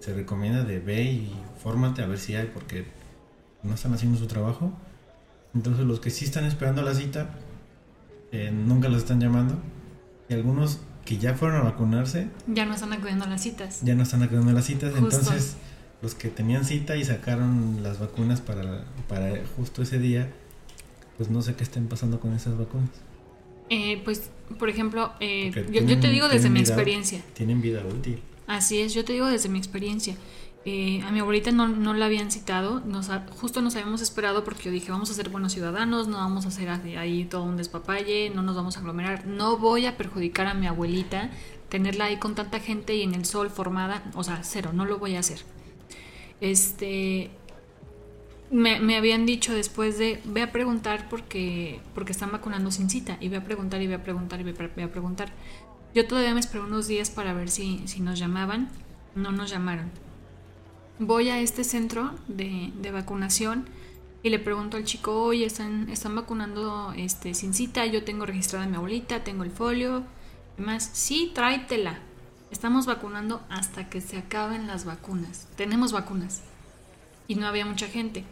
se, 0.00 0.14
recomienda 0.14 0.64
de 0.64 0.80
ve 0.80 1.02
y 1.02 1.36
fórmate 1.62 2.02
a 2.02 2.06
ver 2.06 2.18
si 2.18 2.34
hay, 2.34 2.50
porque 2.52 2.86
no 3.62 3.74
están 3.74 3.92
haciendo 3.92 4.18
su 4.18 4.26
trabajo. 4.26 4.72
Entonces 5.54 5.84
los 5.84 6.00
que 6.00 6.10
sí 6.10 6.24
están 6.24 6.44
esperando 6.44 6.82
la 6.82 6.94
cita, 6.94 7.30
eh, 8.32 8.50
nunca 8.50 8.88
los 8.88 8.98
están 8.98 9.20
llamando. 9.20 9.58
Y 10.28 10.34
algunos 10.34 10.80
que 11.04 11.18
ya 11.18 11.34
fueron 11.34 11.60
a 11.60 11.64
vacunarse... 11.64 12.28
Ya 12.46 12.66
no 12.66 12.74
están 12.74 12.92
acudiendo 12.92 13.24
a 13.24 13.28
las 13.28 13.42
citas. 13.42 13.80
Ya 13.82 13.94
no 13.94 14.02
están 14.02 14.22
acudiendo 14.22 14.50
a 14.50 14.54
las 14.54 14.64
citas. 14.64 14.94
Entonces 14.96 15.56
los 16.02 16.14
que 16.14 16.28
tenían 16.28 16.64
cita 16.64 16.96
y 16.96 17.04
sacaron 17.04 17.82
las 17.82 17.98
vacunas 17.98 18.40
para, 18.40 18.84
para 19.08 19.42
justo 19.56 19.82
ese 19.82 19.98
día, 19.98 20.30
pues 21.16 21.28
no 21.28 21.42
sé 21.42 21.54
qué 21.54 21.64
estén 21.64 21.88
pasando 21.88 22.20
con 22.20 22.34
esas 22.34 22.56
vacunas. 22.56 22.90
Eh, 23.70 24.00
pues, 24.04 24.30
por 24.58 24.68
ejemplo, 24.68 25.12
eh, 25.20 25.52
yo, 25.70 26.00
te 26.00 26.08
digo 26.08 26.28
desde 26.28 26.50
mi 26.50 26.60
experiencia. 26.60 27.22
Tienen 27.34 27.60
vida 27.60 27.84
útil. 27.84 28.20
Así 28.46 28.80
es, 28.80 28.94
yo 28.94 29.04
te 29.04 29.12
digo 29.12 29.26
desde 29.26 29.48
mi 29.48 29.58
experiencia. 29.58 30.16
Eh, 30.64 31.02
a 31.02 31.10
mi 31.12 31.20
abuelita 31.20 31.50
no, 31.50 31.68
no, 31.68 31.94
la 31.94 32.06
habían 32.06 32.30
citado, 32.30 32.80
nos, 32.80 33.10
justo 33.40 33.62
nos 33.62 33.74
habíamos 33.76 34.02
esperado 34.02 34.44
porque 34.44 34.64
yo 34.64 34.70
dije, 34.70 34.90
vamos 34.90 35.10
a 35.10 35.14
ser 35.14 35.28
buenos 35.30 35.52
ciudadanos, 35.52 36.08
no 36.08 36.16
vamos 36.16 36.44
a 36.44 36.48
hacer 36.48 36.68
ahí 36.68 37.24
todo 37.24 37.44
un 37.44 37.56
despapalle, 37.56 38.30
no 38.30 38.42
nos 38.42 38.56
vamos 38.56 38.76
a 38.76 38.80
aglomerar, 38.80 39.26
no 39.26 39.56
voy 39.56 39.86
a 39.86 39.96
perjudicar 39.96 40.46
a 40.46 40.54
mi 40.54 40.66
abuelita, 40.66 41.30
tenerla 41.68 42.06
ahí 42.06 42.18
con 42.18 42.34
tanta 42.34 42.60
gente 42.60 42.94
y 42.94 43.02
en 43.02 43.14
el 43.14 43.24
sol 43.24 43.50
formada, 43.50 44.02
o 44.14 44.24
sea, 44.24 44.40
cero, 44.42 44.72
no 44.74 44.84
lo 44.84 44.98
voy 44.98 45.16
a 45.16 45.20
hacer. 45.20 45.38
Este, 46.40 47.30
me, 48.50 48.96
habían 48.96 49.26
dicho 49.26 49.52
después 49.54 49.98
de, 49.98 50.20
ve 50.24 50.42
a 50.42 50.52
preguntar 50.52 51.08
porque, 51.08 51.80
porque 51.94 52.12
están 52.12 52.32
vacunando 52.32 52.70
sin 52.70 52.90
cita, 52.90 53.18
y 53.20 53.28
ve 53.28 53.38
a 53.38 53.44
preguntar, 53.44 53.82
y 53.82 53.86
ve 53.86 53.94
a 53.94 54.02
preguntar, 54.02 54.40
y 54.40 54.44
ve 54.44 54.82
a, 54.82 54.88
preguntar. 54.88 55.32
Yo 55.94 56.06
todavía 56.06 56.34
me 56.34 56.40
esperé 56.40 56.64
unos 56.64 56.86
días 56.86 57.10
para 57.10 57.32
ver 57.32 57.50
si, 57.50 57.86
si 57.86 58.00
nos 58.00 58.18
llamaban, 58.18 58.68
no 59.14 59.32
nos 59.32 59.50
llamaron. 59.50 59.90
Voy 60.98 61.28
a 61.28 61.40
este 61.40 61.64
centro 61.64 62.12
de, 62.26 62.72
de 62.80 62.90
vacunación 62.90 63.68
y 64.22 64.30
le 64.30 64.38
pregunto 64.38 64.76
al 64.76 64.84
chico, 64.84 65.22
oye, 65.22 65.44
están, 65.44 65.88
están 65.90 66.14
vacunando 66.14 66.92
este, 66.96 67.34
sin 67.34 67.54
cita, 67.54 67.86
yo 67.86 68.04
tengo 68.04 68.26
registrada 68.26 68.66
mi 68.66 68.76
abuelita, 68.76 69.22
tengo 69.22 69.44
el 69.44 69.50
folio, 69.50 70.04
y 70.58 70.62
más, 70.62 70.90
sí, 70.92 71.30
tráetela. 71.34 72.00
Estamos 72.50 72.86
vacunando 72.86 73.42
hasta 73.50 73.90
que 73.90 74.00
se 74.00 74.16
acaben 74.16 74.66
las 74.66 74.84
vacunas. 74.84 75.48
Tenemos 75.56 75.92
vacunas. 75.92 76.42
Y 77.26 77.34
no 77.34 77.46
había 77.46 77.66
mucha 77.66 77.86
gente. 77.86 78.24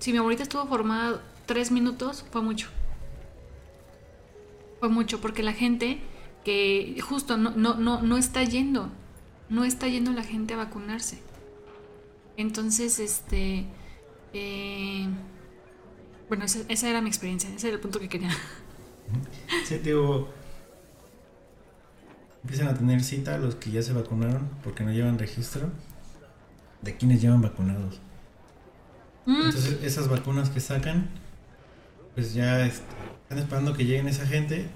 Si 0.00 0.12
mi 0.12 0.18
abuelita 0.18 0.42
estuvo 0.42 0.66
formada 0.66 1.22
tres 1.46 1.70
minutos, 1.70 2.24
fue 2.32 2.42
mucho. 2.42 2.68
Fue 4.80 4.88
mucho, 4.88 5.20
porque 5.20 5.42
la 5.42 5.52
gente 5.52 6.00
que 6.44 6.98
justo 7.02 7.36
no, 7.36 7.50
no, 7.50 7.74
no, 7.74 8.02
no 8.02 8.16
está 8.16 8.42
yendo. 8.42 8.90
No 9.48 9.64
está 9.64 9.86
yendo 9.88 10.12
la 10.12 10.24
gente 10.24 10.54
a 10.54 10.56
vacunarse. 10.56 11.20
Entonces, 12.36 12.98
este. 12.98 13.66
Eh, 14.32 15.06
bueno, 16.28 16.44
esa, 16.44 16.88
era 16.88 17.00
mi 17.00 17.08
experiencia. 17.08 17.50
Ese 17.54 17.68
era 17.68 17.76
el 17.76 17.80
punto 17.80 18.00
que 18.00 18.08
quería. 18.08 18.30
Sí, 19.64 19.78
digo 19.78 20.28
empiezan 22.42 22.68
a 22.68 22.74
tener 22.74 23.02
cita 23.02 23.38
los 23.38 23.54
que 23.54 23.70
ya 23.70 23.82
se 23.82 23.92
vacunaron 23.92 24.48
porque 24.62 24.84
no 24.84 24.92
llevan 24.92 25.18
registro 25.18 25.70
de 26.82 26.96
quienes 26.96 27.20
llevan 27.20 27.42
vacunados. 27.42 28.00
Mm. 29.26 29.42
Entonces 29.46 29.78
esas 29.82 30.08
vacunas 30.08 30.50
que 30.50 30.60
sacan, 30.60 31.08
pues 32.14 32.34
ya 32.34 32.64
están 32.66 33.38
esperando 33.38 33.74
que 33.74 33.84
lleguen 33.84 34.08
esa 34.08 34.26
gente, 34.26 34.66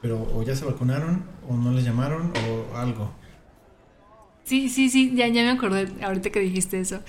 pero 0.00 0.22
o 0.34 0.42
ya 0.42 0.54
se 0.54 0.64
vacunaron 0.64 1.24
o 1.48 1.56
no 1.56 1.72
les 1.72 1.84
llamaron 1.84 2.32
o 2.48 2.76
algo. 2.76 3.12
Sí, 4.44 4.68
sí, 4.68 4.90
sí, 4.90 5.12
ya, 5.14 5.26
ya 5.28 5.42
me 5.42 5.50
acordé 5.50 5.88
ahorita 6.02 6.30
que 6.30 6.40
dijiste 6.40 6.78
eso. 6.78 7.00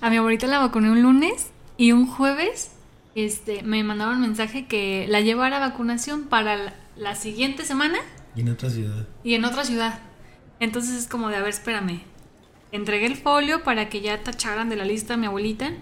A 0.00 0.10
mi 0.10 0.16
abuelita 0.16 0.46
la 0.46 0.58
vacuné 0.58 0.90
un 0.90 1.02
lunes 1.02 1.50
y 1.76 1.92
un 1.92 2.06
jueves 2.06 2.70
este, 3.14 3.62
me 3.62 3.82
mandaron 3.82 4.16
un 4.16 4.22
mensaje 4.22 4.66
que 4.66 5.06
la 5.08 5.20
llevara 5.20 5.56
a 5.56 5.68
vacunación 5.68 6.24
para 6.24 6.74
la 6.96 7.14
siguiente 7.16 7.64
semana 7.64 7.98
y 8.34 8.40
en 8.40 8.48
otra 8.48 8.70
ciudad. 8.70 9.06
Y 9.22 9.34
en 9.34 9.44
otra 9.44 9.64
ciudad. 9.64 10.00
Entonces 10.60 10.94
es 10.94 11.08
como 11.08 11.28
de, 11.28 11.36
a 11.36 11.40
ver, 11.40 11.50
espérame. 11.50 12.02
Entregué 12.72 13.06
el 13.06 13.16
folio 13.16 13.62
para 13.62 13.88
que 13.88 14.00
ya 14.00 14.22
tacharan 14.22 14.68
de 14.68 14.76
la 14.76 14.84
lista 14.84 15.14
a 15.14 15.16
mi 15.16 15.26
abuelita. 15.26 15.72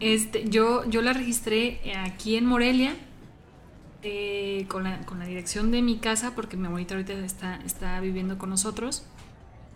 Este, 0.00 0.48
yo, 0.48 0.88
yo 0.88 1.02
la 1.02 1.12
registré 1.12 1.80
aquí 1.94 2.36
en 2.36 2.46
Morelia 2.46 2.94
eh, 4.02 4.64
con, 4.68 4.84
la, 4.84 5.00
con, 5.00 5.18
la, 5.18 5.26
dirección 5.26 5.70
de 5.70 5.82
mi 5.82 5.98
casa, 5.98 6.34
porque 6.34 6.56
mi 6.56 6.66
abuelita 6.66 6.94
ahorita 6.94 7.12
está, 7.12 7.56
está 7.56 8.00
viviendo 8.00 8.38
con 8.38 8.48
nosotros. 8.48 9.04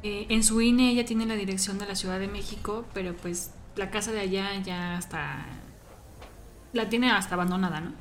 Eh, 0.03 0.26
en 0.30 0.43
su 0.43 0.61
INE 0.61 0.90
ella 0.90 1.05
tiene 1.05 1.26
la 1.26 1.34
dirección 1.34 1.78
de 1.78 1.86
la 1.86 1.95
Ciudad 1.95 2.18
de 2.18 2.28
México, 2.28 2.86
pero 2.95 3.14
pues 3.14 3.53
la 3.76 3.90
casa 3.90 4.12
de 4.12 4.20
allá 4.20 4.57
ya 4.62 4.99
está... 4.99 5.47
La 6.72 6.88
tiene 6.88 7.11
hasta 7.11 7.34
abandonada, 7.34 7.80
¿no? 7.80 7.93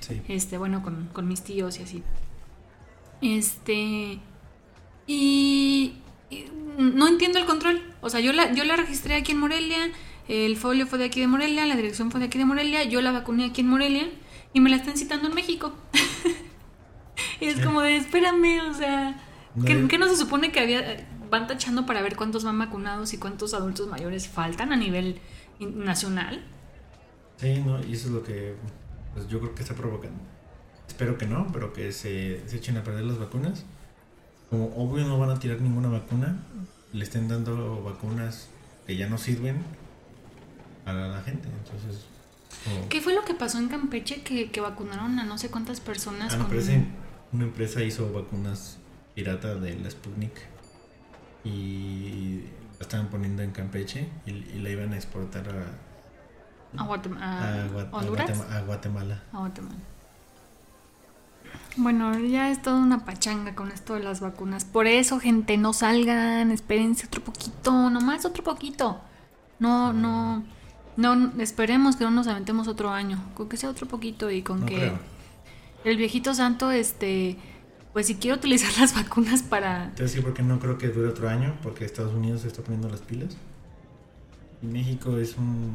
Sí. 0.00 0.22
Este, 0.28 0.58
bueno, 0.58 0.82
con, 0.82 1.08
con 1.12 1.26
mis 1.26 1.42
tíos 1.42 1.80
y 1.80 1.82
así. 1.82 2.02
Este. 3.24 4.18
Y, 5.06 5.94
no 6.76 7.08
entiendo 7.08 7.38
el 7.38 7.46
control. 7.46 7.82
O 8.02 8.10
sea, 8.10 8.20
yo 8.20 8.32
la, 8.34 8.52
yo 8.52 8.64
la 8.64 8.76
registré 8.76 9.14
aquí 9.14 9.32
en 9.32 9.38
Morelia, 9.38 9.90
el 10.28 10.56
folio 10.58 10.86
fue 10.86 10.98
de 10.98 11.06
aquí 11.06 11.20
de 11.20 11.26
Morelia, 11.26 11.64
la 11.64 11.74
dirección 11.74 12.10
fue 12.10 12.20
de 12.20 12.26
aquí 12.26 12.36
de 12.36 12.44
Morelia, 12.44 12.84
yo 12.84 13.00
la 13.00 13.12
vacuné 13.12 13.46
aquí 13.46 13.62
en 13.62 13.68
Morelia 13.68 14.10
y 14.52 14.60
me 14.60 14.68
la 14.68 14.76
están 14.76 14.96
citando 14.96 15.28
en 15.28 15.34
México. 15.34 15.72
y 17.40 17.44
es 17.46 17.60
como 17.60 17.80
de, 17.80 17.96
espérame, 17.96 18.60
o 18.70 18.74
sea, 18.74 19.16
¿qué, 19.64 19.98
no 19.98 20.08
se 20.08 20.16
supone 20.16 20.52
que 20.52 20.60
había 20.60 21.08
van 21.30 21.46
tachando 21.46 21.86
para 21.86 22.02
ver 22.02 22.16
cuántos 22.16 22.44
van 22.44 22.58
vacunados 22.58 23.14
y 23.14 23.18
cuántos 23.18 23.54
adultos 23.54 23.88
mayores 23.88 24.28
faltan 24.28 24.72
a 24.72 24.76
nivel 24.76 25.18
nacional? 25.60 26.44
Sí, 27.38 27.62
no, 27.64 27.82
y 27.82 27.94
eso 27.94 28.08
es 28.08 28.12
lo 28.12 28.22
que 28.22 28.54
pues, 29.14 29.26
yo 29.28 29.40
creo 29.40 29.54
que 29.54 29.62
está 29.62 29.74
provocando 29.74 30.33
espero 30.88 31.18
que 31.18 31.26
no, 31.26 31.48
pero 31.52 31.72
que 31.72 31.92
se, 31.92 32.46
se 32.48 32.56
echen 32.56 32.76
a 32.76 32.84
perder 32.84 33.04
las 33.04 33.18
vacunas. 33.18 33.64
Como 34.50 34.66
obvio 34.76 35.04
no 35.04 35.18
van 35.18 35.30
a 35.30 35.38
tirar 35.38 35.60
ninguna 35.60 35.88
vacuna, 35.88 36.38
le 36.92 37.02
estén 37.02 37.28
dando 37.28 37.82
vacunas 37.82 38.48
que 38.86 38.96
ya 38.96 39.08
no 39.08 39.18
sirven 39.18 39.62
a 40.86 40.92
la 40.92 41.22
gente. 41.22 41.48
Entonces, 41.48 42.04
¿qué 42.88 43.00
fue 43.00 43.14
lo 43.14 43.24
que 43.24 43.34
pasó 43.34 43.58
en 43.58 43.68
Campeche 43.68 44.22
que, 44.22 44.50
que 44.50 44.60
vacunaron 44.60 45.18
a 45.18 45.24
no 45.24 45.38
sé 45.38 45.50
cuántas 45.50 45.80
personas? 45.80 46.34
Ah, 46.34 46.46
una 47.32 47.44
empresa 47.44 47.82
hizo 47.82 48.12
vacunas 48.12 48.78
pirata 49.14 49.56
de 49.56 49.76
la 49.76 49.90
Sputnik 49.90 50.32
y 51.44 52.42
la 52.78 52.82
estaban 52.82 53.08
poniendo 53.08 53.42
en 53.42 53.50
Campeche 53.50 54.08
y, 54.26 54.58
la 54.60 54.70
iban 54.70 54.92
a 54.92 54.96
exportar 54.96 55.44
a, 55.48 56.80
a, 56.82 56.86
Guatemala. 56.86 57.64
A 57.64 58.60
Guatemala. 58.60 59.22
A 59.32 59.38
Guatemala. 59.38 59.76
Bueno, 61.76 62.16
ya 62.20 62.50
es 62.50 62.62
toda 62.62 62.76
una 62.76 63.04
pachanga 63.04 63.54
con 63.54 63.72
esto 63.72 63.94
de 63.94 64.00
las 64.00 64.20
vacunas. 64.20 64.64
Por 64.64 64.86
eso, 64.86 65.18
gente, 65.18 65.56
no 65.56 65.72
salgan, 65.72 66.52
espérense 66.52 67.06
otro 67.06 67.22
poquito, 67.22 67.90
nomás 67.90 68.24
otro 68.24 68.44
poquito. 68.44 69.00
No, 69.58 69.92
no, 69.92 70.44
no, 70.96 71.32
esperemos 71.40 71.96
que 71.96 72.04
no 72.04 72.10
nos 72.10 72.28
aventemos 72.28 72.68
otro 72.68 72.90
año, 72.90 73.22
con 73.34 73.48
que 73.48 73.56
sea 73.56 73.70
otro 73.70 73.86
poquito 73.86 74.30
y 74.30 74.42
con 74.42 74.64
que 74.66 74.92
el 75.84 75.96
viejito 75.96 76.32
santo, 76.32 76.70
este, 76.70 77.36
pues 77.92 78.06
si 78.06 78.14
quiere 78.16 78.36
utilizar 78.36 78.70
las 78.80 78.94
vacunas 78.94 79.42
para... 79.42 79.92
Te 79.96 80.04
decir 80.04 80.22
porque 80.22 80.42
no 80.42 80.60
creo 80.60 80.78
que 80.78 80.88
dure 80.88 81.08
otro 81.08 81.28
año, 81.28 81.56
porque 81.62 81.84
Estados 81.84 82.14
Unidos 82.14 82.42
se 82.42 82.48
está 82.48 82.62
poniendo 82.62 82.88
las 82.88 83.00
pilas. 83.00 83.36
Y 84.62 84.66
México 84.66 85.18
es 85.18 85.36
un... 85.36 85.74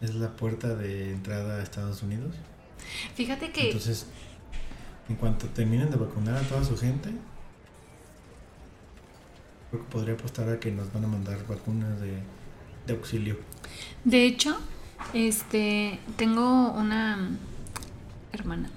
es 0.00 0.14
la 0.14 0.34
puerta 0.34 0.74
de 0.74 1.12
entrada 1.12 1.56
a 1.56 1.62
Estados 1.62 2.02
Unidos. 2.02 2.34
Fíjate 3.14 3.52
que... 3.52 3.66
Entonces 3.66 4.06
en 5.08 5.16
cuanto 5.16 5.46
terminen 5.48 5.90
de 5.90 5.96
vacunar 5.96 6.36
a 6.36 6.42
toda 6.42 6.64
su 6.64 6.76
gente, 6.76 7.10
creo 9.70 9.84
que 9.84 9.90
podría 9.90 10.14
apostar 10.14 10.48
a 10.48 10.60
que 10.60 10.70
nos 10.70 10.92
van 10.92 11.04
a 11.04 11.08
mandar 11.08 11.46
vacunas 11.46 12.00
de, 12.00 12.22
auxilio. 12.92 13.38
De 14.04 14.24
hecho, 14.26 14.56
este 15.14 15.98
tengo 16.16 16.70
una 16.72 17.30
hermana 18.32 18.70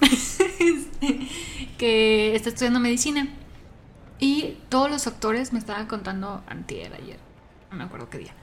que 1.78 2.34
está 2.34 2.50
estudiando 2.50 2.80
medicina 2.80 3.28
y 4.18 4.58
todos 4.68 4.90
los 4.90 5.04
doctores 5.04 5.52
me 5.52 5.58
estaban 5.58 5.86
contando 5.86 6.42
antier 6.46 6.92
ayer, 6.92 7.18
no 7.70 7.78
me 7.78 7.84
acuerdo 7.84 8.10
qué 8.10 8.18
día, 8.18 8.34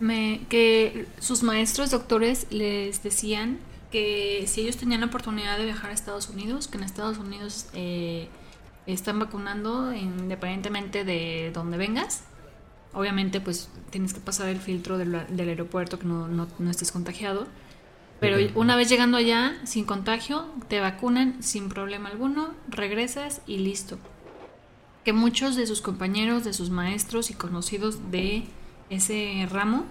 me, 0.00 0.42
que 0.48 1.06
sus 1.18 1.42
maestros 1.42 1.90
doctores 1.90 2.46
les 2.50 3.02
decían 3.02 3.58
que 3.94 4.44
si 4.48 4.62
ellos 4.62 4.76
tenían 4.76 5.02
la 5.02 5.06
oportunidad 5.06 5.56
de 5.56 5.66
viajar 5.66 5.90
a 5.90 5.94
Estados 5.94 6.28
Unidos, 6.28 6.66
que 6.66 6.78
en 6.78 6.82
Estados 6.82 7.16
Unidos 7.18 7.66
eh, 7.74 8.28
están 8.86 9.20
vacunando 9.20 9.92
independientemente 9.94 11.04
de 11.04 11.52
dónde 11.54 11.76
vengas, 11.76 12.24
Obviamente, 12.96 13.40
pues 13.40 13.68
tienes 13.90 14.14
que 14.14 14.20
pasar 14.20 14.48
el 14.48 14.60
filtro 14.60 14.98
del, 14.98 15.26
del 15.28 15.48
aeropuerto 15.48 15.98
que 15.98 16.06
no, 16.06 16.28
no, 16.28 16.46
no 16.60 16.70
estés 16.70 16.92
contagiado. 16.92 17.48
Pero 18.20 18.36
Pero- 18.36 18.52
una 18.54 18.76
vez 18.76 18.88
llegando 18.88 19.16
allá, 19.16 19.56
sin 19.64 19.84
contagio, 19.84 20.46
te 20.68 20.78
vacunan 20.78 21.42
sin 21.42 21.68
problema 21.68 22.08
alguno, 22.08 22.54
regresas 22.68 23.40
y 23.48 23.58
listo. 23.58 23.98
Que 25.04 25.12
muchos 25.12 25.56
de 25.56 25.66
sus 25.66 25.80
compañeros, 25.80 26.44
de 26.44 26.52
sus 26.52 26.70
maestros 26.70 27.30
y 27.30 27.34
conocidos 27.34 28.12
de 28.12 28.44
ese 28.90 29.44
ramo, 29.50 29.86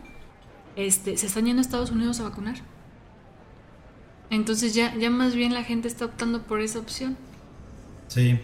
este, 0.78 1.18
se 1.18 1.26
están 1.28 1.46
yendo 1.46 1.60
a 1.60 1.66
Estados 1.66 1.92
Unidos 1.92 2.22
a 2.22 2.24
vacunar. 2.24 2.56
Entonces 4.30 4.74
ya, 4.74 4.96
ya 4.96 5.10
más 5.10 5.36
bien 5.36 5.54
la 5.54 5.64
gente 5.64 5.88
está 5.88 6.06
optando 6.06 6.44
por 6.44 6.62
esa 6.62 6.80
opción. 6.80 7.18
Sí, 8.08 8.40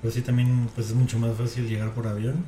pero 0.00 0.12
sí 0.12 0.22
también 0.22 0.68
pues 0.74 0.88
es 0.88 0.94
mucho 0.94 1.18
más 1.18 1.36
fácil 1.36 1.68
llegar 1.68 1.92
por 1.94 2.06
avión, 2.06 2.44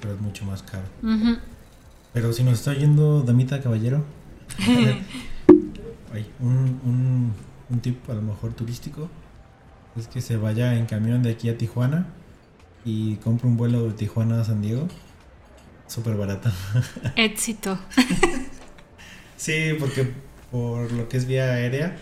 pero 0.00 0.14
es 0.14 0.20
mucho 0.20 0.44
más 0.44 0.62
caro. 0.62 0.84
Pero 2.12 2.32
si 2.32 2.44
nos 2.44 2.54
está 2.54 2.74
yendo 2.74 3.22
Damita 3.22 3.60
Caballero, 3.60 4.04
ay, 6.12 6.30
un, 6.40 6.80
un, 6.84 7.32
un 7.70 7.80
tip 7.80 8.08
a 8.10 8.14
lo 8.14 8.22
mejor 8.22 8.52
turístico 8.52 9.08
es 9.96 10.06
que 10.06 10.20
se 10.20 10.36
vaya 10.36 10.74
en 10.76 10.86
camión 10.86 11.22
de 11.22 11.30
aquí 11.32 11.48
a 11.48 11.58
Tijuana 11.58 12.06
y 12.84 13.16
compre 13.16 13.46
un 13.46 13.56
vuelo 13.56 13.86
de 13.88 13.92
Tijuana 13.92 14.40
a 14.40 14.44
San 14.44 14.62
Diego. 14.62 14.88
Súper 15.86 16.16
barato. 16.16 16.50
Éxito. 17.16 17.78
Sí, 19.36 19.74
porque 19.80 20.08
por 20.52 20.92
lo 20.92 21.08
que 21.08 21.16
es 21.16 21.26
vía 21.26 21.44
aérea, 21.44 21.96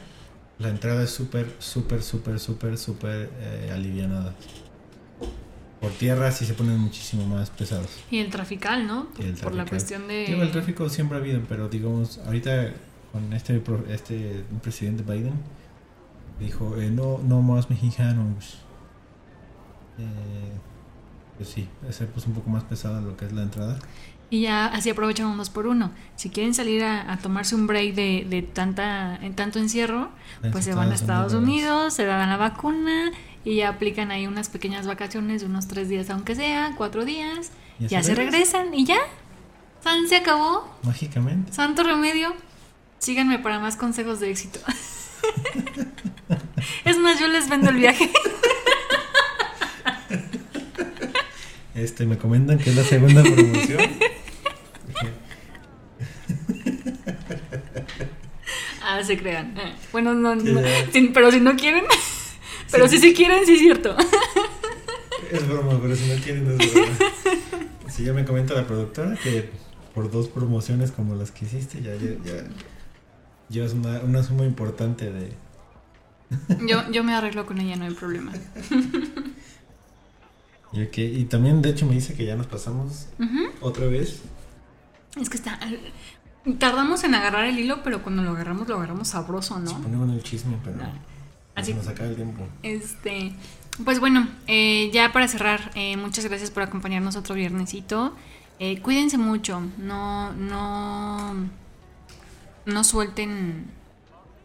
la 0.58 0.68
entrada 0.68 1.04
es 1.04 1.10
súper, 1.10 1.54
súper, 1.60 2.02
súper, 2.02 2.38
súper, 2.38 2.76
súper 2.76 3.30
eh, 3.40 3.70
alivianada. 3.72 4.34
Por 5.80 5.92
tierra 5.92 6.30
sí 6.30 6.44
se 6.44 6.52
ponen 6.52 6.78
muchísimo 6.78 7.24
más 7.24 7.48
pesados. 7.48 7.88
Y 8.10 8.18
el 8.18 8.28
trafical, 8.28 8.86
¿no? 8.86 9.08
Por 9.42 9.54
la 9.54 9.64
cuestión 9.64 10.06
de... 10.08 10.26
Digo, 10.26 10.42
el 10.42 10.50
tráfico 10.50 10.90
siempre 10.90 11.16
ha 11.16 11.20
habido, 11.22 11.40
pero 11.48 11.68
digamos, 11.68 12.18
ahorita 12.18 12.72
con 13.12 13.32
este, 13.32 13.62
este 13.88 14.44
presidente 14.62 15.02
Biden 15.02 15.32
dijo, 16.38 16.76
eh, 16.76 16.90
no, 16.90 17.18
no 17.24 17.40
más 17.40 17.70
mexicanos. 17.70 18.58
Eh, 19.98 20.52
pues 21.38 21.48
sí, 21.48 21.66
se 21.90 22.04
puso 22.04 22.28
un 22.28 22.34
poco 22.34 22.50
más 22.50 22.64
pesada 22.64 23.00
lo 23.00 23.16
que 23.16 23.24
es 23.24 23.32
la 23.32 23.42
entrada. 23.42 23.78
Y 24.30 24.42
ya 24.42 24.66
así 24.66 24.90
aprovechan 24.90 25.26
un 25.26 25.36
dos 25.36 25.50
por 25.50 25.66
uno. 25.66 25.90
Si 26.14 26.30
quieren 26.30 26.54
salir 26.54 26.84
a, 26.84 27.12
a 27.12 27.18
tomarse 27.18 27.56
un 27.56 27.66
break 27.66 27.94
de, 27.94 28.26
de 28.28 28.42
tanta, 28.42 29.16
en 29.22 29.34
tanto 29.34 29.58
encierro, 29.58 30.10
En 30.42 30.52
pues 30.52 30.64
se 30.64 30.74
van 30.74 30.92
a 30.92 30.94
Estados 30.94 31.34
Unidos. 31.34 31.70
Unidos, 31.70 31.94
se 31.94 32.04
dan 32.04 32.28
la 32.28 32.36
vacuna 32.36 33.10
y 33.44 33.56
ya 33.56 33.70
aplican 33.70 34.12
ahí 34.12 34.26
unas 34.28 34.48
pequeñas 34.48 34.86
vacaciones 34.86 35.40
de 35.40 35.48
unos 35.48 35.66
tres 35.66 35.88
días, 35.88 36.08
aunque 36.10 36.36
sea, 36.36 36.74
cuatro 36.76 37.04
días. 37.04 37.50
Ya 37.80 38.02
se 38.02 38.14
regresan. 38.14 38.68
regresan 38.68 38.74
y 38.74 38.84
ya. 38.84 38.98
San 39.82 40.06
se 40.08 40.16
acabó. 40.16 40.70
Mágicamente. 40.82 41.52
Santo 41.52 41.82
remedio. 41.82 42.34
Síganme 42.98 43.38
para 43.38 43.58
más 43.58 43.76
consejos 43.76 44.20
de 44.20 44.30
éxito. 44.30 44.60
es 46.84 46.98
más, 46.98 47.18
yo 47.18 47.28
les 47.28 47.48
vendo 47.48 47.70
el 47.70 47.76
viaje. 47.76 48.10
Este, 51.74 52.04
me 52.04 52.18
comentan 52.18 52.58
que 52.58 52.70
es 52.70 52.76
la 52.76 52.84
segunda 52.84 53.22
promoción. 53.22 53.80
Ah, 58.98 59.04
se 59.04 59.16
crean. 59.18 59.56
Eh, 59.58 59.74
Bueno, 59.92 60.14
no, 60.14 60.34
no, 60.34 60.60
pero 61.14 61.30
si 61.30 61.40
no 61.40 61.56
quieren. 61.56 61.84
Pero 62.70 62.88
Sí. 62.88 62.98
si 62.98 63.08
sí 63.08 63.14
quieren, 63.14 63.44
sí 63.46 63.54
es 63.54 63.58
cierto. 63.60 63.96
Es 65.30 65.48
broma, 65.48 65.78
pero 65.80 65.94
si 65.96 66.06
no 66.08 66.14
quieren, 66.22 66.44
no 66.44 66.62
es 66.62 66.72
broma. 66.74 66.88
Si 67.88 68.04
ya 68.04 68.12
me 68.12 68.24
comenta 68.24 68.54
la 68.54 68.66
productora 68.66 69.16
que 69.22 69.50
por 69.94 70.10
dos 70.10 70.28
promociones 70.28 70.90
como 70.92 71.14
las 71.14 71.30
que 71.32 71.44
hiciste, 71.44 71.82
ya, 71.82 71.94
ya, 71.96 72.10
ya 72.24 72.44
llevas 73.48 73.72
una, 73.74 74.00
una 74.00 74.22
suma 74.22 74.44
importante 74.44 75.10
de. 75.12 75.32
Yo, 76.66 76.88
yo 76.92 77.02
me 77.02 77.12
arreglo 77.14 77.44
con 77.46 77.60
ella, 77.60 77.76
no 77.76 77.84
hay 77.86 77.94
problema. 77.94 78.32
Y, 80.72 80.84
ok, 80.84 80.98
y 80.98 81.24
también, 81.24 81.62
de 81.62 81.70
hecho, 81.70 81.84
me 81.84 81.94
dice 81.94 82.14
que 82.14 82.24
ya 82.24 82.36
nos 82.36 82.46
pasamos 82.46 83.08
otra 83.60 83.86
vez. 83.86 84.20
Es 85.20 85.28
que 85.28 85.36
está. 85.36 85.58
Tardamos 86.58 87.04
en 87.04 87.14
agarrar 87.14 87.44
el 87.46 87.58
hilo, 87.58 87.82
pero 87.82 88.02
cuando 88.02 88.22
lo 88.22 88.30
agarramos, 88.30 88.66
lo 88.68 88.76
agarramos 88.76 89.08
sabroso, 89.08 89.54
Se 89.56 89.60
¿no? 89.74 89.80
ponemos 89.82 90.08
en 90.08 90.14
el 90.16 90.22
chisme, 90.22 90.56
pero 90.64 90.76
No. 90.76 90.84
así 90.84 90.98
Así 91.54 91.74
nos 91.74 91.86
acaba 91.88 92.08
el 92.08 92.16
tiempo. 92.16 92.46
Este, 92.62 93.32
pues 93.84 94.00
bueno, 94.00 94.28
eh, 94.46 94.90
ya 94.92 95.12
para 95.12 95.28
cerrar, 95.28 95.70
eh, 95.74 95.96
muchas 95.96 96.24
gracias 96.26 96.50
por 96.50 96.62
acompañarnos 96.62 97.16
otro 97.16 97.34
viernesito. 97.34 98.14
Eh, 98.58 98.80
cuídense 98.80 99.16
mucho, 99.18 99.62
no, 99.78 100.32
no, 100.34 101.34
no 102.66 102.84
suelten. 102.84 103.70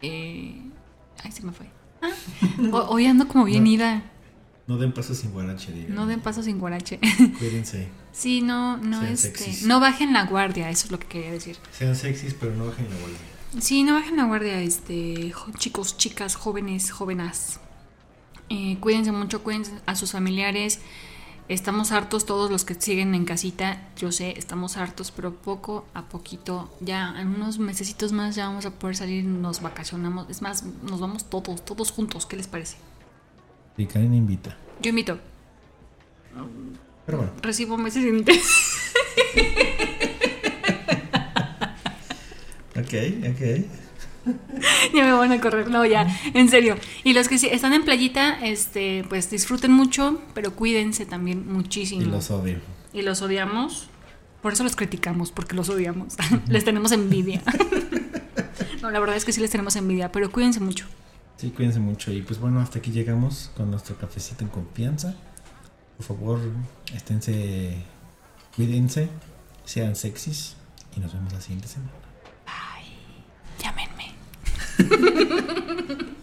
ay, 0.02 1.32
se 1.32 1.42
me 1.42 1.52
fue. 1.52 1.66
Ah, 2.02 2.10
ho- 2.72 2.86
hoy 2.90 3.06
ando 3.06 3.28
como 3.28 3.44
bien 3.44 3.64
No. 3.64 3.70
ida. 3.70 4.02
No 4.66 4.78
den 4.78 4.92
paso 4.92 5.14
sin 5.14 5.32
guarache, 5.32 5.72
diga. 5.72 5.94
No 5.94 6.06
den 6.06 6.20
paso 6.20 6.42
sin 6.42 6.58
guarache. 6.58 6.98
Cuídense. 7.38 7.88
Sí, 8.12 8.42
no, 8.42 8.76
no, 8.78 9.00
Sean 9.00 9.12
este, 9.12 9.28
sexys. 9.28 9.66
no 9.66 9.78
bajen 9.78 10.12
la 10.12 10.24
guardia, 10.24 10.70
eso 10.70 10.86
es 10.86 10.90
lo 10.90 10.98
que 10.98 11.06
quería 11.06 11.30
decir. 11.30 11.56
Sean 11.70 11.94
sexys, 11.94 12.34
pero 12.34 12.54
no 12.54 12.66
bajen 12.66 12.88
la 12.90 12.96
bola. 12.96 13.16
Sí, 13.60 13.84
no 13.84 13.94
bajen 13.94 14.16
la 14.16 14.24
guardia, 14.24 14.60
este, 14.60 15.32
chicos, 15.58 15.96
chicas, 15.96 16.34
jóvenes, 16.34 16.90
jóvenes. 16.90 17.60
Eh, 18.48 18.76
cuídense 18.80 19.12
mucho, 19.12 19.42
cuídense 19.42 19.72
a 19.86 19.94
sus 19.94 20.12
familiares. 20.12 20.80
Estamos 21.48 21.92
hartos 21.92 22.26
todos 22.26 22.50
los 22.50 22.64
que 22.64 22.74
siguen 22.74 23.14
en 23.14 23.24
casita. 23.24 23.88
Yo 23.96 24.10
sé, 24.10 24.34
estamos 24.36 24.76
hartos, 24.76 25.12
pero 25.12 25.32
poco 25.32 25.86
a 25.94 26.02
poquito, 26.08 26.72
ya 26.80 27.14
en 27.20 27.28
unos 27.28 27.60
mesecitos 27.60 28.10
más 28.10 28.34
ya 28.34 28.48
vamos 28.48 28.66
a 28.66 28.72
poder 28.72 28.96
salir, 28.96 29.24
nos 29.24 29.62
vacacionamos. 29.62 30.28
Es 30.28 30.42
más, 30.42 30.64
nos 30.82 30.98
vamos 30.98 31.30
todos, 31.30 31.64
todos 31.64 31.92
juntos. 31.92 32.26
¿Qué 32.26 32.36
les 32.36 32.48
parece? 32.48 32.76
Y 33.76 33.86
Karen 33.86 34.14
invita. 34.14 34.56
Yo 34.80 34.90
invito, 34.90 35.18
Pero 37.06 37.18
bueno, 37.18 37.32
recibo 37.42 37.76
meses 37.76 38.02
sin 38.04 38.18
interés. 38.18 38.42
ok, 42.76 42.94
ok. 43.30 43.64
ya 44.94 45.04
me 45.04 45.12
van 45.12 45.32
a 45.32 45.40
correr, 45.40 45.70
no, 45.70 45.84
ya, 45.86 46.06
en 46.34 46.48
serio. 46.48 46.76
Y 47.04 47.12
los 47.14 47.28
que 47.28 47.38
sí 47.38 47.48
están 47.50 47.72
en 47.72 47.84
playita, 47.84 48.38
este, 48.44 49.04
pues 49.08 49.30
disfruten 49.30 49.72
mucho, 49.72 50.20
pero 50.34 50.54
cuídense 50.54 51.06
también 51.06 51.50
muchísimo. 51.52 52.02
Y 52.02 52.06
los 52.06 52.30
odio. 52.30 52.58
y 52.92 53.02
los 53.02 53.22
odiamos. 53.22 53.88
Por 54.42 54.52
eso 54.52 54.64
los 54.64 54.76
criticamos, 54.76 55.32
porque 55.32 55.54
los 55.56 55.68
odiamos. 55.68 56.14
les 56.48 56.64
tenemos 56.64 56.92
envidia. 56.92 57.42
no, 58.82 58.90
la 58.90 59.00
verdad 59.00 59.16
es 59.16 59.24
que 59.24 59.32
sí 59.32 59.40
les 59.40 59.50
tenemos 59.50 59.76
envidia, 59.76 60.12
pero 60.12 60.30
cuídense 60.30 60.60
mucho. 60.60 60.86
Sí, 61.36 61.50
cuídense 61.50 61.80
mucho. 61.80 62.12
Y 62.12 62.22
pues 62.22 62.40
bueno, 62.40 62.60
hasta 62.60 62.78
aquí 62.78 62.90
llegamos 62.90 63.50
con 63.56 63.70
nuestro 63.70 63.96
cafecito 63.96 64.44
en 64.44 64.50
confianza. 64.50 65.14
Por 65.96 66.06
favor, 66.06 66.40
esténse, 66.94 67.76
cuídense, 68.54 69.08
sean 69.64 69.96
sexys 69.96 70.56
y 70.96 71.00
nos 71.00 71.12
vemos 71.12 71.32
la 71.32 71.40
siguiente 71.40 71.68
semana. 71.68 71.92
Llámenme. 73.58 74.14